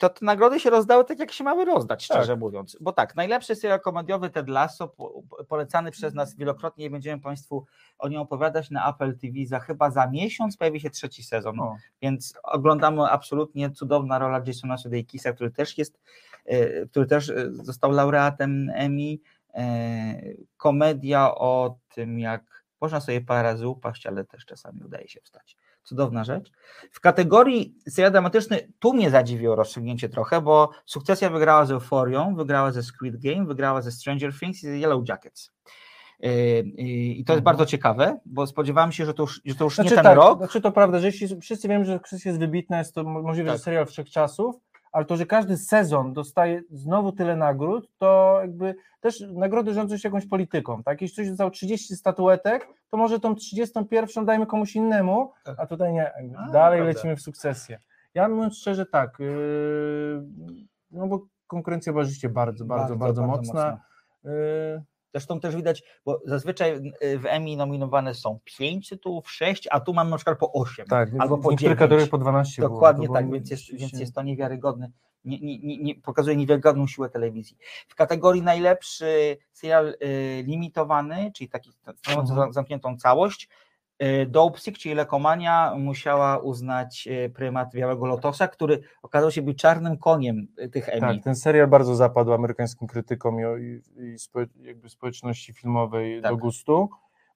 to 0.02 0.10
te 0.10 0.26
nagrody 0.26 0.60
się 0.60 0.70
rozdały 0.70 1.06
tak, 1.06 1.20
jak 1.20 1.32
się 1.32 1.44
mały 1.44 1.66
rozdać, 1.66 2.06
szczerze 2.06 2.36
mówiąc. 2.36 2.78
Bo 2.82 2.92
tak, 2.94 3.16
najlepszy 3.16 3.56
serial 3.56 3.82
komediowy 3.82 4.30
Ted 4.30 4.50
Lasso, 4.50 4.88
po- 4.88 5.22
po- 5.30 5.44
polecany 5.44 5.92
przez 5.92 6.14
nas 6.14 6.36
wielokrotnie 6.36 6.86
i 6.86 6.90
będziemy 6.90 7.22
Państwu 7.22 7.66
o 8.00 8.08
nim 8.08 8.20
opowiadać 8.20 8.70
na 8.70 8.90
Apple 8.90 9.18
TV 9.18 9.34
za 9.46 9.60
chyba 9.60 9.92
za 9.92 10.08
miesiąc 10.08 10.58
pojawi 10.58 10.80
się 10.80 10.90
trzeci 10.90 11.24
sezon. 11.24 11.60
O. 11.60 11.76
Więc 12.02 12.34
oglądamy 12.44 13.04
absolutnie 13.04 13.72
cudowna 13.72 14.20
rola 14.20 14.42
Jasona 14.46 14.78
Sudeikisa, 14.78 15.34
który 15.34 15.52
też 15.52 15.78
jest, 15.78 16.00
e, 16.46 16.86
który 16.86 17.06
też 17.06 17.30
e, 17.30 17.52
został 17.52 17.92
laureatem 17.92 18.72
Emmy. 18.74 19.18
E, 19.54 19.64
Komedia 20.58 21.36
o 21.36 21.78
tym, 21.90 22.20
jak 22.20 22.64
można 22.82 23.02
sobie 23.02 23.22
parę 23.22 23.44
razy 23.44 23.68
upaść, 23.68 24.08
ale 24.08 24.26
też 24.26 24.46
czasami 24.46 24.84
udaje 24.84 25.08
się 25.08 25.22
wstać. 25.22 25.58
Cudowna 25.84 26.24
rzecz. 26.24 26.52
W 26.92 27.00
kategorii 27.00 27.76
serial 27.90 28.12
dramatyczny 28.12 28.74
tu 28.80 28.94
mnie 28.94 29.10
zadziwiło 29.10 29.56
rozstrzygnięcie 29.56 30.10
trochę, 30.10 30.42
bo 30.42 30.70
Sukcesja 30.86 31.30
wygrała 31.30 31.66
z 31.66 31.72
Euforią, 31.72 32.36
wygrała 32.36 32.72
ze 32.72 32.84
Squid 32.84 33.18
Game, 33.18 33.46
wygrała 33.46 33.82
ze 33.82 33.92
Stranger 33.92 34.40
Things 34.40 34.64
i 34.64 34.68
ze 34.68 34.78
Yellow 34.78 35.10
Jackets. 35.10 35.52
Yy, 36.20 36.30
yy, 36.30 36.86
I 36.88 37.26
to 37.26 37.34
jest 37.34 37.44
bardzo 37.44 37.66
ciekawe, 37.66 38.20
bo 38.26 38.48
spodziewałem 38.48 38.92
się, 38.92 39.06
że 39.06 39.14
to 39.14 39.24
już, 39.24 39.42
że 39.46 39.56
to 39.56 39.64
już 39.64 39.78
nie 39.78 39.90
ten 39.90 40.04
tak, 40.04 40.16
rok. 40.16 40.38
Znaczy 40.38 40.62
to 40.62 40.72
prawda, 40.72 41.00
że 41.00 41.08
jeśli 41.08 41.40
wszyscy 41.42 41.68
wiemy, 41.68 41.86
że 41.86 42.00
Krzyś 42.00 42.26
jest 42.26 42.40
wybitna, 42.40 42.78
jest 42.78 42.96
to 42.96 43.04
mo- 43.04 43.22
możliwe, 43.22 43.50
Tak. 43.50 43.58
że 43.58 43.64
serial 43.64 43.86
wszechczasów, 43.86 44.56
ale 44.92 45.06
to, 45.06 45.18
że 45.18 45.26
każdy 45.26 45.58
sezon 45.58 46.14
dostaje 46.14 46.62
znowu 46.72 47.12
tyle 47.12 47.36
nagród, 47.36 47.92
to 47.98 48.38
jakby 48.42 48.76
też 49.00 49.24
nagrody 49.34 49.74
rządzą 49.74 49.98
się 49.98 50.10
jakąś 50.10 50.26
polityką, 50.28 50.84
tak? 50.84 51.02
Jeśli 51.02 51.14
ktoś 51.14 51.30
dostał 51.30 51.52
30 51.52 51.96
statuetek, 51.96 52.68
to 52.90 52.98
może 52.98 53.20
tą 53.20 53.36
31 53.36 54.26
dajmy 54.26 54.46
komuś 54.46 54.76
innemu, 54.76 55.32
a 55.58 55.66
tutaj 55.66 55.94
nie, 55.94 56.12
A, 56.38 56.50
dalej 56.52 56.80
prawda. 56.80 56.84
lecimy 56.84 57.16
w 57.16 57.22
sukcesję. 57.22 57.80
Ja 58.14 58.30
mówiąc 58.30 58.58
szczerze 58.58 58.86
tak, 58.86 59.20
yy, 59.20 60.24
no 60.92 61.08
bo 61.08 61.26
konkurencja 61.48 61.92
była 61.92 62.04
rzeczywiście 62.04 62.30
bardzo, 62.30 62.66
bardzo, 62.66 62.96
bardzo, 62.96 63.28
mocna. 63.28 63.82
Yy, 64.24 64.32
Zresztą 65.14 65.40
też 65.40 65.56
widać, 65.56 65.84
bo 66.06 66.22
zazwyczaj 66.26 66.94
y, 67.04 67.20
w 67.20 67.26
Emmy 67.26 67.56
nominowane 67.58 68.14
są 68.16 68.40
5 68.46 68.90
tytułów, 68.90 69.32
6, 69.32 69.68
a 69.72 69.80
tu 69.80 69.94
mamy 69.94 70.10
na 70.10 70.16
przykład 70.18 70.40
po 70.40 70.52
8 70.54 70.86
tak, 70.86 71.10
albo 71.20 71.38
po 71.38 71.52
niektórych 71.52 71.60
9. 71.60 71.80
kategoriach 71.80 72.10
po 72.10 72.18
12 72.18 72.62
było, 72.62 72.74
Dokładnie 72.74 73.08
to 73.08 73.14
tak, 73.14 73.26
było 73.26 73.36
więc 73.36 73.52
jest, 73.52 73.64
rzeczywiście- 73.64 73.88
więc 73.88 74.00
jest 74.02 74.16
to 74.16 74.22
niewiarygodne. 74.24 74.92
Nie, 75.26 75.40
nie, 75.40 75.60
nie, 75.60 75.78
nie, 75.78 75.96
pokazuje 75.96 76.36
niewiarygodną 76.36 76.88
siłę 76.88 77.10
telewizji. 77.10 77.58
W 77.88 77.96
kategorii 77.96 78.42
najlepszy 78.42 79.38
serial 79.52 79.88
y, 80.04 80.44
limitowany, 80.48 81.32
czyli 81.36 81.50
taki 81.50 81.72
stanowiący 81.72 82.32
Mhm. 82.32 82.50
za- 82.50 82.54
zamkniętą 82.54 82.98
całość, 82.98 83.50
Dope 84.28 84.60
Sick, 84.60 84.78
czyli 84.78 84.96
Lekomania, 84.96 85.74
musiała 85.78 86.38
uznać 86.38 87.08
y, 87.08 87.30
prymat 87.30 87.74
Białego 87.74 88.06
Lotosa, 88.06 88.48
który 88.48 88.82
okazał 89.02 89.32
się 89.32 89.42
być 89.42 89.58
czarnym 89.58 89.98
koniem 89.98 90.48
y, 90.60 90.70
tych 90.70 90.90
Emmy. 90.90 91.00
Tak, 91.00 91.24
ten 91.24 91.36
serial 91.36 91.68
bardzo 91.68 91.96
zapadł 91.96 92.34
amerykańskim 92.34 92.88
krytykom 92.88 93.38
i, 93.40 93.82
i, 94.04 94.20
społe, 94.20 94.46
jakby 94.62 94.90
społeczności 94.90 95.54
filmowej 95.54 96.22
Tak. 96.22 96.32
do 96.32 96.38
gustu. 96.38 96.90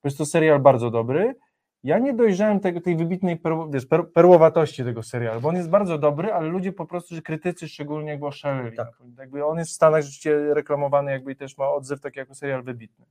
Bo 0.04 0.08
jest 0.08 0.18
to 0.18 0.26
serial 0.26 0.60
bardzo 0.60 0.92
dobry. 0.92 1.36
Ja 1.84 2.00
nie 2.00 2.14
dojrzałem 2.14 2.60
tego, 2.60 2.82
tej 2.82 2.96
wybitnej 2.96 3.42
wiesz, 3.70 3.86
per, 3.86 4.12
perłowatości 4.12 4.84
tego 4.84 5.04
serialu, 5.04 5.42
bo 5.42 5.50
on 5.50 5.56
jest 5.56 5.70
bardzo 5.70 5.98
dobry, 5.98 6.34
ale 6.34 6.48
ludzie 6.48 6.72
po 6.72 6.86
prostu, 6.86 7.16
że 7.16 7.22
krytycy 7.22 7.68
szczególnie 7.68 8.12
jakby 8.12 8.26
oszaleli. 8.26 8.78
Tak. 8.78 8.88
Jakby 9.18 9.46
on 9.46 9.58
jest 9.58 9.72
w 9.72 9.74
Stanach 9.74 10.02
rzeczywiście 10.02 10.54
reklamowany 10.54 11.12
jakby 11.12 11.32
i 11.32 11.36
też 11.36 11.58
ma 11.58 11.70
odzew 11.70 12.02
taki 12.02 12.20
jako 12.20 12.36
serial 12.36 12.64
wybitny. 12.64 13.06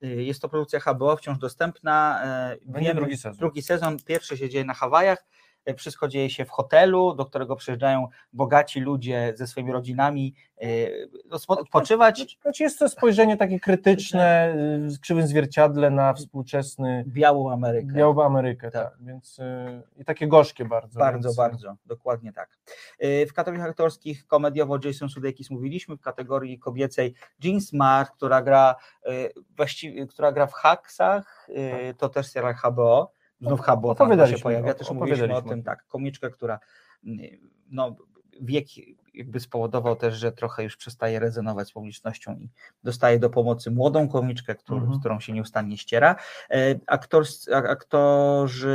Jest 0.00 0.42
to 0.42 0.48
produkcja 0.48 0.80
HBO, 0.80 1.16
wciąż 1.16 1.38
dostępna. 1.38 2.22
Będzie 2.64 2.94
drugi 2.94 3.16
sezon. 3.16 3.38
Drugi 3.38 3.62
sezon, 3.62 3.96
pierwszy 4.06 4.36
się 4.36 4.48
dzieje 4.48 4.64
na 4.64 4.74
Hawajach. 4.74 5.24
Y, 5.70 5.74
Wszystko 5.74 6.08
dzieje 6.08 6.30
się 6.30 6.44
w 6.44 6.50
hotelu, 6.50 7.14
do 7.14 7.24
którego 7.26 7.56
przyjeżdżają 7.56 8.08
bogaci 8.32 8.80
ludzie 8.80 9.32
ze 9.36 9.46
swoimi 9.46 9.72
rodzinami 9.72 10.34
y, 10.62 11.10
no, 11.24 11.36
spo- 11.36 11.58
odpoczywać. 11.58 12.38
Znaczy 12.42 12.62
jest 12.62 12.78
to 12.78 12.88
spojrzenie 12.88 13.36
takie 13.36 13.60
krytyczne, 13.60 14.54
y, 14.86 14.96
w 14.96 15.00
krzywym 15.00 15.26
zwierciadle 15.26 15.90
na 15.90 16.14
współczesny 16.14 17.04
Białą 17.06 17.52
Amerykę. 17.52 17.92
białą 17.92 18.22
Amerykę, 18.24 18.70
tak. 18.70 18.92
Więc, 19.00 19.38
y, 19.38 19.82
I 19.96 20.04
takie 20.04 20.26
gorzkie 20.28 20.64
bardzo. 20.64 20.98
Bardzo, 20.98 21.28
więc, 21.28 21.36
bardzo, 21.36 21.76
dokładnie 21.86 22.32
tak. 22.32 22.58
Y, 23.04 23.26
W 23.26 23.32
kategoriach 23.32 23.68
aktorskich 23.68 24.26
komediowo 24.26 24.78
Jason 24.84 25.08
Sudeikis 25.08 25.50
mówiliśmy, 25.50 25.96
w 25.96 26.00
kategorii 26.00 26.58
kobiecej 26.58 27.14
Jean 27.44 27.60
Smart, 27.60 28.10
która 28.16 28.42
gra 28.42 28.74
y, 29.08 29.32
właściwie, 29.56 30.06
która 30.06 30.32
gra 30.32 30.46
w 30.46 30.52
Haksach, 30.52 31.48
y, 31.90 31.94
to 31.94 32.08
też 32.08 32.26
serial 32.26 32.54
HBO, 32.54 33.12
znów 33.40 33.60
tam 33.94 34.10
chyba 34.10 34.26
się 34.26 34.42
pojawia, 34.42 34.74
też 34.74 34.86
mówiliśmy 34.94 35.36
o 35.36 35.42
tym, 35.42 35.62
tak, 35.62 35.86
komiczkę, 35.86 36.30
która 36.30 36.58
y, 37.06 37.38
no, 37.70 37.96
wiek 38.40 38.66
jakby 39.14 39.40
spowodował 39.40 39.96
też, 39.96 40.14
że 40.14 40.32
trochę 40.32 40.62
już 40.64 40.76
przestaje 40.76 41.18
rezonować 41.20 41.68
z 41.68 41.72
publicznością 41.72 42.36
i 42.36 42.50
dostaje 42.84 43.18
do 43.18 43.30
pomocy 43.30 43.70
młodą 43.70 44.08
komiczkę, 44.08 44.54
którą, 44.54 44.78
Mhm. 44.78 44.96
z 44.96 45.00
którą 45.00 45.20
się 45.20 45.32
nieustannie 45.32 45.78
ściera. 45.78 46.16
E, 46.50 46.80
Aktors, 46.86 47.48
aktorzy 47.48 48.68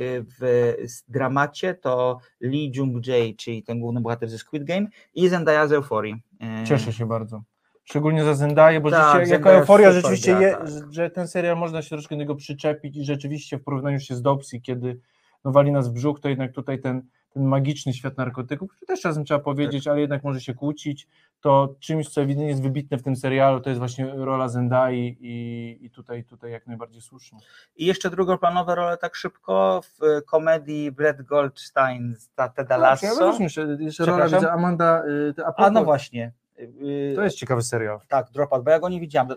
y, 0.00 0.24
w 0.40 0.80
dramacie 1.08 1.74
to 1.74 2.18
Lee 2.40 2.72
Jung-jae, 2.76 3.36
czyli 3.36 3.62
ten 3.62 3.80
główny 3.80 4.00
bohater 4.00 4.28
ze 4.28 4.38
Squid 4.38 4.64
Game 4.64 4.86
i 5.14 5.28
Zendaya 5.28 5.68
z 5.68 5.72
Euforii. 5.72 6.22
E, 6.40 6.64
Cieszę 6.66 6.92
się 6.92 7.06
bardzo. 7.06 7.42
Szczególnie 7.84 8.24
za 8.24 8.34
Zendaję, 8.34 8.80
bo 8.80 8.90
Tak, 8.90 9.06
rzeczywiście, 9.06 9.34
jako 9.34 9.44
Zendaya 9.44 9.60
euforia 9.60 9.92
rzeczywiście, 9.92 10.32
gra, 10.32 10.40
je, 10.40 10.56
tak. 10.56 10.68
że 10.90 11.10
ten 11.10 11.28
serial 11.28 11.56
można 11.56 11.82
się 11.82 11.88
troszkę 11.88 12.14
do 12.14 12.18
niego 12.18 12.34
przyczepić 12.34 12.96
i 12.96 13.04
rzeczywiście 13.04 13.58
w 13.58 13.62
porównaniu 13.62 14.00
się 14.00 14.14
z 14.14 14.22
Dopsy, 14.22 14.60
kiedy 14.60 15.00
no, 15.44 15.52
wali 15.52 15.72
nas 15.72 15.88
w 15.88 15.92
brzuch, 15.92 16.20
to 16.20 16.28
jednak 16.28 16.52
tutaj 16.52 16.80
ten, 16.80 17.02
ten 17.30 17.44
magiczny 17.44 17.92
świat 17.92 18.18
narkotyków, 18.18 18.70
który 18.70 18.86
też 18.86 19.00
czasem 19.00 19.24
trzeba 19.24 19.40
powiedzieć, 19.40 19.88
ale 19.88 20.00
jednak 20.00 20.24
może 20.24 20.40
się 20.40 20.54
kłócić, 20.54 21.08
to 21.40 21.74
czymś, 21.80 22.08
co 22.08 22.22
ewidentnie 22.22 22.48
jest 22.48 22.62
wybitne 22.62 22.98
w 22.98 23.02
tym 23.02 23.16
serialu, 23.16 23.60
to 23.60 23.70
jest 23.70 23.78
właśnie 23.78 24.12
rola 24.14 24.48
Zendai 24.48 25.16
i, 25.20 25.78
i 25.86 25.90
tutaj, 25.90 26.24
tutaj 26.24 26.52
jak 26.52 26.66
najbardziej 26.66 27.02
słusznie. 27.02 27.38
I 27.76 27.86
jeszcze 27.86 28.10
drugoplanowe 28.10 28.74
role 28.74 28.96
tak 28.96 29.14
szybko 29.14 29.80
w 29.82 30.22
komedii 30.26 30.92
Brett 30.92 31.22
Goldstein 31.22 32.14
z 32.16 32.28
Teda 32.28 32.54
Tak, 32.54 32.68
ja 32.68 32.76
Lasso. 32.76 33.30
też 33.30 33.40
myślę, 33.40 33.76
jeszcze 33.80 34.04
rola 34.04 34.52
Amanda, 34.52 35.02
y, 35.06 35.34
a, 35.44 35.48
A 35.48 35.52
propos, 35.52 35.72
no 35.74 35.84
właśnie. 35.84 36.32
Y, 36.58 37.12
to 37.16 37.22
jest 37.24 37.36
ciekawy 37.36 37.62
serial. 37.62 38.00
Tak, 38.08 38.30
Dropout, 38.30 38.64
bo 38.64 38.70
ja 38.70 38.78
go 38.80 38.88
nie 38.88 39.00
widziałem. 39.00 39.28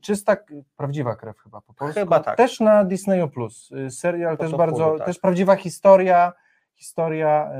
Czysta, 0.00 0.36
prawdziwa 0.76 1.16
krew 1.16 1.38
chyba 1.38 1.60
po 1.60 1.74
polsku. 1.74 2.00
Chyba 2.00 2.20
tak. 2.20 2.36
Też 2.36 2.60
na 2.60 2.84
Disneyu+. 2.84 3.28
Plus. 3.28 3.70
Y, 3.72 3.90
Serial 3.90 4.36
To 4.36 4.42
też 4.44 4.54
bardzo, 4.56 4.76
wpływu, 4.76 4.98
tak. 4.98 5.06
też 5.06 5.18
prawdziwa 5.18 5.56
historia, 5.56 6.32
historia 6.74 7.50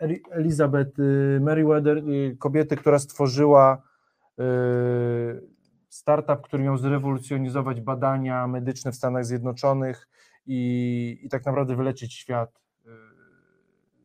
Eli- 0.00 0.22
Elizabeth 0.30 0.98
y, 0.98 1.38
Merriweather, 1.40 1.98
y, 1.98 2.36
kobiety, 2.38 2.76
która 2.76 2.98
stworzyła 2.98 3.82
startup, 5.88 6.40
który 6.42 6.62
miał 6.62 6.76
zrewolucjonizować 6.76 7.80
badania 7.80 8.46
medyczne 8.46 8.92
w 8.92 8.94
Stanach 8.96 9.24
Zjednoczonych 9.24 10.08
i, 10.46 11.20
i 11.22 11.28
tak 11.28 11.46
naprawdę 11.46 11.76
wyleczyć 11.76 12.14
świat 12.14 12.60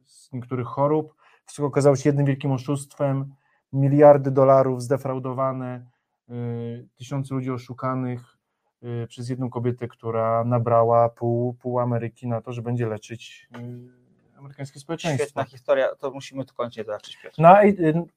z 0.05 0.31
niektórych 0.34 0.67
chorób. 0.67 1.15
Wszystko 1.45 1.65
okazało 1.65 1.95
się 1.95 2.09
jednym 2.09 2.25
wielkim 2.25 2.51
oszustwem, 2.51 3.35
miliardy 3.73 4.31
dolarów 4.31 4.81
zdefraudowane, 4.81 5.85
y, 6.29 6.87
tysiące 6.95 7.35
ludzi 7.35 7.51
oszukanych 7.51 8.37
y, 8.83 9.07
przez 9.07 9.29
jedną 9.29 9.49
kobietę, 9.49 9.87
która 9.87 10.43
nabrała 10.43 11.09
pół, 11.09 11.53
pół 11.53 11.79
Ameryki 11.79 12.27
na 12.27 12.41
to, 12.41 12.51
że 12.51 12.61
będzie 12.61 12.87
leczyć 12.87 13.49
y, 13.57 14.37
amerykańskie 14.37 14.79
społeczeństwo. 14.79 15.25
Świetna 15.25 15.43
historia, 15.43 15.95
to 15.95 16.11
musimy 16.11 16.45
to 16.45 16.53
zobaczyć. 16.75 17.17
Piotr. 17.17 17.39
Na, 17.39 17.61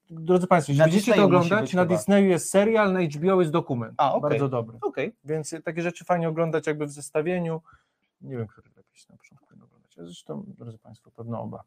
drodzy 0.09 0.47
Państwo, 0.47 0.71
jeśli 0.71 0.83
będziecie 0.83 1.13
to 1.13 1.25
oglądać, 1.25 1.73
na 1.73 1.81
chyba. 1.81 1.95
Disneyu 1.95 2.29
jest 2.29 2.49
serial, 2.49 2.93
na 2.93 2.99
HBO 3.01 3.41
jest 3.41 3.51
dokument. 3.51 3.93
A, 3.97 4.13
okej. 4.13 4.29
Bardzo 4.29 4.49
dobry. 4.49 4.77
Okej. 4.81 5.13
Więc 5.23 5.55
takie 5.63 5.81
rzeczy 5.81 6.05
fajnie 6.05 6.29
oglądać 6.29 6.67
jakby 6.67 6.85
w 6.85 6.91
zestawieniu. 6.91 7.61
Nie 8.21 8.37
wiem, 8.37 8.47
który 8.47 8.69
lepiej 8.75 8.95
się 8.95 9.05
na 9.09 9.17
początku 9.17 9.45
oglądać. 9.53 9.95
Zresztą, 9.97 10.43
drodzy 10.47 10.77
Państwo, 10.77 11.11
pewno 11.11 11.41
oba. 11.41 11.63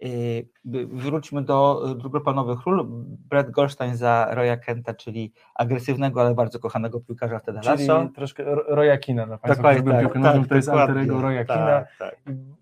Yy, 0.00 0.48
Wróćmy 0.86 1.42
do 1.42 1.82
y, 1.90 1.94
drugoplanowych 1.94 2.66
ról. 2.66 2.86
Brett 3.30 3.50
Goldstein 3.50 3.96
za 3.96 4.28
Roya 4.30 4.56
Kenta, 4.56 4.94
czyli 4.94 5.32
agresywnego, 5.54 6.20
ale 6.20 6.34
bardzo 6.34 6.58
kochanego 6.58 7.00
piłkarza 7.00 7.38
w 7.38 7.42
Teda 7.44 7.60
Czyli 7.60 7.86
Lasso. 7.86 8.08
troszkę 8.14 8.44
Ro- 8.44 8.64
Roya 8.68 8.98
Kina 8.98 9.26
dla 9.26 9.38
Państwa, 9.38 9.54
Dokładnie 9.62 9.80
którzy 9.82 9.96
lubią 9.96 10.02
tak, 10.08 10.12
piłkę 10.12 10.28
nożną, 10.28 10.40
tak, 10.42 10.48
to 10.48 10.54
jest 10.56 10.68
alter 10.68 10.98
ego 10.98 11.20
Roya 11.20 11.44
Tak, 11.44 11.56
Kina. 11.56 11.84
tak. 11.98 12.16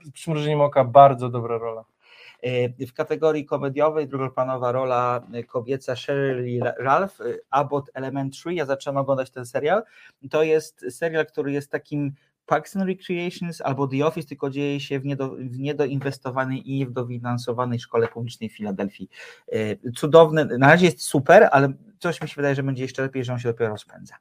Z 0.04 0.10
przymrużeniem 0.10 0.60
oka 0.60 0.84
bardzo 0.84 1.28
dobra 1.28 1.58
rola. 1.58 1.84
Yy, 2.42 2.86
W 2.86 2.92
kategorii 2.92 3.44
komediowej 3.44 4.08
drugoplanowa 4.08 4.72
rola 4.72 5.20
y, 5.34 5.44
kobieca 5.44 5.96
Shirley 5.96 6.60
Ralph, 6.78 7.20
y, 7.20 7.40
Abbott 7.50 7.90
Elementary. 7.94 8.54
Ja 8.54 8.64
zacząłem 8.64 8.96
oglądać 8.96 9.30
ten 9.30 9.46
serial. 9.46 9.82
To 10.30 10.42
jest 10.42 10.84
serial, 10.90 11.26
który 11.26 11.52
jest 11.52 11.70
takim 11.72 12.12
Parks 12.48 12.76
and 12.76 12.86
Recreations 12.86 13.60
albo 13.60 13.88
The 13.88 14.06
Office, 14.06 14.28
tylko 14.28 14.50
dzieje 14.50 14.80
się 14.80 15.00
w, 15.00 15.04
niedo, 15.04 15.36
w 15.38 15.58
niedoinwestowanej 15.58 16.70
i 16.70 16.78
niedofinansowanej 16.78 17.78
szkole 17.80 18.08
publicznej 18.08 18.50
w 18.50 18.56
Filadelfii. 18.56 19.08
Yy, 19.52 19.92
Cudowny, 19.96 20.44
na 20.44 20.66
razie 20.66 20.86
jest 20.86 21.02
super, 21.02 21.48
ale 21.52 21.72
coś 21.98 22.22
mi 22.22 22.28
się 22.28 22.34
wydaje, 22.36 22.54
że 22.54 22.62
będzie 22.62 22.82
jeszcze 22.82 23.02
lepiej, 23.02 23.24
że 23.24 23.32
on 23.32 23.38
się 23.38 23.48
dopiero 23.48 23.70
rozpędza. 23.70 24.14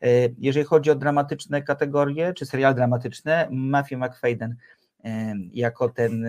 Yy, 0.00 0.34
Jeżeli 0.38 0.66
chodzi 0.66 0.90
o 0.90 0.94
dramatyczne 0.94 1.62
kategorie, 1.62 2.34
czy 2.34 2.46
serial 2.46 2.74
dramatyczne, 2.74 3.48
Matthew 3.50 3.98
McFadden 3.98 4.56
yy, 5.04 5.10
jako 5.52 5.88
ten 5.88 6.26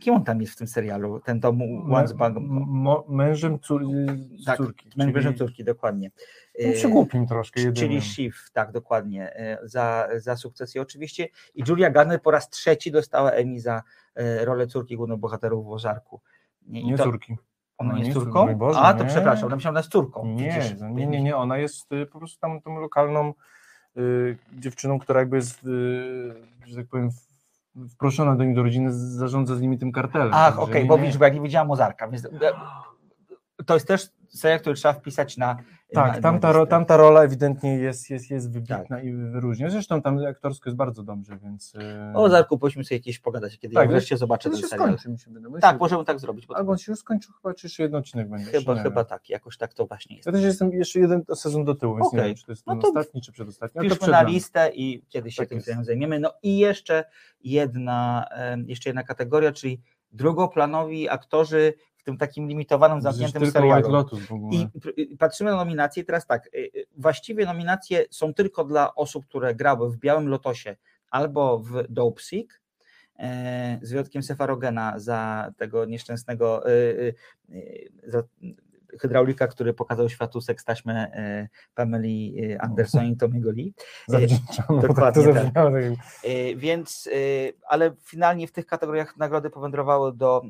Kim 0.00 0.14
on 0.14 0.24
tam 0.24 0.40
jest 0.40 0.52
w 0.52 0.56
tym 0.56 0.66
serialu? 0.66 1.20
Ten 1.20 1.40
to 1.40 1.52
mu- 1.52 1.94
Once 1.94 2.14
Bang... 2.14 2.36
Mo- 2.40 3.04
mężem 3.08 3.58
cór, 3.60 3.82
Tak, 4.46 4.56
córki. 4.56 4.88
Mężem 4.96 5.22
czyli- 5.22 5.34
córki, 5.38 5.64
dokładnie. 5.64 6.10
No, 6.66 6.72
przygłupim 6.72 7.26
troszkę 7.26 7.60
Czyli 7.60 7.66
jedynym. 7.66 8.00
Shiv, 8.00 8.36
tak, 8.52 8.72
dokładnie, 8.72 9.36
e, 9.36 9.58
za, 9.62 10.08
za 10.16 10.36
sukcesję 10.36 10.82
oczywiście. 10.82 11.28
I 11.54 11.62
Julia 11.68 11.90
Garner 11.90 12.22
po 12.22 12.30
raz 12.30 12.48
trzeci 12.50 12.90
dostała 12.92 13.30
Emmy 13.30 13.60
za 13.60 13.82
e, 14.14 14.44
rolę 14.44 14.66
córki 14.66 14.96
głównych 14.96 15.18
bohaterów 15.18 15.66
w 15.66 15.70
Ożarku. 15.70 16.20
I 16.66 16.86
Nie 16.86 16.96
to- 16.96 17.04
córki. 17.04 17.36
Ona 17.78 17.94
nie 17.94 18.04
jest 18.04 18.10
cór- 18.18 18.22
córką? 18.24 18.54
Boże, 18.54 18.78
A, 18.80 18.94
to 18.94 19.04
nie. 19.04 19.10
przepraszam, 19.10 19.46
ona 19.46 19.56
myślała, 19.56 19.72
ona 19.72 19.80
jest 19.80 19.90
córką. 19.92 20.26
Nie, 20.26 20.50
Przecież- 20.60 20.80
nie, 20.80 21.06
nie, 21.06 21.22
nie, 21.22 21.36
ona 21.36 21.58
jest 21.58 21.92
y, 21.92 22.06
po 22.06 22.18
prostu 22.18 22.40
tam 22.40 22.60
tą 22.60 22.80
lokalną 22.80 23.34
y, 23.96 24.36
dziewczyną, 24.58 24.98
która 24.98 25.20
jakby 25.20 25.36
jest, 25.36 25.64
y, 25.64 26.34
że 26.66 26.76
tak 26.76 26.86
powiem, 26.86 27.10
w- 27.74 27.92
wproszona 27.94 28.36
do 28.36 28.44
nich 28.44 28.54
do 28.54 28.62
rodziny, 28.62 28.92
zarządza 28.92 29.54
z 29.56 29.60
nimi 29.60 29.78
tym 29.78 29.92
kartelem. 29.92 30.30
Ach, 30.32 30.58
okej, 30.58 30.82
nie, 30.82 30.88
bo 30.88 30.98
widzisz, 30.98 31.18
bo 31.18 31.24
ja 31.24 31.30
nie 31.34 31.40
widziałam 31.40 31.70
Ozarka, 31.70 32.08
więc... 32.08 32.28
to 33.66 33.74
jest 33.74 33.88
też 33.88 34.08
serial, 34.28 34.60
który 34.60 34.74
trzeba 34.74 34.94
wpisać 34.94 35.36
na. 35.36 35.56
Tak, 35.94 36.14
na, 36.16 36.20
tamta, 36.20 36.52
ro, 36.52 36.66
tamta 36.66 36.96
rola 36.96 37.22
ewidentnie 37.22 37.76
jest, 37.76 38.10
jest, 38.10 38.30
jest 38.30 38.52
wybitna 38.52 38.84
Tak. 38.88 39.04
i 39.04 39.12
wyróżnia. 39.12 39.70
Zresztą 39.70 40.02
tam 40.02 40.18
aktorsko 40.26 40.70
jest 40.70 40.76
bardzo 40.76 41.02
dobrze, 41.02 41.38
więc. 41.38 41.72
e, 41.74 42.12
O 42.14 42.28
Zarku, 42.28 42.58
powinniśmy 42.58 42.84
sobie 42.84 42.96
jakieś 42.96 43.18
pogadać, 43.18 43.58
kiedy 43.58 43.74
Tak, 43.74 43.84
ja 43.84 43.90
wreszcie 43.90 44.16
zobaczę 44.16 44.50
ten 44.50 44.60
się 44.60 44.66
serial. 44.66 44.88
skończy, 44.88 45.10
mi 45.10 45.18
się 45.18 45.30
wydaje. 45.30 45.60
Tak, 45.60 45.72
się- 45.74 45.78
możemy 45.78 46.04
tak 46.04 46.18
zrobić. 46.20 46.46
Albo 46.54 46.72
on 46.72 46.78
się 46.78 46.92
już 46.92 46.98
skończył 46.98 47.32
chyba, 47.34 47.54
czy 47.54 47.66
jeszcze 47.66 47.82
jeden 47.82 48.00
odcinek 48.00 48.28
będzie. 48.28 48.50
Chyba, 48.50 48.74
nie 48.74 48.80
chyba 48.82 49.04
tak, 49.04 49.28
jakoś 49.30 49.56
tak 49.56 49.74
to 49.74 49.86
właśnie 49.86 50.16
jest. 50.16 50.26
Ja 50.26 50.32
też 50.32 50.42
jestem 50.42 50.72
jeszcze 50.72 51.00
jeden 51.00 51.22
sezon 51.34 51.64
do 51.64 51.74
tyłu, 51.74 51.94
więc 51.96 52.12
nie 52.12 52.18
Okej. 52.18 52.30
wiem, 52.30 52.36
czy 52.36 52.46
to 52.46 52.52
jest 52.52 52.66
No 52.66 52.72
ten 52.72 52.82
to 52.82 52.88
ostatni, 52.88 53.20
czy 53.22 53.32
przedostatni. 53.32 53.80
ale 53.80 53.96
to 53.96 54.06
na 54.06 54.22
listę 54.22 54.70
i 54.74 55.02
kiedyś 55.08 55.34
się 55.34 55.42
Tak 55.42 55.48
tym 55.48 55.56
jest. 55.56 55.64
serialem 55.66 55.84
zajmiemy. 55.84 56.20
No 56.20 56.32
i 56.42 56.58
jeszcze 56.58 57.04
jedna, 57.44 58.24
jeszcze 58.66 58.88
jedna 58.90 59.02
kategoria, 59.02 59.52
czyli 59.52 59.80
drugoplanowi 60.12 61.08
aktorzy 61.08 61.74
w 62.04 62.06
tym 62.06 62.18
takim 62.18 62.48
limitowanym, 62.48 63.00
zamkniętym 63.02 63.42
serialu. 63.52 63.82
I 64.52 64.68
pr- 64.78 64.92
y, 64.98 65.16
patrzymy 65.16 65.50
na 65.50 65.56
nominacje 65.56 66.02
i 66.02 66.06
teraz 66.06 66.26
tak, 66.26 66.46
y, 66.46 66.58
y, 66.58 66.86
właściwie 66.96 67.46
nominacje 67.46 68.04
są 68.10 68.34
tylko 68.34 68.64
dla 68.64 68.94
osób, 68.94 69.26
które 69.26 69.54
grały 69.54 69.90
w 69.90 69.96
Białym 69.96 70.28
Lotosie 70.28 70.76
albo 71.10 71.58
w 71.58 71.84
Dope 71.88 72.22
Sick, 72.22 72.60
e, 73.18 73.78
z 73.82 73.90
wyjątkiem 73.90 74.22
Sefarogena 74.22 74.98
za 74.98 75.50
tego 75.56 75.84
nieszczęsnego 75.84 76.62
za 78.06 78.22
hydraulika, 79.00 79.46
który 79.46 79.74
pokazał 79.74 80.08
światu 80.08 80.40
seks 80.40 80.64
taśmę 80.64 81.12
e, 81.12 81.48
Pameli 81.74 82.34
y, 82.44 82.60
Anderson 82.60 83.04
i 83.04 83.16
Tomiego 83.16 83.50
Lee. 83.50 83.74
Zawdzięczamy, 84.08 84.68
E, 84.68 84.74
bo 84.74 84.80
tak 84.80 84.88
Dokładnie 84.88 85.34
tak. 85.34 85.54
tak 85.54 85.74
E, 86.24 86.56
Więc, 86.56 87.08
e, 87.12 87.16
ale 87.68 87.92
finalnie 88.02 88.46
w 88.46 88.52
tych 88.52 88.66
kategoriach 88.66 89.16
nagrody 89.16 89.50
powędrowały 89.50 90.12
do 90.12 90.42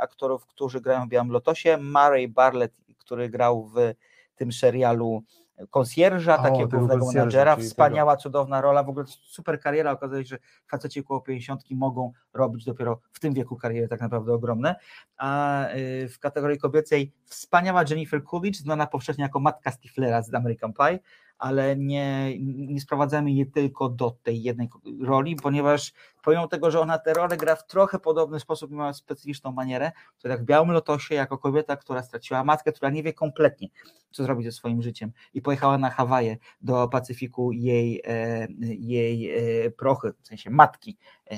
aktorów, 0.00 0.46
którzy 0.46 0.80
grają 0.80 1.06
w 1.06 1.08
Białym 1.08 1.30
Lotosie. 1.30 1.76
Murray 1.76 2.28
Bartlett, 2.28 2.72
który 2.98 3.28
grał 3.28 3.70
w 3.74 3.94
tym 4.36 4.52
serialu 4.52 5.22
konsjerża, 5.70 6.38
O, 6.38 6.42
takiego 6.42 6.66
tego 6.66 6.78
głównego 6.78 7.06
menadżera, 7.12 7.56
wspaniała, 7.56 8.16
cudowna 8.16 8.60
rola, 8.60 8.82
w 8.82 8.88
ogóle 8.88 9.06
super 9.06 9.60
kariera, 9.60 9.90
okazuje 9.92 10.24
się, 10.24 10.28
że 10.28 10.38
faceci 10.70 11.00
około 11.00 11.20
50 11.20 11.62
mogą 11.70 12.12
robić 12.32 12.64
dopiero 12.64 13.00
w 13.12 13.20
tym 13.20 13.34
wieku 13.34 13.56
kariery 13.56 13.88
tak 13.88 14.00
naprawdę 14.00 14.32
ogromne, 14.32 14.76
a 15.16 15.64
y, 15.74 16.08
w 16.08 16.18
kategorii 16.18 16.58
kobiecej 16.58 17.12
wspaniała 17.24 17.84
Jennifer 17.90 18.24
Coolidge, 18.24 18.56
znana 18.58 18.86
powszechnie 18.86 19.22
jako 19.22 19.40
matka 19.40 19.70
Stiflera 19.70 20.22
z 20.22 20.34
American 20.34 20.72
Pie, 20.72 20.98
ale 21.40 21.76
nie, 21.76 22.38
nie 22.40 22.80
sprowadzamy 22.80 23.30
jej 23.32 23.46
tylko 23.46 23.88
do 23.88 24.10
tej 24.22 24.42
jednej 24.42 24.68
roli, 25.02 25.36
ponieważ 25.36 25.92
pomimo 26.22 26.48
tego, 26.48 26.70
że 26.70 26.80
ona 26.80 26.98
tę 26.98 27.14
rolę 27.14 27.36
gra 27.36 27.56
w 27.56 27.66
trochę 27.66 27.98
podobny 27.98 28.40
sposób, 28.40 28.70
ma 28.70 28.92
specyficzną 28.92 29.52
manierę, 29.52 29.92
to 30.18 30.28
tak 30.28 30.42
w 30.42 30.44
Białym 30.44 30.70
Lotosie, 30.70 31.14
jako 31.14 31.38
kobieta, 31.38 31.76
która 31.76 32.02
straciła 32.02 32.44
matkę, 32.44 32.72
która 32.72 32.90
nie 32.90 33.02
wie 33.02 33.12
kompletnie, 33.12 33.68
co 34.10 34.22
zrobić 34.24 34.46
ze 34.46 34.52
swoim 34.52 34.82
życiem 34.82 35.12
i 35.34 35.42
pojechała 35.42 35.78
na 35.78 35.90
Hawaje 35.90 36.36
do 36.60 36.88
Pacyfiku 36.88 37.52
jej, 37.52 38.02
e, 38.04 38.46
jej 38.60 39.30
e, 39.66 39.70
prochy, 39.70 40.12
w 40.22 40.26
sensie 40.26 40.50
matki, 40.50 40.98
e, 41.26 41.32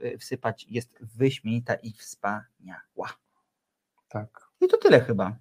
e, 0.00 0.18
wsypać, 0.18 0.66
jest 0.70 0.98
wyśmienita 1.00 1.74
i 1.74 1.92
wspaniała. 1.92 3.08
Tak. 4.08 4.48
I 4.60 4.68
to 4.68 4.76
tyle 4.76 5.00
chyba. 5.00 5.36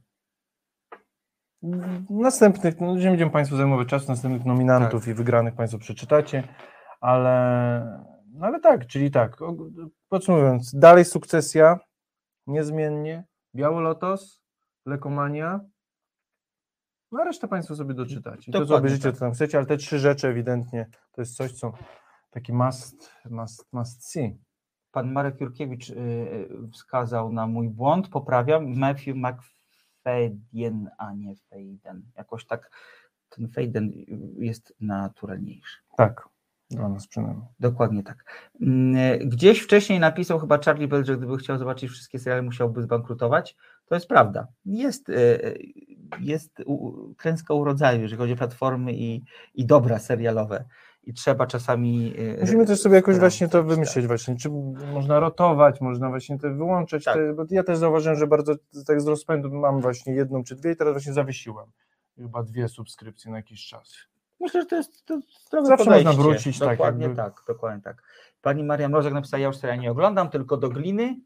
Następnych, 2.10 2.82
no, 2.82 2.96
nie 2.96 3.10
będziemy 3.10 3.32
Państwu 3.32 3.58
zajmować 3.58 3.88
czasu, 3.88 4.08
następnych 4.08 4.46
nominantów 4.46 5.02
Tak. 5.02 5.10
i 5.10 5.14
wygranych 5.14 5.56
Państwo 5.56 5.80
przeczytacie, 5.80 6.44
ale, 7.02 8.06
no 8.34 8.46
ale 8.46 8.60
tak, 8.60 8.88
czyli 8.88 9.12
tak, 9.12 9.38
podsumowując, 10.10 10.76
dalej 10.76 11.06
sukcesja, 11.06 11.80
niezmiennie, 12.48 13.24
Biały 13.56 13.82
Lotos, 13.82 14.42
Lekomania, 14.86 15.60
no 17.12 17.22
a 17.22 17.24
resztę 17.24 17.48
Państwo 17.48 17.76
sobie 17.76 17.94
doczytacie. 17.94 18.52
I 18.52 18.54
to, 18.54 18.66
co 18.66 18.76
obejrzycie, 18.76 19.04
tak. 19.04 19.14
co 19.14 19.20
tam 19.20 19.32
chcecie, 19.32 19.58
ale 19.58 19.68
te 19.68 19.78
trzy 19.78 20.00
rzeczy 20.00 20.28
ewidentnie 20.28 20.90
to 21.12 21.22
jest 21.22 21.36
coś, 21.36 21.52
co 21.52 21.74
taki 22.30 22.54
must, 22.54 23.12
must, 23.30 23.74
must 23.74 24.12
see. 24.12 24.38
Pan 24.92 25.12
Marek 25.12 25.42
Jurkiewicz 25.42 25.90
y, 25.90 25.94
y, 25.94 26.50
wskazał 26.72 27.34
na 27.34 27.48
mój 27.48 27.70
błąd, 27.70 28.10
poprawiam, 28.10 28.74
Matthew 28.76 29.16
McFadden, 30.08 30.90
a 30.98 31.14
nie 31.14 31.36
Faden. 31.36 32.02
Jakoś 32.18 32.46
tak 32.46 32.72
ten 33.30 33.48
Faden 33.48 33.92
jest 34.40 34.74
naturalniejszy. 34.80 35.78
Tak, 35.98 36.30
dla 36.72 36.90
nas 36.90 37.08
przynajmniej. 37.08 37.48
Dokładnie 37.60 38.04
tak. 38.04 38.48
Mm, 38.62 39.30
Gdzieś 39.30 39.60
wcześniej 39.60 40.00
napisał 40.00 40.40
chyba 40.40 40.58
Charlie 40.66 40.88
Bell, 40.88 41.06
że 41.06 41.18
gdyby 41.18 41.38
chciał 41.38 41.58
zobaczyć 41.58 41.92
wszystkie 41.92 42.20
seriale, 42.20 42.42
musiałby 42.42 42.84
zbankrutować. 42.84 43.56
To 43.86 43.96
jest 43.96 44.08
prawda. 44.08 44.48
Jest, 44.66 45.10
e, 45.10 45.14
jest 46.20 46.60
u- 46.66 47.14
klęska 47.18 47.54
urodzaju, 47.54 48.02
jeżeli 48.02 48.18
chodzi 48.20 48.34
o 48.34 48.38
platformy 48.38 48.94
i, 48.94 49.24
i 49.54 49.66
dobra 49.66 50.00
serialowe. 50.00 50.66
I 51.08 51.14
trzeba 51.14 51.48
czasami. 51.48 52.14
e, 52.38 52.42
Musimy 52.42 52.66
też 52.66 52.80
sobie 52.82 52.96
jakoś 52.96 53.18
właśnie 53.20 53.48
to 53.48 53.58
tak. 53.58 53.68
wymyśleć 53.68 54.08
właśnie, 54.08 54.36
czy 54.36 54.50
można 54.94 55.20
rotować, 55.20 55.82
można 55.82 56.10
właśnie 56.10 56.40
te 56.40 56.54
wyłączać, 56.54 57.04
Tak. 57.04 57.16
te, 57.16 57.34
bo 57.34 57.44
ja 57.50 57.64
też 57.64 57.78
zauważyłem, 57.78 58.18
że 58.20 58.28
bardzo 58.28 58.54
tak 58.88 59.02
z 59.02 59.08
rozpędu 59.08 59.52
mam 59.54 59.82
właśnie 59.82 60.14
jedną 60.14 60.44
czy 60.44 60.56
dwie 60.56 60.72
i 60.72 60.76
teraz 60.76 60.94
właśnie 60.94 61.14
zawiesiłem 61.14 61.66
chyba 62.18 62.44
dwie 62.44 62.68
subskrypcje 62.68 63.32
na 63.32 63.38
jakiś 63.38 63.68
czas. 63.68 63.94
Myślę, 64.40 64.62
że 64.62 64.68
to 64.68 64.76
jest 64.76 65.06
to 65.06 65.20
zdrowe 65.48 65.68
Zawsze 65.68 65.86
można 65.86 66.12
podejście. 66.12 66.24
wrócić, 66.24 66.60
tak 66.60 66.70
Dokładnie 66.70 67.04
jakby. 67.04 67.18
tak, 67.18 67.44
dokładnie 67.48 67.82
tak. 67.82 68.04
Pani 68.42 68.64
Maria 68.64 68.90
Mrozek 68.90 69.14
napisała, 69.14 69.42
ja 69.42 69.48
już 69.48 69.58
serial 69.58 69.80
nie 69.80 69.92
oglądam, 69.92 70.30
tylko 70.30 70.58
do 70.58 70.70
gliny. 70.70 71.20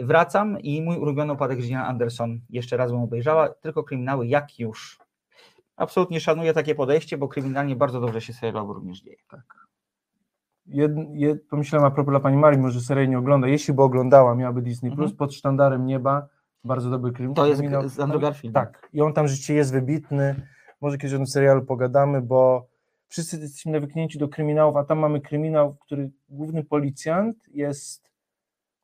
Wracam 0.00 0.60
i 0.60 0.82
mój 0.82 0.96
ulubiony 0.96 1.32
upadek 1.32 1.58
Gina 1.58 1.86
Anderson 1.86 2.40
jeszcze 2.50 2.76
raz 2.76 2.90
bym 2.92 3.00
obejrzała, 3.00 3.48
tylko 3.48 3.84
kryminały 3.84 4.26
jak 4.26 4.58
już. 4.58 4.98
Absolutnie 5.76 6.20
szanuję 6.20 6.52
takie 6.52 6.74
podejście, 6.74 7.18
bo 7.18 7.28
kryminalnie 7.28 7.76
bardzo 7.76 8.00
dobrze 8.00 8.20
się 8.20 8.32
serialowo 8.32 8.72
również 8.72 9.00
dzieje. 9.00 9.16
Jed, 10.66 10.92
jed, 11.14 11.46
pomyślałem 11.48 11.86
a 11.86 11.90
propos 11.90 12.12
dla 12.12 12.20
pani 12.20 12.36
Marii, 12.36 12.60
może 12.60 12.80
serii 12.80 13.08
nie 13.08 13.18
ogląda, 13.18 13.48
jeśli 13.48 13.74
by 13.74 13.82
oglądała, 13.82 14.34
miałaby 14.34 14.62
Disney+, 14.62 14.90
Mhm. 14.90 15.08
Plus 15.08 15.18
pod 15.18 15.34
sztandarem 15.34 15.86
nieba, 15.86 16.28
bardzo 16.64 16.90
dobry 16.90 17.12
krym, 17.12 17.34
To 17.34 17.46
jest 17.46 17.60
kryminał. 17.60 17.88
z 17.88 18.00
Andrew 18.00 18.22
Garfieldem. 18.22 18.62
Tak, 18.64 18.88
i 18.92 19.00
on 19.00 19.12
tam 19.12 19.28
rzeczywiście 19.28 19.54
jest 19.54 19.72
wybitny, 19.72 20.46
może 20.80 20.98
kiedyś 20.98 21.14
o 21.14 21.16
tym 21.16 21.26
serialu 21.26 21.62
pogadamy, 21.64 22.22
bo 22.22 22.66
wszyscy 23.08 23.38
jesteśmy 23.38 23.72
nawyknięci 23.72 24.18
do 24.18 24.28
kryminałów, 24.28 24.76
a 24.76 24.84
tam 24.84 24.98
mamy 24.98 25.20
kryminał, 25.20 25.74
w 25.74 25.78
którym 25.78 26.10
główny 26.28 26.64
policjant 26.64 27.36
jest 27.48 28.10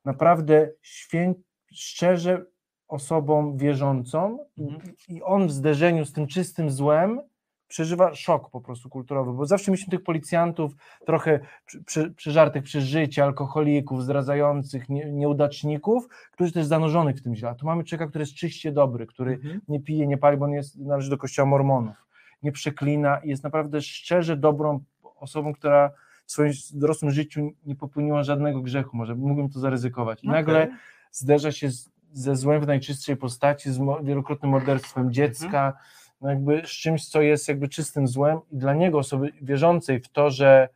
naprawdę 0.05 0.70
świę, 0.82 1.34
szczerze 1.72 2.45
osobą 2.91 3.57
wierzącą 3.57 4.38
Mhm. 4.59 4.80
i 5.09 5.22
on 5.22 5.47
w 5.47 5.53
zderzeniu 5.53 6.05
z 6.05 6.12
tym 6.12 6.26
czystym 6.26 6.70
złem 6.70 7.20
przeżywa 7.68 8.14
szok 8.14 8.51
po 8.51 8.61
prostu 8.61 8.88
kulturowy, 8.88 9.32
bo 9.32 9.47
zawsze 9.47 9.70
mieliśmy 9.70 9.91
tych 9.91 10.03
policjantów 10.03 10.72
trochę 11.07 11.41
przy- 11.66 11.84
przy- 11.84 12.11
przeżartych 12.11 12.62
przez 12.62 12.84
życie, 12.84 13.24
alkoholików, 13.24 14.03
zdradzających, 14.03 14.88
nie, 14.88 15.12
nieudaczników, 15.12 16.09
którzy 16.32 16.53
też 16.53 16.66
zanurzonych 16.66 17.16
w 17.16 17.22
tym 17.22 17.34
źle. 17.34 17.49
A 17.49 17.55
tu 17.55 17.66
mamy 17.66 17.84
człowieka, 17.84 18.07
który 18.07 18.22
jest 18.22 18.34
czyście 18.34 18.72
dobry, 18.72 19.07
który 19.07 19.32
Mhm. 19.32 19.61
nie 19.68 19.80
pije, 19.80 20.07
nie 20.07 20.18
pali, 20.18 20.36
bo 20.36 20.45
on 20.45 20.53
jest, 20.53 20.78
należy 20.78 21.11
do 21.11 21.18
kościoła 21.18 21.47
mormonów, 21.47 21.97
nie 22.43 22.53
przeklina 22.53 23.18
i 23.18 23.28
jest 23.28 23.45
naprawdę 23.45 23.82
szczerze 23.82 24.36
dobrą 24.36 24.80
osobą, 25.16 25.53
która 25.53 25.91
w 26.26 26.32
swoim 26.32 26.53
dorosłym 26.74 27.11
życiu 27.11 27.51
nie 27.66 27.76
popełniła 27.76 28.22
żadnego 28.22 28.61
grzechu, 28.61 28.97
może 28.97 29.14
mógłbym 29.14 29.51
to 29.51 29.59
zaryzykować. 29.61 30.24
I 30.24 30.28
Okej. 30.28 30.41
nagle 30.41 30.68
zderza 31.12 31.53
się 31.53 31.70
z, 31.70 31.89
ze 32.12 32.36
złem 32.36 32.61
w 32.61 32.66
najczystszej 32.66 33.16
postaci, 33.16 33.72
z 33.72 33.78
wielokrotnym 34.02 34.50
morderstwem 34.50 35.12
dziecka, 35.12 35.78
no 36.20 36.30
jakby 36.30 36.62
z 36.66 36.70
czymś, 36.70 37.08
co 37.08 37.22
jest 37.22 37.48
jakby 37.48 37.68
czystym 37.68 38.08
złem 38.08 38.38
i 38.50 38.56
dla 38.56 38.74
niego, 38.74 38.98
osoby 38.98 39.32
wierzącej 39.42 40.00
w 40.00 40.08
to, 40.08 40.30
że 40.30 40.68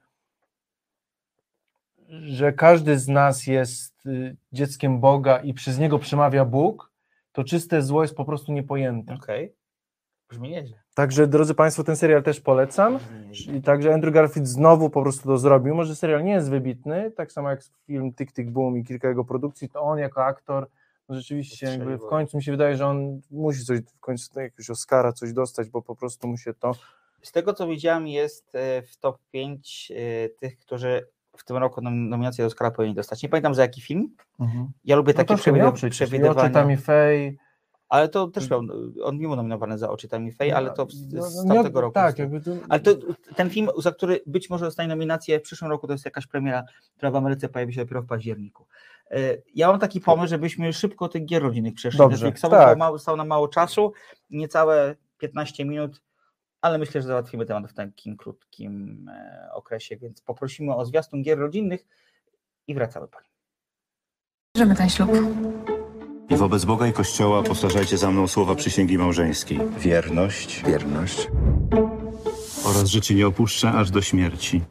że 2.08 2.52
każdy 2.52 2.98
z 2.98 3.08
nas 3.08 3.46
jest 3.46 4.06
y, 4.06 4.36
dzieckiem 4.52 5.00
Boga 5.00 5.38
i 5.38 5.54
przez 5.54 5.78
niego 5.78 5.98
przemawia 5.98 6.44
Bóg, 6.44 6.90
to 7.32 7.44
czyste 7.44 7.82
zło 7.82 8.02
jest 8.02 8.14
po 8.14 8.24
prostu 8.24 8.52
niepojęte. 8.52 9.14
Okej. 9.14 9.54
Brzmi 10.28 10.50
nieźle. 10.50 10.76
Także, 10.94 11.26
drodzy 11.26 11.54
Państwo, 11.54 11.84
ten 11.84 11.96
serial 11.96 12.22
też 12.22 12.40
polecam. 12.40 12.98
I 13.54 13.62
także 13.62 13.94
Andrew 13.94 14.14
Garfield 14.14 14.48
znowu 14.48 14.90
po 14.90 15.02
prostu 15.02 15.28
to 15.28 15.38
zrobił. 15.38 15.74
Może 15.74 15.96
serial 15.96 16.24
nie 16.24 16.32
jest 16.32 16.50
wybitny, 16.50 17.10
tak 17.10 17.32
samo 17.32 17.50
jak 17.50 17.60
film 17.86 18.12
Tick 18.12 18.32
Tick 18.32 18.50
Boom 18.50 18.76
i 18.76 18.84
kilka 18.84 19.08
jego 19.08 19.24
produkcji, 19.24 19.68
to 19.68 19.80
on 19.82 19.98
jako 19.98 20.24
aktor 20.24 20.68
rzeczywiście 21.08 21.66
jakby 21.66 21.98
w 21.98 22.06
końcu 22.06 22.36
mi 22.36 22.42
się 22.42 22.52
wydaje, 22.52 22.76
że 22.76 22.86
on 22.86 23.20
musi 23.30 23.64
coś 23.64 23.80
w 23.80 24.00
końcu 24.00 24.40
jakiegoś 24.40 24.70
Oscara 24.70 25.12
coś 25.12 25.32
dostać, 25.32 25.70
bo 25.70 25.82
po 25.82 25.96
prostu 25.96 26.28
mu 26.28 26.36
się 26.36 26.54
to 26.54 26.72
Z 27.22 27.32
tego 27.32 27.54
co 27.54 27.66
widziałem, 27.66 28.06
jest 28.06 28.54
e, 28.54 28.82
w 28.82 28.96
top 28.96 29.18
5 29.30 29.92
e, 29.96 30.28
tych, 30.28 30.58
którzy 30.58 31.06
w 31.36 31.44
tym 31.44 31.56
roku 31.56 31.80
nom- 31.80 32.08
nominację 32.08 32.44
do 32.44 32.46
Oscara 32.46 32.70
powinni 32.70 32.94
dostać. 32.94 33.22
Nie 33.22 33.28
pamiętam 33.28 33.54
za 33.54 33.62
jaki 33.62 33.80
film. 33.80 34.16
Ja 34.84 34.96
lubię 34.96 35.12
no 35.12 35.16
takie. 35.16 35.34
I 35.34 35.90
przewidywania. 35.90 36.30
Oczy 36.30 36.50
Tammy 36.50 36.76
Faye. 36.76 37.32
Ale 37.88 38.08
to 38.08 38.28
też 38.28 38.50
miał, 38.50 38.60
on 39.02 39.18
nie 39.18 39.26
był 39.26 39.36
nominowany 39.36 39.78
za 39.78 39.90
oczy 39.90 40.08
Tammy 40.08 40.32
Faye, 40.32 40.56
ale 40.56 40.70
to 40.70 40.86
No, 41.12 41.22
z 41.22 41.44
no, 41.44 41.54
tamtego 41.54 41.80
roku. 41.80 41.94
Tak, 41.94 42.18
jakby 42.18 42.40
to, 42.40 42.50
Ale 42.68 42.80
to, 42.80 42.90
ten 43.36 43.50
film, 43.50 43.68
za 43.78 43.92
który 43.92 44.20
być 44.26 44.50
może 44.50 44.64
dostanie 44.64 44.88
nominację 44.88 45.40
w 45.40 45.42
przyszłym 45.42 45.70
roku, 45.70 45.86
to 45.86 45.92
jest 45.92 46.04
jakaś 46.04 46.26
premiera, 46.26 46.64
która 46.96 47.10
w 47.10 47.16
Ameryce 47.16 47.48
pojawi 47.48 47.74
się 47.74 47.80
dopiero 47.80 48.02
w 48.02 48.06
październiku. 48.06 48.66
E, 49.10 49.16
Ja 49.54 49.68
mam 49.68 49.80
taki 49.80 50.00
pomysł, 50.00 50.30
żebyśmy 50.30 50.72
szybko 50.72 51.08
tych 51.08 51.24
gier 51.24 51.42
rodzinnych 51.42 51.74
przeszli. 51.74 51.98
Dobrze, 51.98 52.24
Netflixowych, 52.26 52.58
tak. 52.58 52.78
bo 52.78 52.84
mało, 52.84 52.98
stało 52.98 53.16
nam 53.16 53.28
mało 53.28 53.48
czasu, 53.48 53.92
niecałe 54.30 54.96
15 55.18 55.64
minut, 55.64 56.02
ale 56.60 56.78
myślę, 56.78 57.02
że 57.02 57.08
załatwimy 57.08 57.46
temat 57.46 57.70
w 57.70 57.74
takim 57.74 58.16
krótkim 58.16 59.06
e, 59.08 59.48
okresie, 59.54 59.96
więc 59.96 60.20
poprosimy 60.20 60.74
o 60.74 60.84
zwiastun 60.84 61.22
gier 61.22 61.38
rodzinnych 61.38 61.86
i 62.66 62.74
wracamy 62.74 63.08
po 63.08 63.20
nim. 63.20 63.30
Bierzemy 64.56 64.74
ten 64.74 64.90
ślub. 64.90 65.10
I 66.30 66.36
wobec 66.36 66.64
Boga 66.64 66.86
i 66.86 66.92
Kościoła 66.92 67.42
powtarzajcie 67.42 67.98
za 67.98 68.10
mną 68.10 68.26
słowa 68.28 68.54
przysięgi 68.54 68.98
małżeńskiej. 68.98 69.60
Wierność. 69.78 70.62
Wierność. 70.66 71.28
Oraz, 72.64 72.84
że 72.84 73.00
cię 73.00 73.14
nie 73.14 73.26
opuszczę 73.26 73.70
aż 73.70 73.90
do 73.90 74.02
śmierci. 74.02 74.62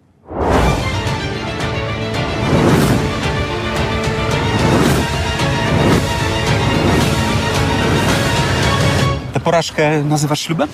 Porażkę 9.43 10.03
nazywasz 10.03 10.39
ślubem? 10.39 10.69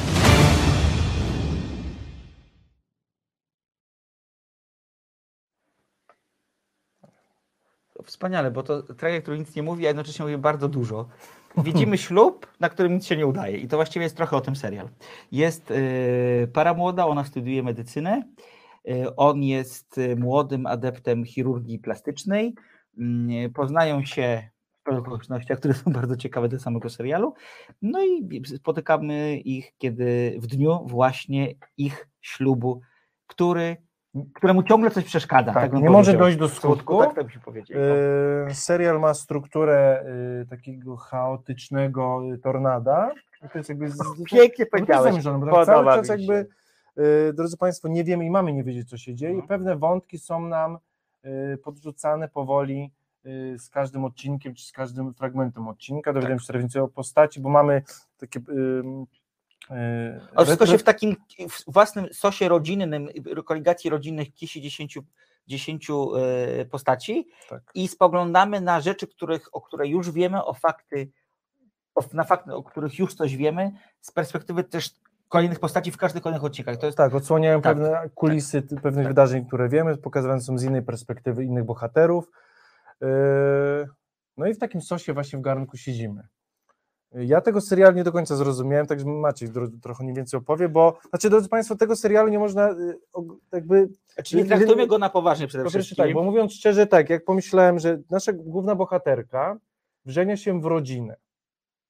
Wspaniale, 8.05 8.51
bo 8.51 8.63
to 8.63 8.84
trailer, 8.84 9.22
który 9.22 9.39
nic 9.39 9.55
nie 9.55 9.63
mówi, 9.63 9.86
a 9.86 9.88
jednocześnie 9.88 10.26
mówi 10.26 10.38
bardzo 10.38 10.67
dużo. 10.67 11.07
Widzimy 11.57 11.97
ślub, 12.07 12.47
na 12.59 12.70
którym 12.70 12.93
nic 12.93 13.05
się 13.05 13.17
nie 13.17 13.28
udaje 13.28 13.57
i 13.57 13.67
to 13.67 13.78
właściwie 13.78 14.03
jest 14.03 14.17
trochę 14.17 14.38
o 14.38 14.41
tym 14.41 14.55
serial. 14.55 14.89
Jest 15.32 15.72
y, 15.72 16.49
para 16.53 16.74
młoda, 16.74 17.05
ona 17.05 17.24
studiuje 17.24 17.63
medycynę, 17.63 18.24
y, 18.89 19.15
on 19.15 19.43
jest 19.43 19.97
y, 19.97 20.15
młodym 20.15 20.65
adeptem 20.65 21.26
chirurgii 21.26 21.80
plastycznej, 21.80 22.55
y, 23.45 23.49
poznają 23.53 24.05
się 24.05 24.49
okolicznościach, 24.97 25.59
które 25.59 25.73
są 25.73 25.91
bardzo 26.01 26.15
ciekawe 26.15 26.49
do 26.49 26.59
samego 26.59 26.89
serialu, 26.89 27.33
no 27.81 28.03
i 28.03 28.41
spotykamy 28.45 29.37
ich, 29.37 29.71
kiedy 29.77 30.37
w 30.39 30.47
dniu 30.47 30.79
właśnie 30.87 31.53
ich 31.77 32.07
ślubu, 32.21 32.81
który 33.27 33.77
któremu 34.33 34.63
ciągle 34.63 34.91
coś 34.91 35.05
przeszkadza. 35.05 35.53
Tak, 35.53 35.71
bym 35.71 35.81
nie 35.81 35.89
może 35.89 36.13
dojść 36.13 36.37
do 36.37 36.49
skutku. 36.49 36.99
Tak, 36.99 37.15
tak 37.15 37.25
byś 37.25 37.37
powiedział. 37.37 37.81
Yy, 38.47 38.55
serial 38.55 38.99
ma 38.99 39.13
strukturę 39.13 40.05
yy, 40.39 40.45
takiego 40.45 40.97
chaotycznego 40.97 42.21
yy, 42.21 42.37
tornada. 42.37 43.11
I 43.45 43.49
to 43.49 43.57
jest 43.57 43.69
jakby 43.69 43.89
z, 43.89 43.97
Pięknie 44.31 44.65
bo 44.71 44.85
to 44.85 45.03
zamierzone, 45.03 45.45
bo 45.45 45.55
tak 45.55 45.65
cały 45.65 45.85
czas 45.85 46.07
jakby, 46.07 46.47
yy, 46.97 47.33
drodzy 47.33 47.57
Państwo, 47.57 47.87
nie 47.87 48.03
wiemy 48.03 48.25
i 48.25 48.29
mamy 48.29 48.53
nie 48.53 48.63
wiedzieć, 48.63 48.89
co 48.89 48.97
się 48.97 49.15
dzieje. 49.15 49.31
Mhm. 49.31 49.45
I 49.45 49.47
pewne 49.47 49.77
wątki 49.77 50.19
są 50.19 50.39
nam 50.39 50.77
yy, 51.23 51.57
podrzucane 51.63 52.27
powoli 52.27 52.91
z 53.57 53.70
każdym 53.70 54.05
odcinkiem, 54.05 54.55
czy 54.55 54.65
z 54.65 54.72
każdym 54.72 55.13
fragmentem 55.13 55.67
odcinka. 55.67 56.13
Dowiadujemy 56.13 56.39
się 56.41 56.45
coraz 56.45 56.61
więcej 56.61 56.82
o 56.82 56.88
postaci, 56.88 57.39
bo 57.39 57.49
mamy 57.49 57.84
takie... 58.17 58.39
Yy, 59.70 60.22
A 60.36 60.43
wszystko 60.43 60.65
się 60.65 60.78
w 60.78 60.84
takim 60.84 61.15
w 61.49 61.72
własnym 61.74 62.07
sosie 62.13 62.49
rodzinnym, 62.49 63.09
koligacji 63.45 63.89
rodzinnych 63.89 64.34
kisi 64.34 64.61
10, 64.61 64.99
10 65.47 65.88
e, 65.89 66.65
postaci 66.65 67.28
Tak. 67.49 67.63
i 67.76 67.88
spoglądamy 67.88 68.61
na 68.61 68.82
rzeczy, 68.82 69.07
których, 69.07 69.55
o 69.55 69.61
które 69.61 69.88
już 69.88 70.11
wiemy, 70.11 70.43
o 70.45 70.53
fakty, 70.53 71.09
o, 71.95 72.01
na 72.13 72.24
fakty, 72.24 72.55
o 72.55 72.63
których 72.63 72.99
już 72.99 73.13
coś 73.13 73.36
wiemy, 73.38 73.72
z 74.01 74.11
perspektywy 74.11 74.63
też 74.63 74.89
kolejnych 75.28 75.59
postaci 75.59 75.91
w 75.91 75.97
każdych 75.97 76.24
kolejnych 76.24 76.43
odcinkach. 76.43 76.78
To 76.78 76.86
jest 76.86 76.97
Tak, 76.97 77.15
odsłaniają 77.15 77.61
Tak, 77.61 77.78
pewne 77.78 78.09
kulisy 78.15 78.61
ty- 78.61 78.76
pewnych 78.76 79.07
wydarzeń, 79.07 79.45
które 79.45 79.70
wiemy, 79.70 79.97
pokazywane 79.97 80.41
są 80.41 80.57
z 80.57 80.63
innej 80.63 80.82
perspektywy 80.82 81.43
innych 81.43 81.63
bohaterów. 81.63 82.32
Yy, 83.02 83.88
No 84.38 84.47
i 84.47 84.54
w 84.54 84.60
takim 84.60 84.82
sosie 84.82 85.14
właśnie 85.14 85.39
w 85.39 85.41
garnku 85.41 85.78
siedzimy. 85.78 86.28
Ja 87.12 87.41
tego 87.41 87.62
serialu 87.62 87.95
nie 87.97 88.04
do 88.04 88.12
końca 88.12 88.36
zrozumiałem, 88.36 88.88
także 88.88 89.06
Maciej 89.06 89.50
trochę 89.82 90.04
mniej 90.04 90.16
więcej 90.16 90.38
opowie, 90.38 90.70
bo, 90.70 90.97
znaczy 91.10 91.30
drodzy 91.30 91.50
Państwo, 91.50 91.76
tego 91.76 91.95
serialu 91.95 92.30
nie 92.30 92.39
można 92.39 92.72
y, 92.72 93.00
jakby... 93.52 93.89
Znaczy 94.14 94.36
nie 94.38 94.45
traktujmy 94.45 94.88
go 94.88 94.97
na 94.97 95.10
poważnie 95.10 95.47
przede 95.47 95.64
Po 95.64 95.70
wszystkim. 95.70 95.95
tak, 95.95 96.14
bo 96.14 96.24
mówiąc 96.24 96.54
szczerze 96.54 96.88
tak, 96.88 97.10
jak 97.10 97.26
pomyślałem, 97.26 97.80
że 97.80 98.00
nasza 98.10 98.34
główna 98.34 98.76
bohaterka 98.76 99.58
wrzenia 100.06 100.38
się 100.38 100.62
w 100.62 100.66
rodzinę, 100.66 101.16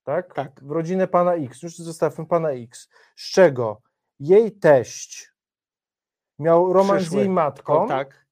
tak? 0.03 0.33
Tak. 0.33 0.63
W 0.63 0.71
rodzinę 0.71 1.07
pana 1.07 1.33
X, 1.35 1.63
już 1.63 1.75
zostawmy 1.77 2.25
pana 2.25 2.51
X, 2.51 2.89
z 3.15 3.31
czego 3.31 3.81
jej 4.19 4.51
teść 4.51 5.33
miał 6.39 6.73
romans 6.73 7.01
z 7.01 7.03
Przyszły. 7.03 7.19
jej 7.19 7.29
matką, 7.29 7.83
O, 7.83 7.87
tak, 7.87 8.25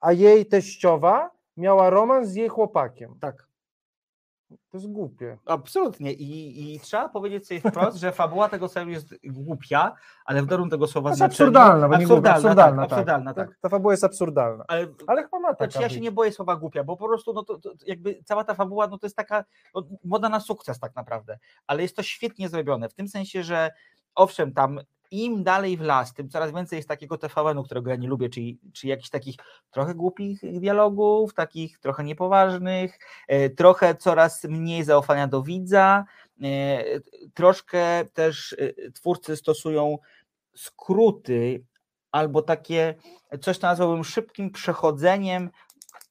a 0.00 0.12
jej 0.12 0.46
teściowa 0.46 1.30
miała 1.56 1.90
romans 1.90 2.28
z 2.28 2.34
jej 2.34 2.48
chłopakiem. 2.48 3.18
tak. 3.20 3.52
To 4.70 4.76
jest 4.78 4.92
głupie. 4.92 5.38
Absolutnie. 5.46 6.12
I, 6.12 6.74
I 6.74 6.80
trzeba 6.80 7.08
powiedzieć 7.08 7.46
sobie 7.46 7.60
wprost, 7.60 7.96
że 7.96 8.12
fabuła 8.12 8.48
tego 8.48 8.68
serialu 8.68 8.90
jest 8.90 9.14
głupia, 9.24 9.94
ale 10.24 10.42
w 10.42 10.46
dobrym 10.46 10.70
tego 10.70 10.86
słowa 10.86 11.10
To 11.10 11.16
znaczeniu- 11.16 11.24
absurdalna, 11.26 11.88
bo 11.88 11.96
nie 11.96 12.06
głupia, 12.06 12.34
absurdalna, 12.34 12.82
tak, 12.82 12.90
tak. 12.90 12.98
absurdalna, 12.98 13.34
tak. 13.34 13.48
Ta, 13.48 13.54
ta 13.60 13.68
fabuła 13.68 13.92
jest 13.92 14.04
absurdalna. 14.04 14.64
Ale, 14.68 14.86
Ale 15.06 15.22
chyba 15.22 15.38
ma 15.38 15.48
znaczy 15.54 15.72
taka 15.72 15.82
ja 15.82 15.88
się 15.88 16.00
nie 16.00 16.12
boję 16.12 16.32
słowa 16.32 16.56
głupia, 16.56 16.84
bo 16.84 16.96
po 16.96 17.06
prostu 17.08 17.32
no 17.32 17.42
to, 17.42 17.58
to 17.58 17.70
jakby 17.86 18.22
cała 18.24 18.44
ta 18.44 18.54
fabuła 18.54 18.86
no 18.86 18.98
to 18.98 19.06
jest 19.06 19.16
taka 19.16 19.44
no, 19.74 19.82
moda 20.04 20.28
na 20.28 20.40
sukces 20.40 20.80
tak 20.80 20.96
naprawdę, 20.96 21.38
ale 21.66 21.82
jest 21.82 21.96
to 21.96 22.02
świetnie 22.02 22.48
zrobione, 22.48 22.88
w 22.88 22.94
tym 22.94 23.08
sensie, 23.08 23.42
że 23.42 23.70
owszem, 24.14 24.52
tam 24.52 24.80
im 25.12 25.44
dalej 25.44 25.76
w 25.76 25.80
las, 25.80 26.14
tym 26.14 26.28
coraz 26.28 26.52
więcej 26.52 26.76
jest 26.76 26.88
takiego 26.88 27.18
TVN-u, 27.18 27.62
którego 27.62 27.90
ja 27.90 27.96
nie 27.96 28.08
lubię, 28.08 28.28
czyli, 28.28 28.58
czyli 28.72 28.90
jakichś 28.90 29.10
takich 29.10 29.36
trochę 29.70 29.94
głupich 29.94 30.40
dialogów, 30.60 31.34
takich 31.34 31.78
trochę 31.78 32.04
niepoważnych, 32.04 32.98
e, 33.28 33.50
trochę 33.50 33.94
coraz 33.94 34.44
mniej 34.44 34.84
zaufania 34.84 35.26
do 35.26 35.42
widza, 35.42 36.04
e, 36.42 36.84
troszkę 37.34 38.04
też 38.04 38.56
e, 38.58 38.90
twórcy 38.90 39.36
stosują 39.36 39.98
skróty 40.54 41.64
albo 42.12 42.42
takie 42.42 42.94
coś, 43.40 43.58
co 43.58 43.66
nazwałbym 43.66 44.04
szybkim 44.04 44.50
przechodzeniem 44.50 45.50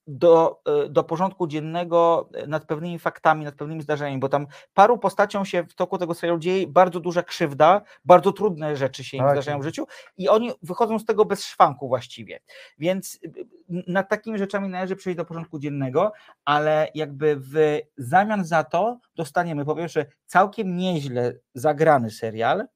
do, 0.06 0.60
e, 0.84 0.88
do 0.88 1.04
porządku 1.04 1.46
dziennego 1.46 2.28
e, 2.34 2.46
nad 2.46 2.64
pewnymi 2.64 2.98
faktami, 2.98 3.44
nad 3.44 3.54
pewnymi 3.54 3.82
zdarzeniami, 3.82 4.20
bo 4.20 4.28
tam 4.28 4.46
paru 4.74 4.98
postaciom 4.98 5.44
się 5.44 5.64
w 5.64 5.74
toku 5.74 5.98
tego 5.98 6.14
serialu 6.14 6.38
dzieje 6.38 6.66
bardzo 6.66 7.00
duża 7.00 7.22
krzywda, 7.22 7.82
bardzo 8.04 8.32
trudne 8.32 8.76
rzeczy 8.76 9.04
się 9.04 9.16
im 9.16 9.22
Tak. 9.24 9.32
zdarzają 9.32 9.60
w 9.60 9.64
życiu 9.64 9.86
i 10.16 10.28
oni 10.28 10.50
wychodzą 10.62 10.98
z 10.98 11.04
tego 11.04 11.24
bez 11.24 11.44
szwanku 11.44 11.88
właściwie. 11.88 12.40
Więc 12.78 13.18
y, 13.24 13.44
nad 13.86 14.08
takimi 14.08 14.38
rzeczami 14.38 14.68
należy 14.68 14.96
przejść 14.96 15.16
do 15.16 15.24
porządku 15.24 15.58
dziennego, 15.58 16.12
ale 16.44 16.88
jakby 16.94 17.36
w 17.36 17.80
zamian 17.96 18.44
za 18.44 18.64
to 18.64 18.98
dostaniemy 19.16 19.64
po 19.64 19.76
pierwsze 19.76 20.06
całkiem 20.26 20.76
nieźle 20.76 21.32
zagrany 21.54 22.10
serial, 22.10 22.66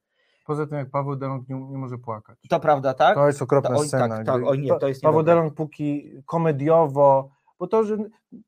Poza 0.47 0.67
tym, 0.67 0.79
jak 0.79 0.91
Paweł 0.91 1.17
Delong 1.17 1.49
nie, 1.49 1.55
nie 1.57 1.79
może 1.79 1.99
płakać. 1.99 2.39
to 2.49 2.61
prawda, 2.61 2.95
tak? 2.95 3.15
To 3.15 3.27
jest 3.27 3.43
okropna 3.43 3.71
To- 3.71 3.77
oj, 3.81 3.89
scena. 3.89 4.09
tak, 4.17 4.27
tak, 4.27 4.43
oj 4.47 4.59
nie, 4.59 4.79
to 4.79 4.89
jest 4.89 5.03
Paweł. 5.03 5.23
Delong 5.23 5.55
póki 5.55 6.11
komediowo, 6.27 7.31
bo 7.59 7.67
to, 7.67 7.85
że 7.85 7.97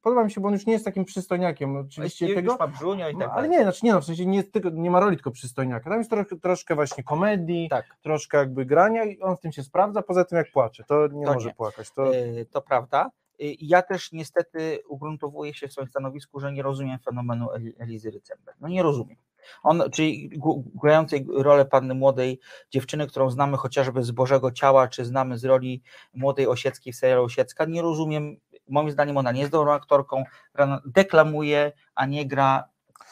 podoba 0.03 0.25
mi 0.25 0.31
się, 0.31 0.41
bo 0.41 0.49
on 0.49 0.55
już 0.55 0.67
nie 0.67 0.73
jest 0.73 0.85
takim 0.85 1.05
przystojniakiem. 1.05 1.77
Oczywiście 1.77 2.27
Już 2.27 2.35
tego, 2.35 2.69
brzunio 2.69 3.09
i 3.09 3.13
tak 3.13 3.21
no, 3.21 3.25
ale 3.33 3.35
dalej. 3.35 3.51
nie, 3.51 3.63
znaczy 3.63 3.81
nie, 3.87 3.93
no, 3.93 4.01
w 4.01 4.05
sensie 4.05 4.27
nie, 4.27 4.43
tylko, 4.45 4.71
nie 4.71 4.91
ma 4.91 5.01
roli 5.01 5.17
tylko 5.17 5.31
przystojniaka. 5.31 5.91
Tam 5.91 5.99
jest 5.99 6.11
troszkę, 6.11 6.37
troszkę 6.37 6.75
właśnie 6.75 7.05
komedii, 7.05 7.69
Tak. 7.69 7.85
troszkę 8.03 8.39
jakby 8.39 8.67
grania 8.67 9.05
i 9.05 9.21
on 9.21 9.37
w 9.37 9.41
tym 9.41 9.53
się 9.53 9.63
sprawdza, 9.63 10.03
poza 10.03 10.25
tym 10.25 10.39
jak 10.39 10.51
płacze, 10.53 10.85
to 10.85 11.07
nie 11.13 11.27
To 11.27 11.35
może 11.35 11.49
nie. 11.49 11.55
płakać. 11.55 11.93
To, 11.93 12.17
E, 12.17 12.45
To 12.45 12.63
prawda. 12.63 13.05
E, 13.07 13.45
Ja 13.61 13.83
też 13.83 14.13
niestety 14.13 14.79
ugruntowuję 14.89 15.55
się 15.55 15.69
w 15.69 15.73
swoim 15.73 15.89
stanowisku, 15.89 16.41
że 16.41 16.53
nie 16.53 16.63
rozumiem 16.63 16.99
fenomenu 16.99 17.47
Eli- 17.55 17.73
Elizy 17.79 18.11
Rycember. 18.11 18.55
No 18.61 18.69
nie 18.69 18.83
rozumiem. 18.83 19.17
On, 19.63 19.83
czyli 19.93 20.31
grającej 20.83 21.27
rolę 21.37 21.65
panny 21.65 21.95
młodej 21.95 22.41
dziewczyny, 22.71 23.07
którą 23.07 23.31
znamy 23.31 23.57
chociażby 23.57 24.03
z 24.03 24.11
Bożego 24.11 24.53
Ciała, 24.53 24.89
czy 24.89 25.05
znamy 25.05 25.39
z 25.39 25.45
roli 25.45 25.83
młodej 26.15 26.47
Osieckiej 26.47 26.93
w 26.93 26.97
serialu 26.97 27.25
Osiecka, 27.25 27.65
nie 27.65 27.83
rozumiem, 27.83 28.37
moim 28.69 28.91
zdaniem 28.91 29.17
ona 29.17 29.33
nie 29.33 29.41
jest 29.41 29.53
dobrą 29.53 29.73
aktorką, 29.73 30.25
deklamuje, 30.87 31.73
a 31.95 32.07
nie 32.07 32.27
gra 32.27 32.69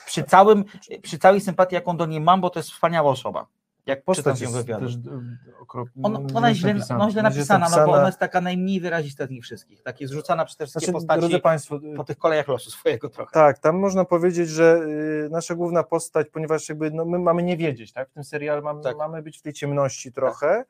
przy, 0.07 0.23
całym, 0.23 0.65
przy 1.03 1.19
całej 1.19 1.41
sympatii, 1.41 1.75
jaką 1.75 1.97
do 1.97 2.07
niej 2.07 2.21
mam, 2.21 2.41
bo 2.41 2.51
to 2.51 2.59
jest 2.59 2.71
wspaniała 2.71 3.11
osoba. 3.11 3.47
Jak 3.87 3.99
czytam 3.99 4.05
postać 4.15 4.41
nią 4.41 4.47
jest 4.47 4.57
wywiady. 4.57 4.87
też 4.87 4.95
y, 4.95 5.59
okropna. 5.61 6.09
Ona, 6.35 6.49
jest 6.49 6.61
źle, 6.61 6.75
no, 6.99 7.11
źle 7.11 7.23
napisana, 7.23 7.69
no, 7.71 7.87
bo 7.87 7.93
ona 7.93 8.07
jest 8.07 8.19
taka 8.19 8.41
najmniej 8.41 8.81
wyrazista 8.81 9.27
z 9.27 9.31
nich 9.31 9.43
wszystkich. 9.43 9.83
Tak 9.83 10.01
jest 10.01 10.13
zrzucana 10.13 10.45
przez 10.45 10.57
te 10.57 10.67
wszystkie 10.67 10.93
Znaczy, 10.93 11.07
postaci 11.07 11.41
Państwo, 11.41 11.81
po 11.97 12.05
tych 12.05 12.19
kolejach 12.19 12.49
losu 12.49 12.71
swojego 12.71 13.09
trochę. 13.09 13.33
Tak, 13.33 13.59
tam 13.59 13.79
można 13.79 14.05
powiedzieć, 14.05 14.49
że 14.49 14.81
y, 15.27 15.29
nasza 15.31 15.55
główna 15.55 15.83
postać, 15.83 16.27
ponieważ 16.33 16.69
jakby 16.69 16.91
no, 16.91 17.05
my 17.05 17.19
mamy 17.19 17.43
nie 17.43 17.57
wiedzieć, 17.57 17.93
tak? 17.93 18.11
W 18.11 18.13
tym 18.13 18.25
serialu 18.25 18.63
mamy, 18.63 18.83
Tak. 18.83 18.97
mamy 18.97 19.23
być 19.23 19.39
w 19.39 19.43
tej 19.43 19.53
ciemności 19.53 20.13
trochę, 20.13 20.65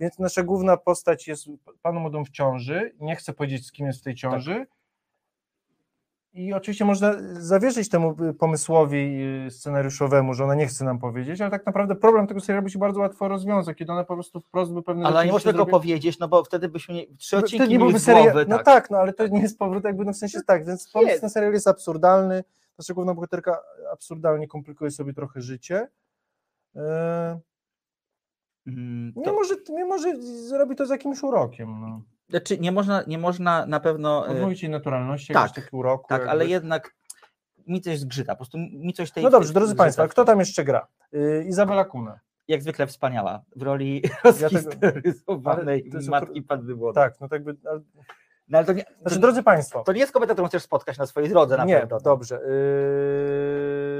więc 0.00 0.18
nasza 0.18 0.42
główna 0.42 0.76
postać 0.76 1.28
jest 1.28 1.46
paną 1.82 2.00
młodą 2.00 2.24
w 2.24 2.30
ciąży, 2.30 2.94
nie 3.00 3.16
chcę 3.16 3.32
powiedzieć 3.32 3.66
z 3.66 3.72
kim 3.72 3.86
jest 3.86 4.00
w 4.00 4.02
tej 4.02 4.14
ciąży 4.14 4.66
I 6.36 6.52
oczywiście 6.52 6.84
można 6.84 7.14
zawierzyć 7.32 7.88
temu 7.88 8.16
pomysłowi 8.38 9.22
y, 9.46 9.50
scenariuszowemu, 9.50 10.34
że 10.34 10.44
ona 10.44 10.54
nie 10.54 10.66
chce 10.66 10.84
nam 10.84 10.98
powiedzieć, 10.98 11.40
ale 11.40 11.50
tak 11.50 11.66
naprawdę 11.66 11.94
problem 11.96 12.26
tego 12.26 12.40
serialu 12.40 12.64
by 12.64 12.70
się 12.70 12.78
bardzo 12.78 13.00
łatwo 13.00 13.28
rozwiązał, 13.28 13.74
kiedy 13.74 13.92
ona 13.92 14.04
po 14.04 14.14
prostu 14.14 14.40
wprost 14.40 14.72
by 14.72 14.82
pewne 14.82 15.06
Ale 15.06 15.26
nie 15.26 15.32
można 15.32 15.52
tego 15.52 15.66
powiedzieć, 15.66 16.18
no 16.18 16.28
bo 16.28 16.44
wtedy 16.44 16.68
byśmy 16.68 16.94
nie, 16.94 17.06
trzy 17.16 17.36
odcinki 17.36 17.68
nie 17.68 17.78
byłby 17.78 17.98
serial, 18.00 18.24
głowy, 18.24 18.46
no 18.48 18.56
tak. 18.56 18.64
tak, 18.64 18.90
no 18.90 18.98
ale 18.98 19.12
to 19.12 19.26
nie 19.26 19.40
jest 19.40 19.58
powrót 19.58 19.84
jakby, 19.84 20.04
no 20.04 20.12
w 20.12 20.16
sensie 20.16 20.38
tak, 20.46 20.66
więc 20.66 20.90
pomysł 20.92 21.14
Nie. 21.14 21.20
ten 21.20 21.30
serial 21.30 21.52
jest 21.52 21.68
absurdalny, 21.68 22.44
nasza 22.78 22.94
główna 22.94 23.14
bohaterka 23.14 23.58
absurdalnie 23.92 24.48
komplikuje 24.48 24.90
sobie 24.90 25.12
trochę 25.12 25.40
życie. 25.40 25.88
E, 26.76 27.40
Mm, 28.66 29.12
to- 29.12 29.20
Mimo, 29.20 29.44
że, 29.44 29.54
mimo, 29.70 29.98
że 29.98 30.22
zrobi 30.22 30.76
to 30.76 30.86
z 30.86 30.90
jakimś 30.90 31.22
urokiem. 31.22 31.80
No. 31.80 32.00
Znaczy 32.28 32.58
nie 32.58 32.72
można, 32.72 33.02
nie 33.06 33.18
można 33.18 33.66
na 33.66 33.80
pewno... 33.80 34.26
e, 34.28 34.30
Odmówić 34.30 34.62
jej 34.62 34.72
naturalności, 34.72 35.32
tak, 35.32 35.52
takiego 35.52 35.76
uroku. 35.76 36.08
Tak, 36.08 36.18
jakby. 36.18 36.30
ale 36.30 36.46
jednak 36.46 36.94
mi 37.66 37.80
coś 37.80 37.98
zgrzyta, 37.98 38.32
po 38.32 38.36
prostu 38.36 38.58
mi 38.58 38.92
coś 38.92 39.10
tej... 39.10 39.24
No 39.24 39.30
dobrze, 39.30 39.52
drodzy 39.52 39.66
zgrzyta. 39.70 39.84
Państwo, 39.84 40.08
kto 40.08 40.24
tam 40.24 40.38
jeszcze 40.40 40.64
gra? 40.64 40.86
Y, 41.14 41.44
Izabela 41.48 41.84
Kuna. 41.84 42.20
Jak 42.48 42.62
zwykle 42.62 42.86
wspaniała, 42.86 43.42
w 43.56 43.62
roli 43.62 44.02
rozhistoryzowanej 44.24 45.90
to 45.90 45.96
jest 45.96 46.08
matki 46.08 46.42
Panny 46.42 46.74
Młodej. 46.74 47.04
Tak, 47.04 47.20
no 47.20 47.28
tak 47.28 47.44
by. 47.44 47.56
ale- 47.70 47.80
No, 48.48 48.58
ale 48.58 48.66
to 48.66 48.72
nie, 48.72 48.84
Znaczy, 49.00 49.14
to, 49.16 49.20
drodzy 49.20 49.42
Państwo. 49.42 49.82
to 49.84 49.92
nie 49.92 50.00
jest 50.00 50.12
kobieta, 50.12 50.32
którą 50.32 50.48
chcesz 50.48 50.62
spotkać 50.62 50.98
na 50.98 51.06
swojej 51.06 51.28
drodze 51.30 51.56
na 51.56 51.64
Nie, 51.64 51.80
pewno. 51.80 52.00
dobrze. 52.00 52.40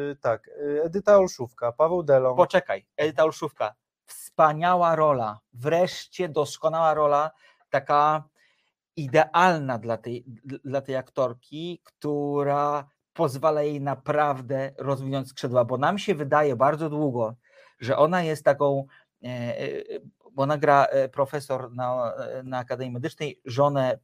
Yy, 0.08 0.16
tak, 0.20 0.50
yy, 0.62 0.82
Edyta 0.82 1.16
Olszówka, 1.18 1.72
Paweł 1.72 2.02
Delong. 2.02 2.36
Poczekaj, 2.36 2.86
Edyta 2.96 3.24
Olszówka, 3.24 3.74
wspaniała 4.04 4.96
rola, 4.96 5.38
wreszcie 5.52 6.28
doskonała 6.28 6.94
rola, 6.94 7.30
taka 7.70 8.28
idealna 8.96 9.78
dla 9.78 9.96
tej, 9.96 10.24
dla 10.64 10.80
tej 10.80 10.96
aktorki, 10.96 11.80
która 11.84 12.88
pozwala 13.12 13.62
jej 13.62 13.80
naprawdę 13.80 14.72
rozwinąć 14.78 15.28
skrzydła, 15.28 15.64
bo 15.64 15.78
nam 15.78 15.98
się 15.98 16.14
wydaje 16.14 16.56
bardzo 16.56 16.90
długo, 16.90 17.34
że 17.78 17.96
ona 17.96 18.22
jest 18.22 18.44
taką, 18.44 18.86
e, 19.24 19.28
e, 19.28 20.00
bo 20.32 20.42
ona 20.42 20.58
gra 20.58 20.84
e, 20.84 21.08
profesor 21.08 21.72
na, 21.72 22.14
na 22.44 22.58
Akademii 22.58 22.92
Medycznej, 22.92 23.40
żonę 23.44 23.98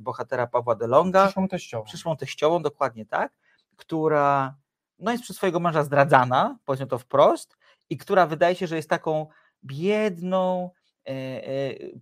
bohatera 0.00 0.46
Pawła 0.46 0.74
Delonga, 0.74 1.24
Przyszłą 1.24 1.48
teściową. 1.48 1.84
przyszłą 1.84 2.16
teściową, 2.16 2.62
dokładnie 2.62 3.06
tak, 3.06 3.32
która 3.76 4.54
no 4.98 5.12
jest 5.12 5.24
przez 5.24 5.36
swojego 5.36 5.60
męża 5.60 5.82
zdradzana, 5.82 6.58
powiedzmy 6.64 6.86
to 6.86 6.98
wprost, 6.98 7.56
i 7.90 7.96
która 7.96 8.26
wydaje 8.26 8.54
się, 8.54 8.66
że 8.66 8.76
jest 8.76 8.90
taką 8.90 9.26
biedną 9.64 10.70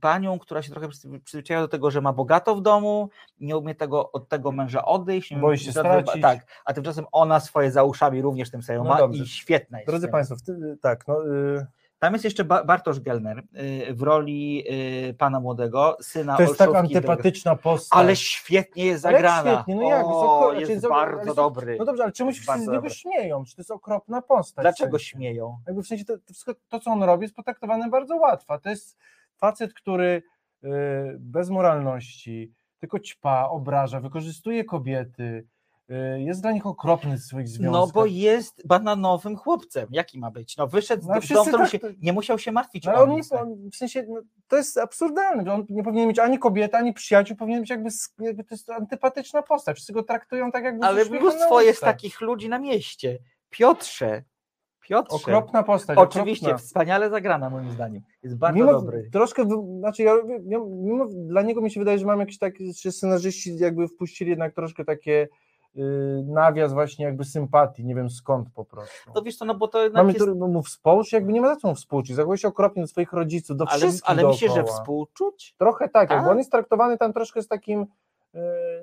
panią, 0.00 0.38
która 0.38 0.62
się 0.62 0.70
trochę 0.70 0.88
przyzwy- 0.88 1.20
przyzwyczaiła 1.24 1.62
do 1.62 1.68
tego, 1.68 1.90
że 1.90 2.00
ma 2.00 2.12
bogato 2.12 2.57
w 2.57 2.62
domu, 2.62 3.09
nie 3.40 3.57
umie 3.57 3.74
tego, 3.74 4.12
od 4.12 4.28
tego 4.28 4.52
męża 4.52 4.84
odejść. 4.84 5.34
Boi 5.34 5.59
się 5.59 5.70
stracić. 5.72 6.22
Tak, 6.22 6.46
a 6.64 6.72
tymczasem 6.72 7.05
ona 7.12 7.40
swoje 7.40 7.70
za 7.70 7.84
uszami 7.84 8.22
również 8.22 8.50
tym 8.50 8.62
serialu 8.62 8.84
No 8.84 8.90
ma 8.90 8.98
dobrze. 8.98 9.24
i 9.24 9.26
świetna 9.26 9.78
jest. 9.78 9.90
Drodzy. 9.90 10.09
Państwo, 10.09 10.36
tak, 10.80 11.09
no, 11.09 11.22
yy, 11.22 11.66
Tam 12.05 12.12
jest 12.12 12.24
jeszcze 12.24 12.44
ba- 12.44 12.64
Bartosz 12.64 13.00
Gelner 13.00 13.38
y, 13.38 13.94
w 13.94 14.02
roli 14.02 14.64
y, 15.11 15.14
pana 15.14 15.40
młodego, 15.40 15.96
syna 16.00 16.36
to 16.36 16.42
jest 16.42 16.59
tak 16.59 16.68
Olszówki, 16.68 16.96
antypatyczna 16.96 17.57
postać. 17.57 17.98
Ale 18.00 18.16
świetnie 18.16 18.84
jest 18.84 19.07
Ale 19.07 19.14
zagrana. 19.16 19.52
świetnie, 19.55 19.74
no 19.74 19.82
jak, 19.82 20.05
o, 20.07 20.52
jest 20.52 20.72
znaczy, 20.72 20.88
bardzo 20.88 21.20
ale 21.20 21.28
są- 21.28 21.34
dobry. 21.34 21.76
No 21.78 21.84
dobrze, 21.84 22.02
ale 22.02 22.12
czemu 22.12 22.32
się 22.32 22.40
wszyscy 22.40 22.59
z 22.59 22.61
niego 22.61 22.72
dobry. 22.72 22.90
śmieją? 22.90 23.44
Czy 23.44 23.57
to 23.57 23.61
jest 23.61 23.70
okropna 23.70 24.22
postać? 24.22 24.62
Dlaczego 24.62 24.98
w 24.98 25.00
sensie? 25.00 25.07
śmieją? 25.11 25.59
Jakby 25.66 25.82
w 25.82 25.86
sensie 25.86 26.05
to, 26.05 26.14
to, 26.68 26.80
co 26.80 26.90
on 26.90 27.02
robi, 27.02 27.22
jest 27.22 27.34
potraktowane 27.36 27.88
bardzo 27.90 28.16
łatwo. 28.16 28.59
To 28.59 28.70
jest 28.70 28.98
facet, 29.36 29.74
który 29.74 30.22
yy, 30.62 30.70
bez 31.20 31.50
moralności, 31.50 32.52
tylko 32.78 32.98
ćpa, 32.98 33.48
obraża, 33.48 34.00
wykorzystuje 34.00 34.64
kobiety, 34.64 35.46
jest 36.18 36.43
dla 36.43 36.53
nich 36.53 36.66
okropny 36.66 37.16
w 37.16 37.20
swoich 37.20 37.49
związkach. 37.49 37.72
No 37.72 37.87
bo 37.95 38.07
jest 38.07 38.66
bananowym 38.66 39.37
chłopcem. 39.37 39.89
Jaki 39.91 40.18
ma 40.18 40.30
być? 40.30 40.57
No 40.57 40.66
wyszedł 40.66 41.07
No, 41.09 41.20
z 41.20 41.24
wszyscy 41.24 41.51
domu, 41.51 41.64
tak 41.64 41.72
się, 41.72 41.78
nie 42.03 42.12
musiał 42.12 42.39
się 42.39 42.53
martwić 42.53 42.85
No, 42.87 42.95
o 42.95 43.07
nic. 43.07 43.32
on 43.32 43.70
w 43.72 43.76
sensie, 43.76 44.07
no, 44.09 44.20
to 44.49 44.57
jest 44.57 44.78
absurdalne, 44.78 45.55
on 45.55 45.66
nie 45.68 45.82
powinien 45.82 46.09
mieć 46.09 46.18
ani 46.18 46.39
kobiety, 46.39 46.76
ani 46.76 46.93
przyjaciół, 46.93 47.37
powinien 47.37 47.61
być 47.61 47.70
jakby, 47.70 47.89
jakby 48.20 48.45
to 48.45 48.55
jest 48.55 48.70
antypatyczna 48.70 49.43
postać, 49.43 49.76
wszyscy 49.76 49.93
go 49.93 50.03
traktują 50.03 50.53
tak 50.53 50.64
jakby 50.64 50.87
Ale 50.87 51.05
mnóstwo 51.05 51.61
jest 51.61 51.80
takich 51.80 52.20
ludzi 52.20 52.49
na 52.49 52.59
mieście. 52.59 53.18
Piotrze. 53.51 54.22
Piotrze. 54.80 55.16
Okropna 55.16 55.62
postać, 55.62 55.99
Oczywiście, 55.99 56.47
okropna. 56.47 56.66
wspaniale 56.66 57.11
zagrana 57.11 57.51
moim 57.51 57.70
zdaniem. 57.70 58.03
Jest 58.22 58.37
bardzo 58.37 58.59
mimo, 58.59 58.72
dobry. 58.72 59.09
Troszkę, 59.12 59.45
znaczy 59.78 60.03
ja, 60.03 60.14
mimo, 60.68 61.07
dla 61.11 61.43
niego 61.43 61.61
mi 61.61 61.70
się 61.70 61.80
wydaje, 61.80 61.99
że 61.99 62.07
mam 62.07 62.20
jakieś 62.20 62.39
takie, 62.39 62.64
że 62.82 62.93
scenarzyści 62.93 63.57
jakby 63.59 63.89
wpuścili 63.89 64.30
jednak 64.30 64.55
troszkę 64.55 64.85
takie 64.85 65.12
y, 65.22 65.28
nawias 66.27 66.72
właśnie 66.72 67.05
jakby 67.05 67.25
sympatii, 67.25 67.85
nie 67.85 67.95
wiem 67.95 68.11
skąd 68.11 68.51
po 68.51 68.64
prostu. 68.64 69.11
No 69.14 69.22
wiesz 69.22 69.37
co, 69.37 69.45
no 69.45 69.55
bo 69.55 69.68
to 69.68 69.83
jednak 69.83 70.01
Mamy 70.03 70.12
jest... 70.12 70.25
tu 70.27 70.49
mu 70.49 70.62
współczuć, 70.62 71.12
jakby 71.12 71.33
nie 71.33 71.41
ma 71.41 71.49
za 71.49 71.57
co 71.57 71.68
mu 71.68 71.75
współczuć, 71.75 72.16
zachowuje 72.16 72.39
się 72.39 72.49
okropnie 72.49 72.83
do 72.83 72.87
swoich 72.89 73.12
rodziców, 73.12 73.57
do 73.57 73.64
Ale, 73.68 73.79
wszystkich 73.79 74.11
ale 74.11 74.27
myślisz, 74.27 74.51
że 74.51 74.57
dookoła. 74.57 74.79
współczuć? 74.79 75.55
Trochę 75.59 75.89
tak, 75.89 76.09
Tak? 76.09 76.27
on 76.27 76.39
jest 76.39 76.51
traktowany 76.51 76.99
tam 76.99 77.12
troszkę 77.12 77.43
z 77.43 77.49
takim, 77.49 77.81
y, 77.83 77.87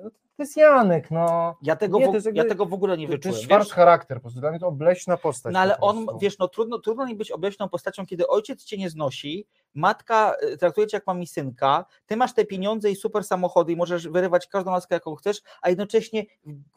no 0.04 0.10
to 0.10 0.42
jest 0.42 0.56
Janek, 0.56 1.10
no. 1.10 1.56
Ja 1.62 1.76
tego, 1.76 1.98
Nie, 1.98 2.10
w, 2.10 2.14
jest 2.14 2.28
ja 2.34 2.44
tego 2.44 2.66
w 2.66 2.72
ogóle 2.74 2.98
nie 2.98 3.06
To, 3.06 3.12
to 3.12 3.16
wyczułem. 3.16 3.36
jest 3.36 3.50
wiesz? 3.50 3.72
charakter, 3.72 4.16
po 4.16 4.20
prostu 4.20 4.40
dla 4.40 4.50
mnie 4.50 4.58
to 4.58 4.66
obleśna 4.66 5.16
postać. 5.16 5.52
No 5.52 5.58
ale 5.60 5.76
po 5.76 5.86
on, 5.86 6.06
wiesz, 6.20 6.38
no 6.38 6.48
trudno, 6.48 6.78
trudno 6.78 7.06
mi 7.06 7.14
być 7.14 7.30
obleśną 7.30 7.68
postacią, 7.68 8.06
kiedy 8.06 8.26
ojciec 8.26 8.64
cię 8.64 8.76
nie 8.78 8.90
znosi, 8.90 9.46
matka 9.74 10.34
y, 10.52 10.56
traktuje 10.56 10.86
cię 10.86 10.96
jak 10.96 11.06
mami 11.06 11.26
synka, 11.26 11.84
ty 12.06 12.16
masz 12.16 12.34
te 12.34 12.44
pieniądze 12.44 12.90
i 12.90 12.96
super 12.96 13.24
samochody 13.24 13.72
i 13.72 13.76
możesz 13.76 14.08
wyrywać 14.08 14.46
każdą 14.46 14.70
laskę, 14.70 14.94
jaką 14.94 15.14
chcesz, 15.14 15.42
a 15.62 15.68
jednocześnie 15.68 16.24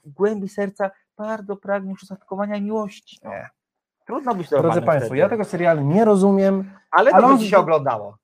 w 0.05 0.11
głębi 0.11 0.49
serca 0.49 0.91
bardzo 1.17 1.55
pragniesz 1.57 2.03
ustatkowania 2.03 2.55
i 2.55 2.61
miłości. 2.61 3.19
No. 3.23 3.31
Trudno 4.05 4.35
być 4.35 4.49
Drodzy 4.49 4.63
normalnym 4.63 4.85
Państwo, 4.85 5.07
wtedy. 5.07 5.19
ja 5.19 5.29
tego 5.29 5.45
serialu 5.45 5.81
nie 5.81 6.05
rozumiem. 6.05 6.71
Ale 6.91 7.11
ale 7.11 7.23
to 7.23 7.29
on 7.29 7.39
się 7.39 7.57
oglądało. 7.57 8.17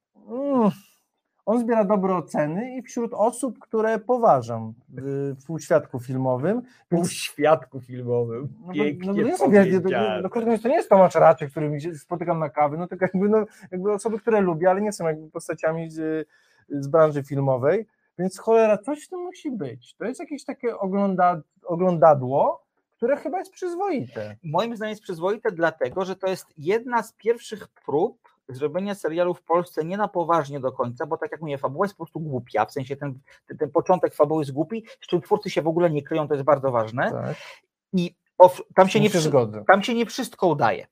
On 1.45 1.59
zbiera 1.59 1.85
dobre 1.85 2.15
oceny 2.15 2.75
i 2.77 2.81
wśród 2.81 3.13
osób, 3.13 3.59
które 3.59 3.99
poważam 3.99 4.73
w 4.89 5.45
półświadku 5.45 5.99
filmowym. 5.99 6.61
Pół 6.89 7.05
świadku 7.05 7.81
filmowym. 7.81 8.47
No 8.67 8.73
Pięknie 8.73 9.23
no 9.23 9.31
bo 9.31 9.37
powiedziane. 9.37 10.21
no, 10.21 10.29
krótko 10.29 10.45
mówiąc, 10.45 10.61
to 10.61 10.69
nie 10.69 10.75
jest 10.75 10.89
Tomasz 10.89 11.15
Raczek, 11.15 11.51
którym 11.51 11.79
się 11.79 11.95
spotykam 11.95 12.39
na 12.39 12.49
kawy, 12.49 12.77
no 12.77 12.87
tylko 12.87 13.05
jakby, 13.05 13.29
no, 13.29 13.45
jakby 13.71 13.91
osoby, 13.91 14.19
które 14.19 14.41
lubię, 14.41 14.69
ale 14.69 14.81
nie 14.81 14.93
są 14.93 15.07
jakby 15.07 15.29
postaciami 15.29 15.89
z, 15.89 16.27
z 16.69 16.87
branży 16.87 17.23
filmowej, 17.23 17.87
więc 18.19 18.39
cholera, 18.39 18.77
coś 18.77 19.07
tym 19.07 19.19
musi 19.19 19.51
być. 19.51 19.95
To 19.95 20.05
jest 20.05 20.19
jakieś 20.19 20.45
takie 20.45 20.77
ogląda, 20.77 21.41
oglądadło, 21.63 22.65
które 22.97 23.17
chyba 23.17 23.39
jest 23.39 23.51
przyzwoite. 23.51 24.35
Moim 24.43 24.75
zdaniem 24.75 24.89
jest 24.89 25.03
przyzwoite, 25.03 25.51
dlatego 25.51 26.05
że 26.05 26.15
to 26.15 26.27
jest 26.27 26.45
jedna 26.57 27.03
z 27.03 27.13
pierwszych 27.13 27.67
prób 27.67 28.30
zrobienia 28.55 28.95
serialu 28.95 29.33
w 29.33 29.41
Polsce 29.41 29.85
nie 29.85 29.97
na 29.97 30.07
poważnie 30.07 30.59
do 30.59 30.71
końca, 30.71 31.05
bo 31.05 31.17
tak 31.17 31.31
jak 31.31 31.41
mówię, 31.41 31.57
fabuła 31.57 31.85
jest 31.85 31.93
po 31.93 32.05
prostu 32.05 32.19
głupia, 32.19 32.65
w 32.65 32.71
sensie 32.71 32.95
ten, 32.95 33.19
ten, 33.47 33.57
ten 33.57 33.71
początek 33.71 34.13
fabuły 34.13 34.41
jest 34.41 34.51
głupi, 34.51 34.85
z 35.01 35.07
czym 35.07 35.21
twórcy 35.21 35.49
się 35.49 35.61
w 35.61 35.67
ogóle 35.67 35.89
nie 35.89 36.03
kryją, 36.03 36.27
to 36.27 36.33
jest 36.33 36.45
bardzo 36.45 36.71
ważne. 36.71 37.11
Tak. 37.11 37.35
I 37.93 38.15
tam, 38.75 38.89
się 38.89 38.99
nie, 38.99 39.09
tam 39.67 39.83
się 39.83 39.93
nie 39.93 40.05
wszystko 40.05 40.47
udaje. 40.47 40.87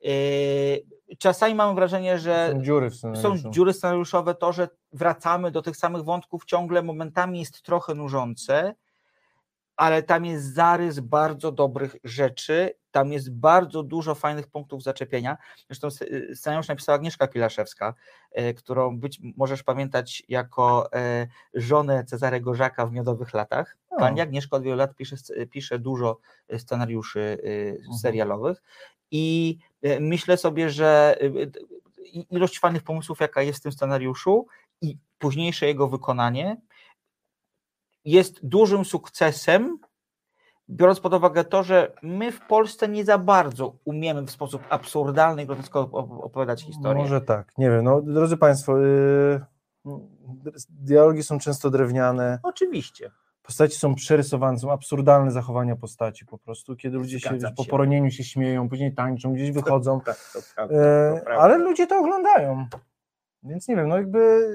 Yy, 0.00 1.16
czasami 1.18 1.54
mam 1.54 1.74
wrażenie, 1.74 2.18
że 2.18 2.52
Są 2.52 2.62
dziury 2.62 2.90
są 3.16 3.50
dziury 3.50 3.72
scenariuszowe, 3.72 4.34
to, 4.34 4.52
że 4.52 4.68
wracamy 4.92 5.50
do 5.50 5.62
tych 5.62 5.76
samych 5.76 6.04
wątków 6.04 6.44
ciągle 6.44 6.82
momentami 6.82 7.40
jest 7.40 7.62
trochę 7.62 7.94
nużące, 7.94 8.74
ale 9.80 10.02
tam 10.02 10.24
jest 10.24 10.54
zarys 10.54 11.00
bardzo 11.00 11.52
dobrych 11.52 11.96
rzeczy, 12.04 12.74
tam 12.90 13.12
jest 13.12 13.32
bardzo 13.32 13.82
dużo 13.82 14.14
fajnych 14.14 14.46
punktów 14.46 14.82
zaczepienia. 14.82 15.36
Zresztą 15.66 15.88
y, 16.02 16.36
scenariusz 16.36 16.68
napisała 16.68 16.96
Agnieszka 16.96 17.26
Pilaszewska, 17.28 17.94
e, 18.32 18.54
którą 18.54 18.98
być 18.98 19.20
możesz 19.36 19.62
pamiętać 19.62 20.22
jako 20.28 20.92
e, 20.92 21.26
żonę 21.54 22.04
Cezarego 22.04 22.54
Żaka 22.54 22.86
w 22.86 22.92
Miodowych 22.92 23.34
Latach. 23.34 23.76
Pani 23.98 24.20
Agnieszka 24.20 24.56
od 24.56 24.62
wielu 24.62 24.76
lat 24.76 24.94
pisze, 24.94 25.16
pisze 25.50 25.78
dużo 25.78 26.18
scenariuszy 26.58 27.38
e, 27.90 27.98
serialowych 27.98 28.62
i 29.10 29.58
myślę 30.00 30.36
sobie, 30.36 30.70
że 30.70 31.16
ilość 32.30 32.58
fajnych 32.58 32.82
pomysłów, 32.82 33.20
jaka 33.20 33.42
jest 33.42 33.58
w 33.58 33.62
tym 33.62 33.72
scenariuszu 33.72 34.46
i 34.82 34.96
późniejsze 35.18 35.66
jego 35.66 35.88
wykonanie 35.88 36.56
jest 38.04 38.46
dużym 38.46 38.84
sukcesem, 38.84 39.78
biorąc 40.70 41.00
pod 41.00 41.14
uwagę 41.14 41.44
to, 41.44 41.62
że 41.62 41.92
my 42.02 42.32
w 42.32 42.40
Polsce 42.40 42.88
nie 42.88 43.04
za 43.04 43.18
bardzo 43.18 43.76
umiemy 43.84 44.22
w 44.22 44.30
sposób 44.30 44.62
absurdalny 44.68 45.42
i 45.42 45.46
groteskowy 45.46 45.92
op- 45.96 46.20
opowiadać 46.24 46.62
historię. 46.62 47.02
Może 47.02 47.20
tak, 47.20 47.52
nie 47.58 47.70
wiem. 47.70 47.84
No, 47.84 48.02
drodzy 48.02 48.36
Państwo, 48.36 48.78
yy, 48.78 49.40
dialogi 50.68 51.22
są 51.22 51.38
często 51.38 51.70
drewniane. 51.70 52.38
Oczywiście. 52.42 53.10
Postaci 53.42 53.76
są 53.78 53.94
przerysowane, 53.94 54.58
są 54.58 54.72
absurdalne 54.72 55.30
zachowania 55.30 55.76
postaci 55.76 56.26
po 56.26 56.38
prostu, 56.38 56.76
kiedy 56.76 56.96
ludzie 56.96 57.20
się, 57.20 57.38
wiesz, 57.38 57.52
po 57.56 57.64
poronieniu 57.64 58.10
się 58.10 58.24
śmieją, 58.24 58.68
później 58.68 58.94
tańczą, 58.94 59.32
gdzieś 59.32 59.50
wychodzą. 59.50 60.00
Tak, 60.00 60.30
to 60.32 60.38
prawda, 60.54 60.74
E, 60.74 61.14
to 61.18 61.24
prawda. 61.24 61.42
ale 61.44 61.58
ludzie 61.58 61.86
to 61.86 61.98
oglądają. 61.98 62.66
Więc 63.42 63.68
nie 63.68 63.76
wiem, 63.76 63.88
no 63.88 63.96
jakby 63.96 64.48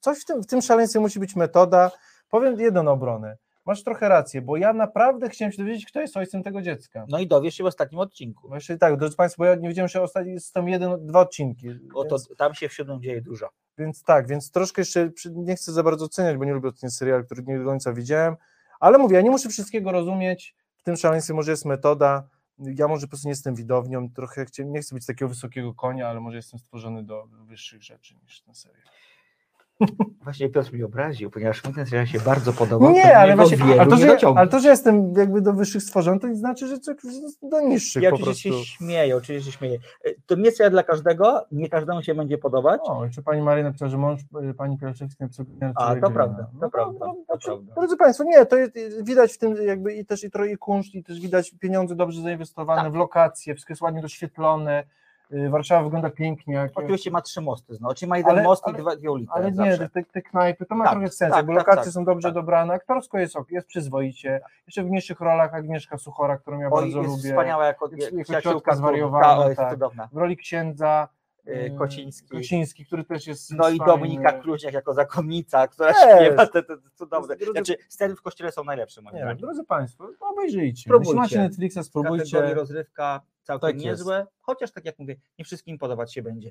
coś 0.00 0.20
w 0.20 0.24
tym, 0.24 0.42
w 0.42 0.46
tym 0.46 0.62
szaleństwie 0.62 1.00
musi 1.00 1.20
być 1.20 1.36
metoda. 1.36 1.90
Powiem 2.34 2.60
jedną 2.60 2.88
obronę. 2.88 3.36
masz 3.66 3.84
trochę 3.84 4.08
rację, 4.08 4.42
bo 4.42 4.56
ja 4.56 4.72
naprawdę 4.72 5.28
chciałem 5.28 5.52
się 5.52 5.58
dowiedzieć, 5.58 5.86
kto 5.86 6.00
jest 6.00 6.16
ojcem 6.16 6.42
tego 6.42 6.62
dziecka. 6.62 7.04
No 7.08 7.18
i 7.18 7.26
dowiesz 7.26 7.54
się 7.54 7.64
w 7.64 7.66
ostatnim 7.66 8.00
odcinku. 8.00 8.48
No 8.48 8.54
jeszcze 8.54 8.78
tak, 8.78 8.96
drodzy 8.96 9.16
Państwo, 9.16 9.42
bo 9.42 9.44
ja 9.44 9.54
nie 9.54 9.68
wiedziałem, 9.68 9.88
że 9.88 10.02
ostatni 10.02 10.32
jest 10.32 10.54
tam 10.54 10.68
jeden, 10.68 11.06
dwa 11.06 11.20
odcinki. 11.20 11.68
Bo 11.92 12.04
to, 12.04 12.16
tam 12.36 12.54
się 12.54 12.68
w 12.68 12.72
siódmym 12.72 13.02
dzieje 13.02 13.20
dużo. 13.22 13.48
Więc 13.78 14.02
tak, 14.02 14.28
więc 14.28 14.50
troszkę 14.50 14.80
jeszcze 14.80 15.10
nie 15.30 15.56
chcę 15.56 15.72
za 15.72 15.82
bardzo 15.82 16.04
oceniać, 16.04 16.36
bo 16.36 16.44
nie 16.44 16.52
lubię 16.52 16.72
ten 16.80 16.90
serial, 16.90 17.24
który 17.24 17.42
nie 17.42 17.58
do 17.58 17.64
końca 17.64 17.92
widziałem, 17.92 18.36
ale 18.80 18.98
mówię, 18.98 19.16
ja 19.16 19.22
nie 19.22 19.30
muszę 19.30 19.48
wszystkiego 19.48 19.92
rozumieć, 19.92 20.56
w 20.76 20.82
tym 20.82 20.96
szaleństwie 20.96 21.34
może 21.34 21.50
jest 21.50 21.64
metoda, 21.64 22.28
ja 22.58 22.88
może 22.88 23.06
po 23.06 23.10
prostu 23.10 23.28
nie 23.28 23.32
jestem 23.32 23.54
widownią, 23.54 24.10
trochę 24.10 24.46
nie 24.58 24.80
chcę 24.80 24.94
być 24.94 25.06
takiego 25.06 25.28
wysokiego 25.28 25.74
konia, 25.74 26.08
ale 26.08 26.20
może 26.20 26.36
jestem 26.36 26.60
stworzony 26.60 27.02
do 27.02 27.26
wyższych 27.26 27.82
rzeczy 27.82 28.14
niż 28.22 28.42
ten 28.42 28.54
serial. 28.54 28.82
Właśnie 30.24 30.48
Piotr 30.48 30.72
mi 30.72 30.82
obraził, 30.82 31.30
ponieważ 31.30 31.64
mi 31.64 31.74
ten 31.74 31.86
serial 31.86 32.06
się 32.06 32.20
bardzo 32.20 32.52
podobał. 32.52 32.92
Nie, 32.92 33.02
to 33.02 33.16
ale 33.16 33.36
właśnie, 33.36 33.80
ale 33.80 33.86
to, 33.90 33.96
że, 33.96 34.16
ale 34.36 34.48
to, 34.48 34.60
że 34.60 34.68
jestem 34.68 35.14
jakby 35.16 35.40
do 35.40 35.52
wyższych 35.52 35.82
stworzeń, 35.82 36.20
to 36.20 36.28
nie 36.28 36.36
znaczy, 36.36 36.66
że 36.68 36.78
coś 36.78 36.96
do 37.42 37.60
niższych 37.60 38.02
Ja 38.02 38.10
po 38.10 38.16
oczywiście 38.16 38.50
prostu. 38.50 38.66
się 38.66 38.76
śmieję, 38.76 39.16
oczywiście 39.16 39.52
się 39.52 39.58
śmieję. 39.58 39.78
E, 40.04 40.10
To 40.26 40.34
nie 40.34 40.50
serial 40.50 40.70
dla 40.70 40.82
każdego, 40.82 41.46
nie 41.52 41.68
każdemu 41.68 42.02
się 42.02 42.14
będzie 42.14 42.38
podobać. 42.38 42.80
O, 42.84 43.02
czy 43.14 43.22
pani 43.22 43.42
Maria 43.42 43.64
napisała, 43.64 43.88
że 43.88 43.98
mąż 43.98 44.20
y, 44.50 44.54
pani 44.54 44.78
Pielczewskiej 44.78 45.16
napisał 45.20 45.46
A, 45.74 45.94
to 45.96 46.10
prawda, 46.10 46.46
to 46.60 46.70
prawda, 46.70 47.06
to 47.28 47.38
prawda. 47.38 47.74
Drodzy 47.74 47.96
Państwo, 47.96 48.24
nie, 48.24 48.46
to 48.46 48.56
jest, 48.56 48.72
widać 49.02 49.32
w 49.32 49.38
tym 49.38 49.56
jakby 49.66 49.94
i 49.94 50.06
też 50.06 50.24
i 50.24 50.30
trochę 50.30 50.50
i 50.50 50.56
kunszt, 50.56 50.94
i 50.94 51.04
też 51.04 51.20
widać 51.20 51.54
pieniądze 51.60 51.94
dobrze 51.96 52.22
zainwestowane 52.22 52.82
Tak. 52.82 52.92
w 52.92 52.96
lokacje, 52.96 53.54
wszystko 53.54 53.72
jest 53.72 53.82
ładnie 53.82 54.02
doświetlone, 54.02 54.84
Warszawa 55.50 55.82
wygląda 55.82 56.10
pięknie. 56.10 56.54
Jak, 56.54 56.72
Oczywiście 56.74 57.10
ma 57.10 57.20
trzy 57.22 57.40
mosty, 57.40 57.76
no, 57.80 57.94
czyli 57.94 58.08
ma 58.08 58.16
jeden 58.18 58.32
Ale- 58.32 58.42
most 58.42 58.64
ale- 58.66 58.78
i 58.78 58.80
dwa, 58.80 58.96
dwie 58.96 59.10
ulice. 59.10 59.32
ale 59.32 59.52
nie, 59.52 59.78
te, 59.78 60.02
te 60.04 60.22
knajpy, 60.22 60.66
to 60.66 60.74
ma 60.74 60.84
Tak, 60.84 60.92
trochę 60.92 61.08
sens, 61.08 61.32
tak, 61.34 61.46
bo 61.46 61.52
tak, 61.54 61.58
lokacje 61.58 61.84
tak, 61.84 61.92
są 61.92 62.04
dobrze 62.04 62.28
tak. 62.28 62.34
dobrane, 62.34 62.74
aktorsko 62.74 63.18
jest, 63.18 63.36
ok, 63.36 63.50
jest 63.50 63.66
przyzwoicie, 63.66 64.40
jeszcze 64.66 64.82
w 64.82 64.86
mniejszych 64.86 65.20
rolach 65.20 65.54
Agnieszka 65.54 65.98
Suchora, 65.98 66.38
którą 66.38 66.58
ja 66.60 66.66
Oj, 66.66 66.82
bardzo 66.82 66.98
jest 66.98 67.10
lubię. 67.10 67.22
wspaniała 67.30 67.66
jako, 67.66 67.88
Jest- 67.96 68.12
jako 68.12 68.32
jako 68.32 68.52
ciotka 68.52 68.74
zwariowana, 68.76 69.44
jest 69.46 69.56
tak. 69.56 69.72
cudowna. 69.72 70.08
W 70.12 70.16
roli 70.16 70.36
księdza 70.36 71.08
Y, 71.48 71.52
y, 71.64 71.70
Kociński. 71.78 72.28
Kociński, 72.28 72.86
który 72.86 73.04
też 73.04 73.26
jest 73.26 73.50
No 73.54 73.68
i 73.68 73.72
jest 73.72 73.86
Dominika. 73.86 74.32
Kluźniak 74.32 74.74
jako 74.74 74.94
zakonnica, 74.94 75.68
która 75.68 75.92
Też. 75.92 76.02
śpiewa 76.16 76.46
te, 76.46 76.62
te, 76.62 76.76
te 76.76 76.90
cudowne. 76.94 77.36
Drodzy- 77.36 77.52
Znaczy, 77.52 77.76
sceny 77.88 78.16
w 78.16 78.22
kościele 78.22 78.52
są 78.52 78.64
najlepsze 78.64 79.02
moim 79.02 79.14
Nie, 79.14 79.20
zdaniem. 79.20 79.36
drodzy 79.38 79.64
Państwo, 79.64 80.08
obejrzyjcie. 80.20 80.82
Spróbujcie. 80.82 81.10
Jeśli 81.10 81.20
macie 81.20 81.38
Netflixa, 81.38 81.74
Kategorii 81.76 82.26
spróbujcie. 82.26 82.54
rozrywka 82.54 83.20
całkiem 83.44 83.68
Tak 83.68 83.74
jest. 83.76 83.84
niezłe, 83.86 84.26
chociaż 84.40 84.72
tak 84.72 84.84
jak 84.84 84.98
mówię, 84.98 85.16
nie 85.38 85.44
wszystkim 85.44 85.78
podobać 85.78 86.14
się 86.14 86.22
będzie. 86.22 86.50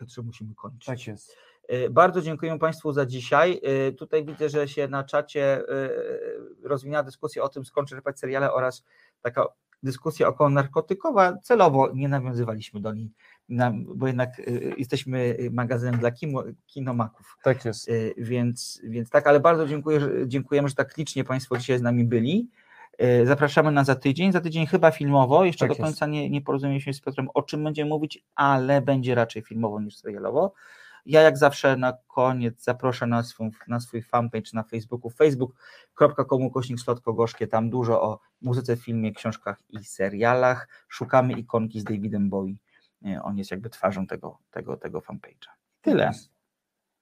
Piotrze, 0.00 0.22
musimy 0.22 0.54
kończyć. 0.54 0.84
Tak 0.86 1.06
jest. 1.06 1.36
Y, 1.72 1.90
Bardzo 1.90 2.22
dziękuję 2.22 2.58
Państwu 2.58 2.92
za 2.92 3.06
dzisiaj. 3.06 3.60
Y, 3.88 3.92
Tutaj 3.92 4.24
widzę, 4.24 4.48
że 4.48 4.68
się 4.68 4.88
na 4.88 5.04
czacie 5.04 5.60
y, 5.60 6.68
rozwinęła 6.68 7.02
dyskusja 7.02 7.42
o 7.42 7.48
tym, 7.48 7.64
skąd 7.64 7.88
czerpać 7.88 8.18
seriale 8.18 8.52
oraz 8.52 8.84
taka 9.22 9.46
dyskusja 9.82 10.28
około 10.28 10.50
narkotykowa. 10.50 11.38
Celowo 11.42 11.90
nie 11.94 12.08
nawiązywaliśmy 12.08 12.80
do 12.80 12.94
niej, 12.94 13.10
bo 13.94 14.06
jednak 14.06 14.30
jesteśmy 14.76 15.36
magazynem 15.52 16.00
dla 16.00 16.10
kino, 16.10 16.44
kinomaków. 16.66 17.36
Tak 17.42 17.64
jest. 17.64 17.90
Więc, 18.16 18.80
więc 18.84 19.10
tak, 19.10 19.26
ale 19.26 19.40
bardzo 19.40 19.66
dziękuję, 19.66 20.00
dziękujemy, 20.26 20.68
że 20.68 20.74
tak 20.74 20.96
licznie 20.96 21.24
Państwo 21.24 21.58
dzisiaj 21.58 21.78
z 21.78 21.82
nami 21.82 22.04
byli. 22.04 22.48
Y, 23.02 23.26
Zapraszamy 23.26 23.72
na 23.72 23.84
za 23.84 23.94
tydzień. 23.94 24.32
Za 24.32 24.40
tydzień 24.40 24.66
chyba 24.66 24.90
filmowo. 24.90 25.44
Jeszcze 25.44 25.68
Tak 25.68 25.68
do 25.68 25.74
jest. 25.74 25.82
końca 25.84 26.06
nie, 26.06 26.30
nie 26.30 26.40
porozumieliśmy 26.42 26.92
się 26.92 26.98
z 26.98 27.00
Piotrem, 27.00 27.28
o 27.34 27.42
czym 27.42 27.64
będziemy 27.64 27.88
mówić, 27.88 28.24
ale 28.34 28.82
będzie 28.82 29.14
raczej 29.14 29.42
filmowo 29.42 29.80
niż 29.80 29.96
serialowo. 29.96 30.52
Ja 31.06 31.20
jak 31.22 31.38
zawsze 31.38 31.76
na 31.76 31.92
koniec 32.06 32.64
zaproszę 32.64 33.06
na 33.06 33.22
swój, 33.22 33.50
na 33.68 33.80
swój 33.80 34.02
fanpage 34.02 34.50
na 34.52 34.62
Facebooku 34.62 35.10
facebook.com 35.10 36.50
kośnik 36.50 36.80
Slotko 36.80 37.12
Gorzkie, 37.12 37.46
tam 37.46 37.70
dużo 37.70 38.02
o 38.02 38.20
muzyce, 38.40 38.76
filmie, 38.76 39.12
książkach 39.12 39.58
i 39.68 39.84
serialach. 39.84 40.68
Szukamy 40.88 41.32
ikonki 41.32 41.80
z 41.80 41.84
Davidem 41.84 42.30
Bowie. 42.30 42.54
Nie, 43.02 43.22
On 43.22 43.38
jest 43.38 43.50
jakby 43.50 43.70
twarzą 43.70 44.06
tego, 44.06 44.38
tego, 44.50 44.76
tego 44.76 45.00
fanpage'a. 45.00 45.48
Tyle. 45.80 46.10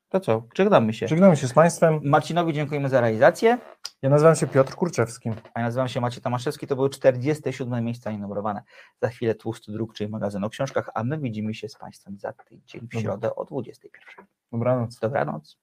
To 0.09 0.21
co? 0.21 0.43
Żegnamy 0.55 0.93
się. 0.93 1.09
Żegnamy 1.09 1.37
się 1.37 1.49
z 1.49 1.53
Państwem. 1.53 2.01
Marcinowi 2.05 2.53
dziękujemy 2.53 2.89
za 2.89 3.01
realizację. 3.01 3.59
Ja 4.03 4.11
nazywam 4.11 4.35
się 4.35 4.47
Piotr 4.47 4.75
Kurczewski. 4.75 5.31
A 5.55 5.61
ja 5.61 5.67
nazywam 5.67 5.89
się 5.89 6.01
Maciej 6.01 6.23
Tomaszewski. 6.23 6.67
To 6.67 6.77
były 6.77 6.91
47 6.91 7.85
miejsca 7.85 8.13
nienumerowane. 8.13 8.63
Za 9.03 9.09
chwilę 9.09 9.35
Tłusty 9.35 9.73
Druk, 9.73 9.95
czyli 9.95 10.11
magazyn 10.11 10.45
o 10.45 10.51
książkach, 10.51 10.91
a 10.95 11.05
my 11.05 11.19
widzimy 11.19 11.55
się 11.55 11.69
z 11.69 11.79
Państwem 11.79 12.19
za 12.19 12.33
tydzień 12.33 12.89
w 12.93 13.01
środę 13.01 13.35
o 13.35 13.45
21. 13.45 14.27
Dobranoc. 14.53 14.99
Dobranoc. 14.99 15.59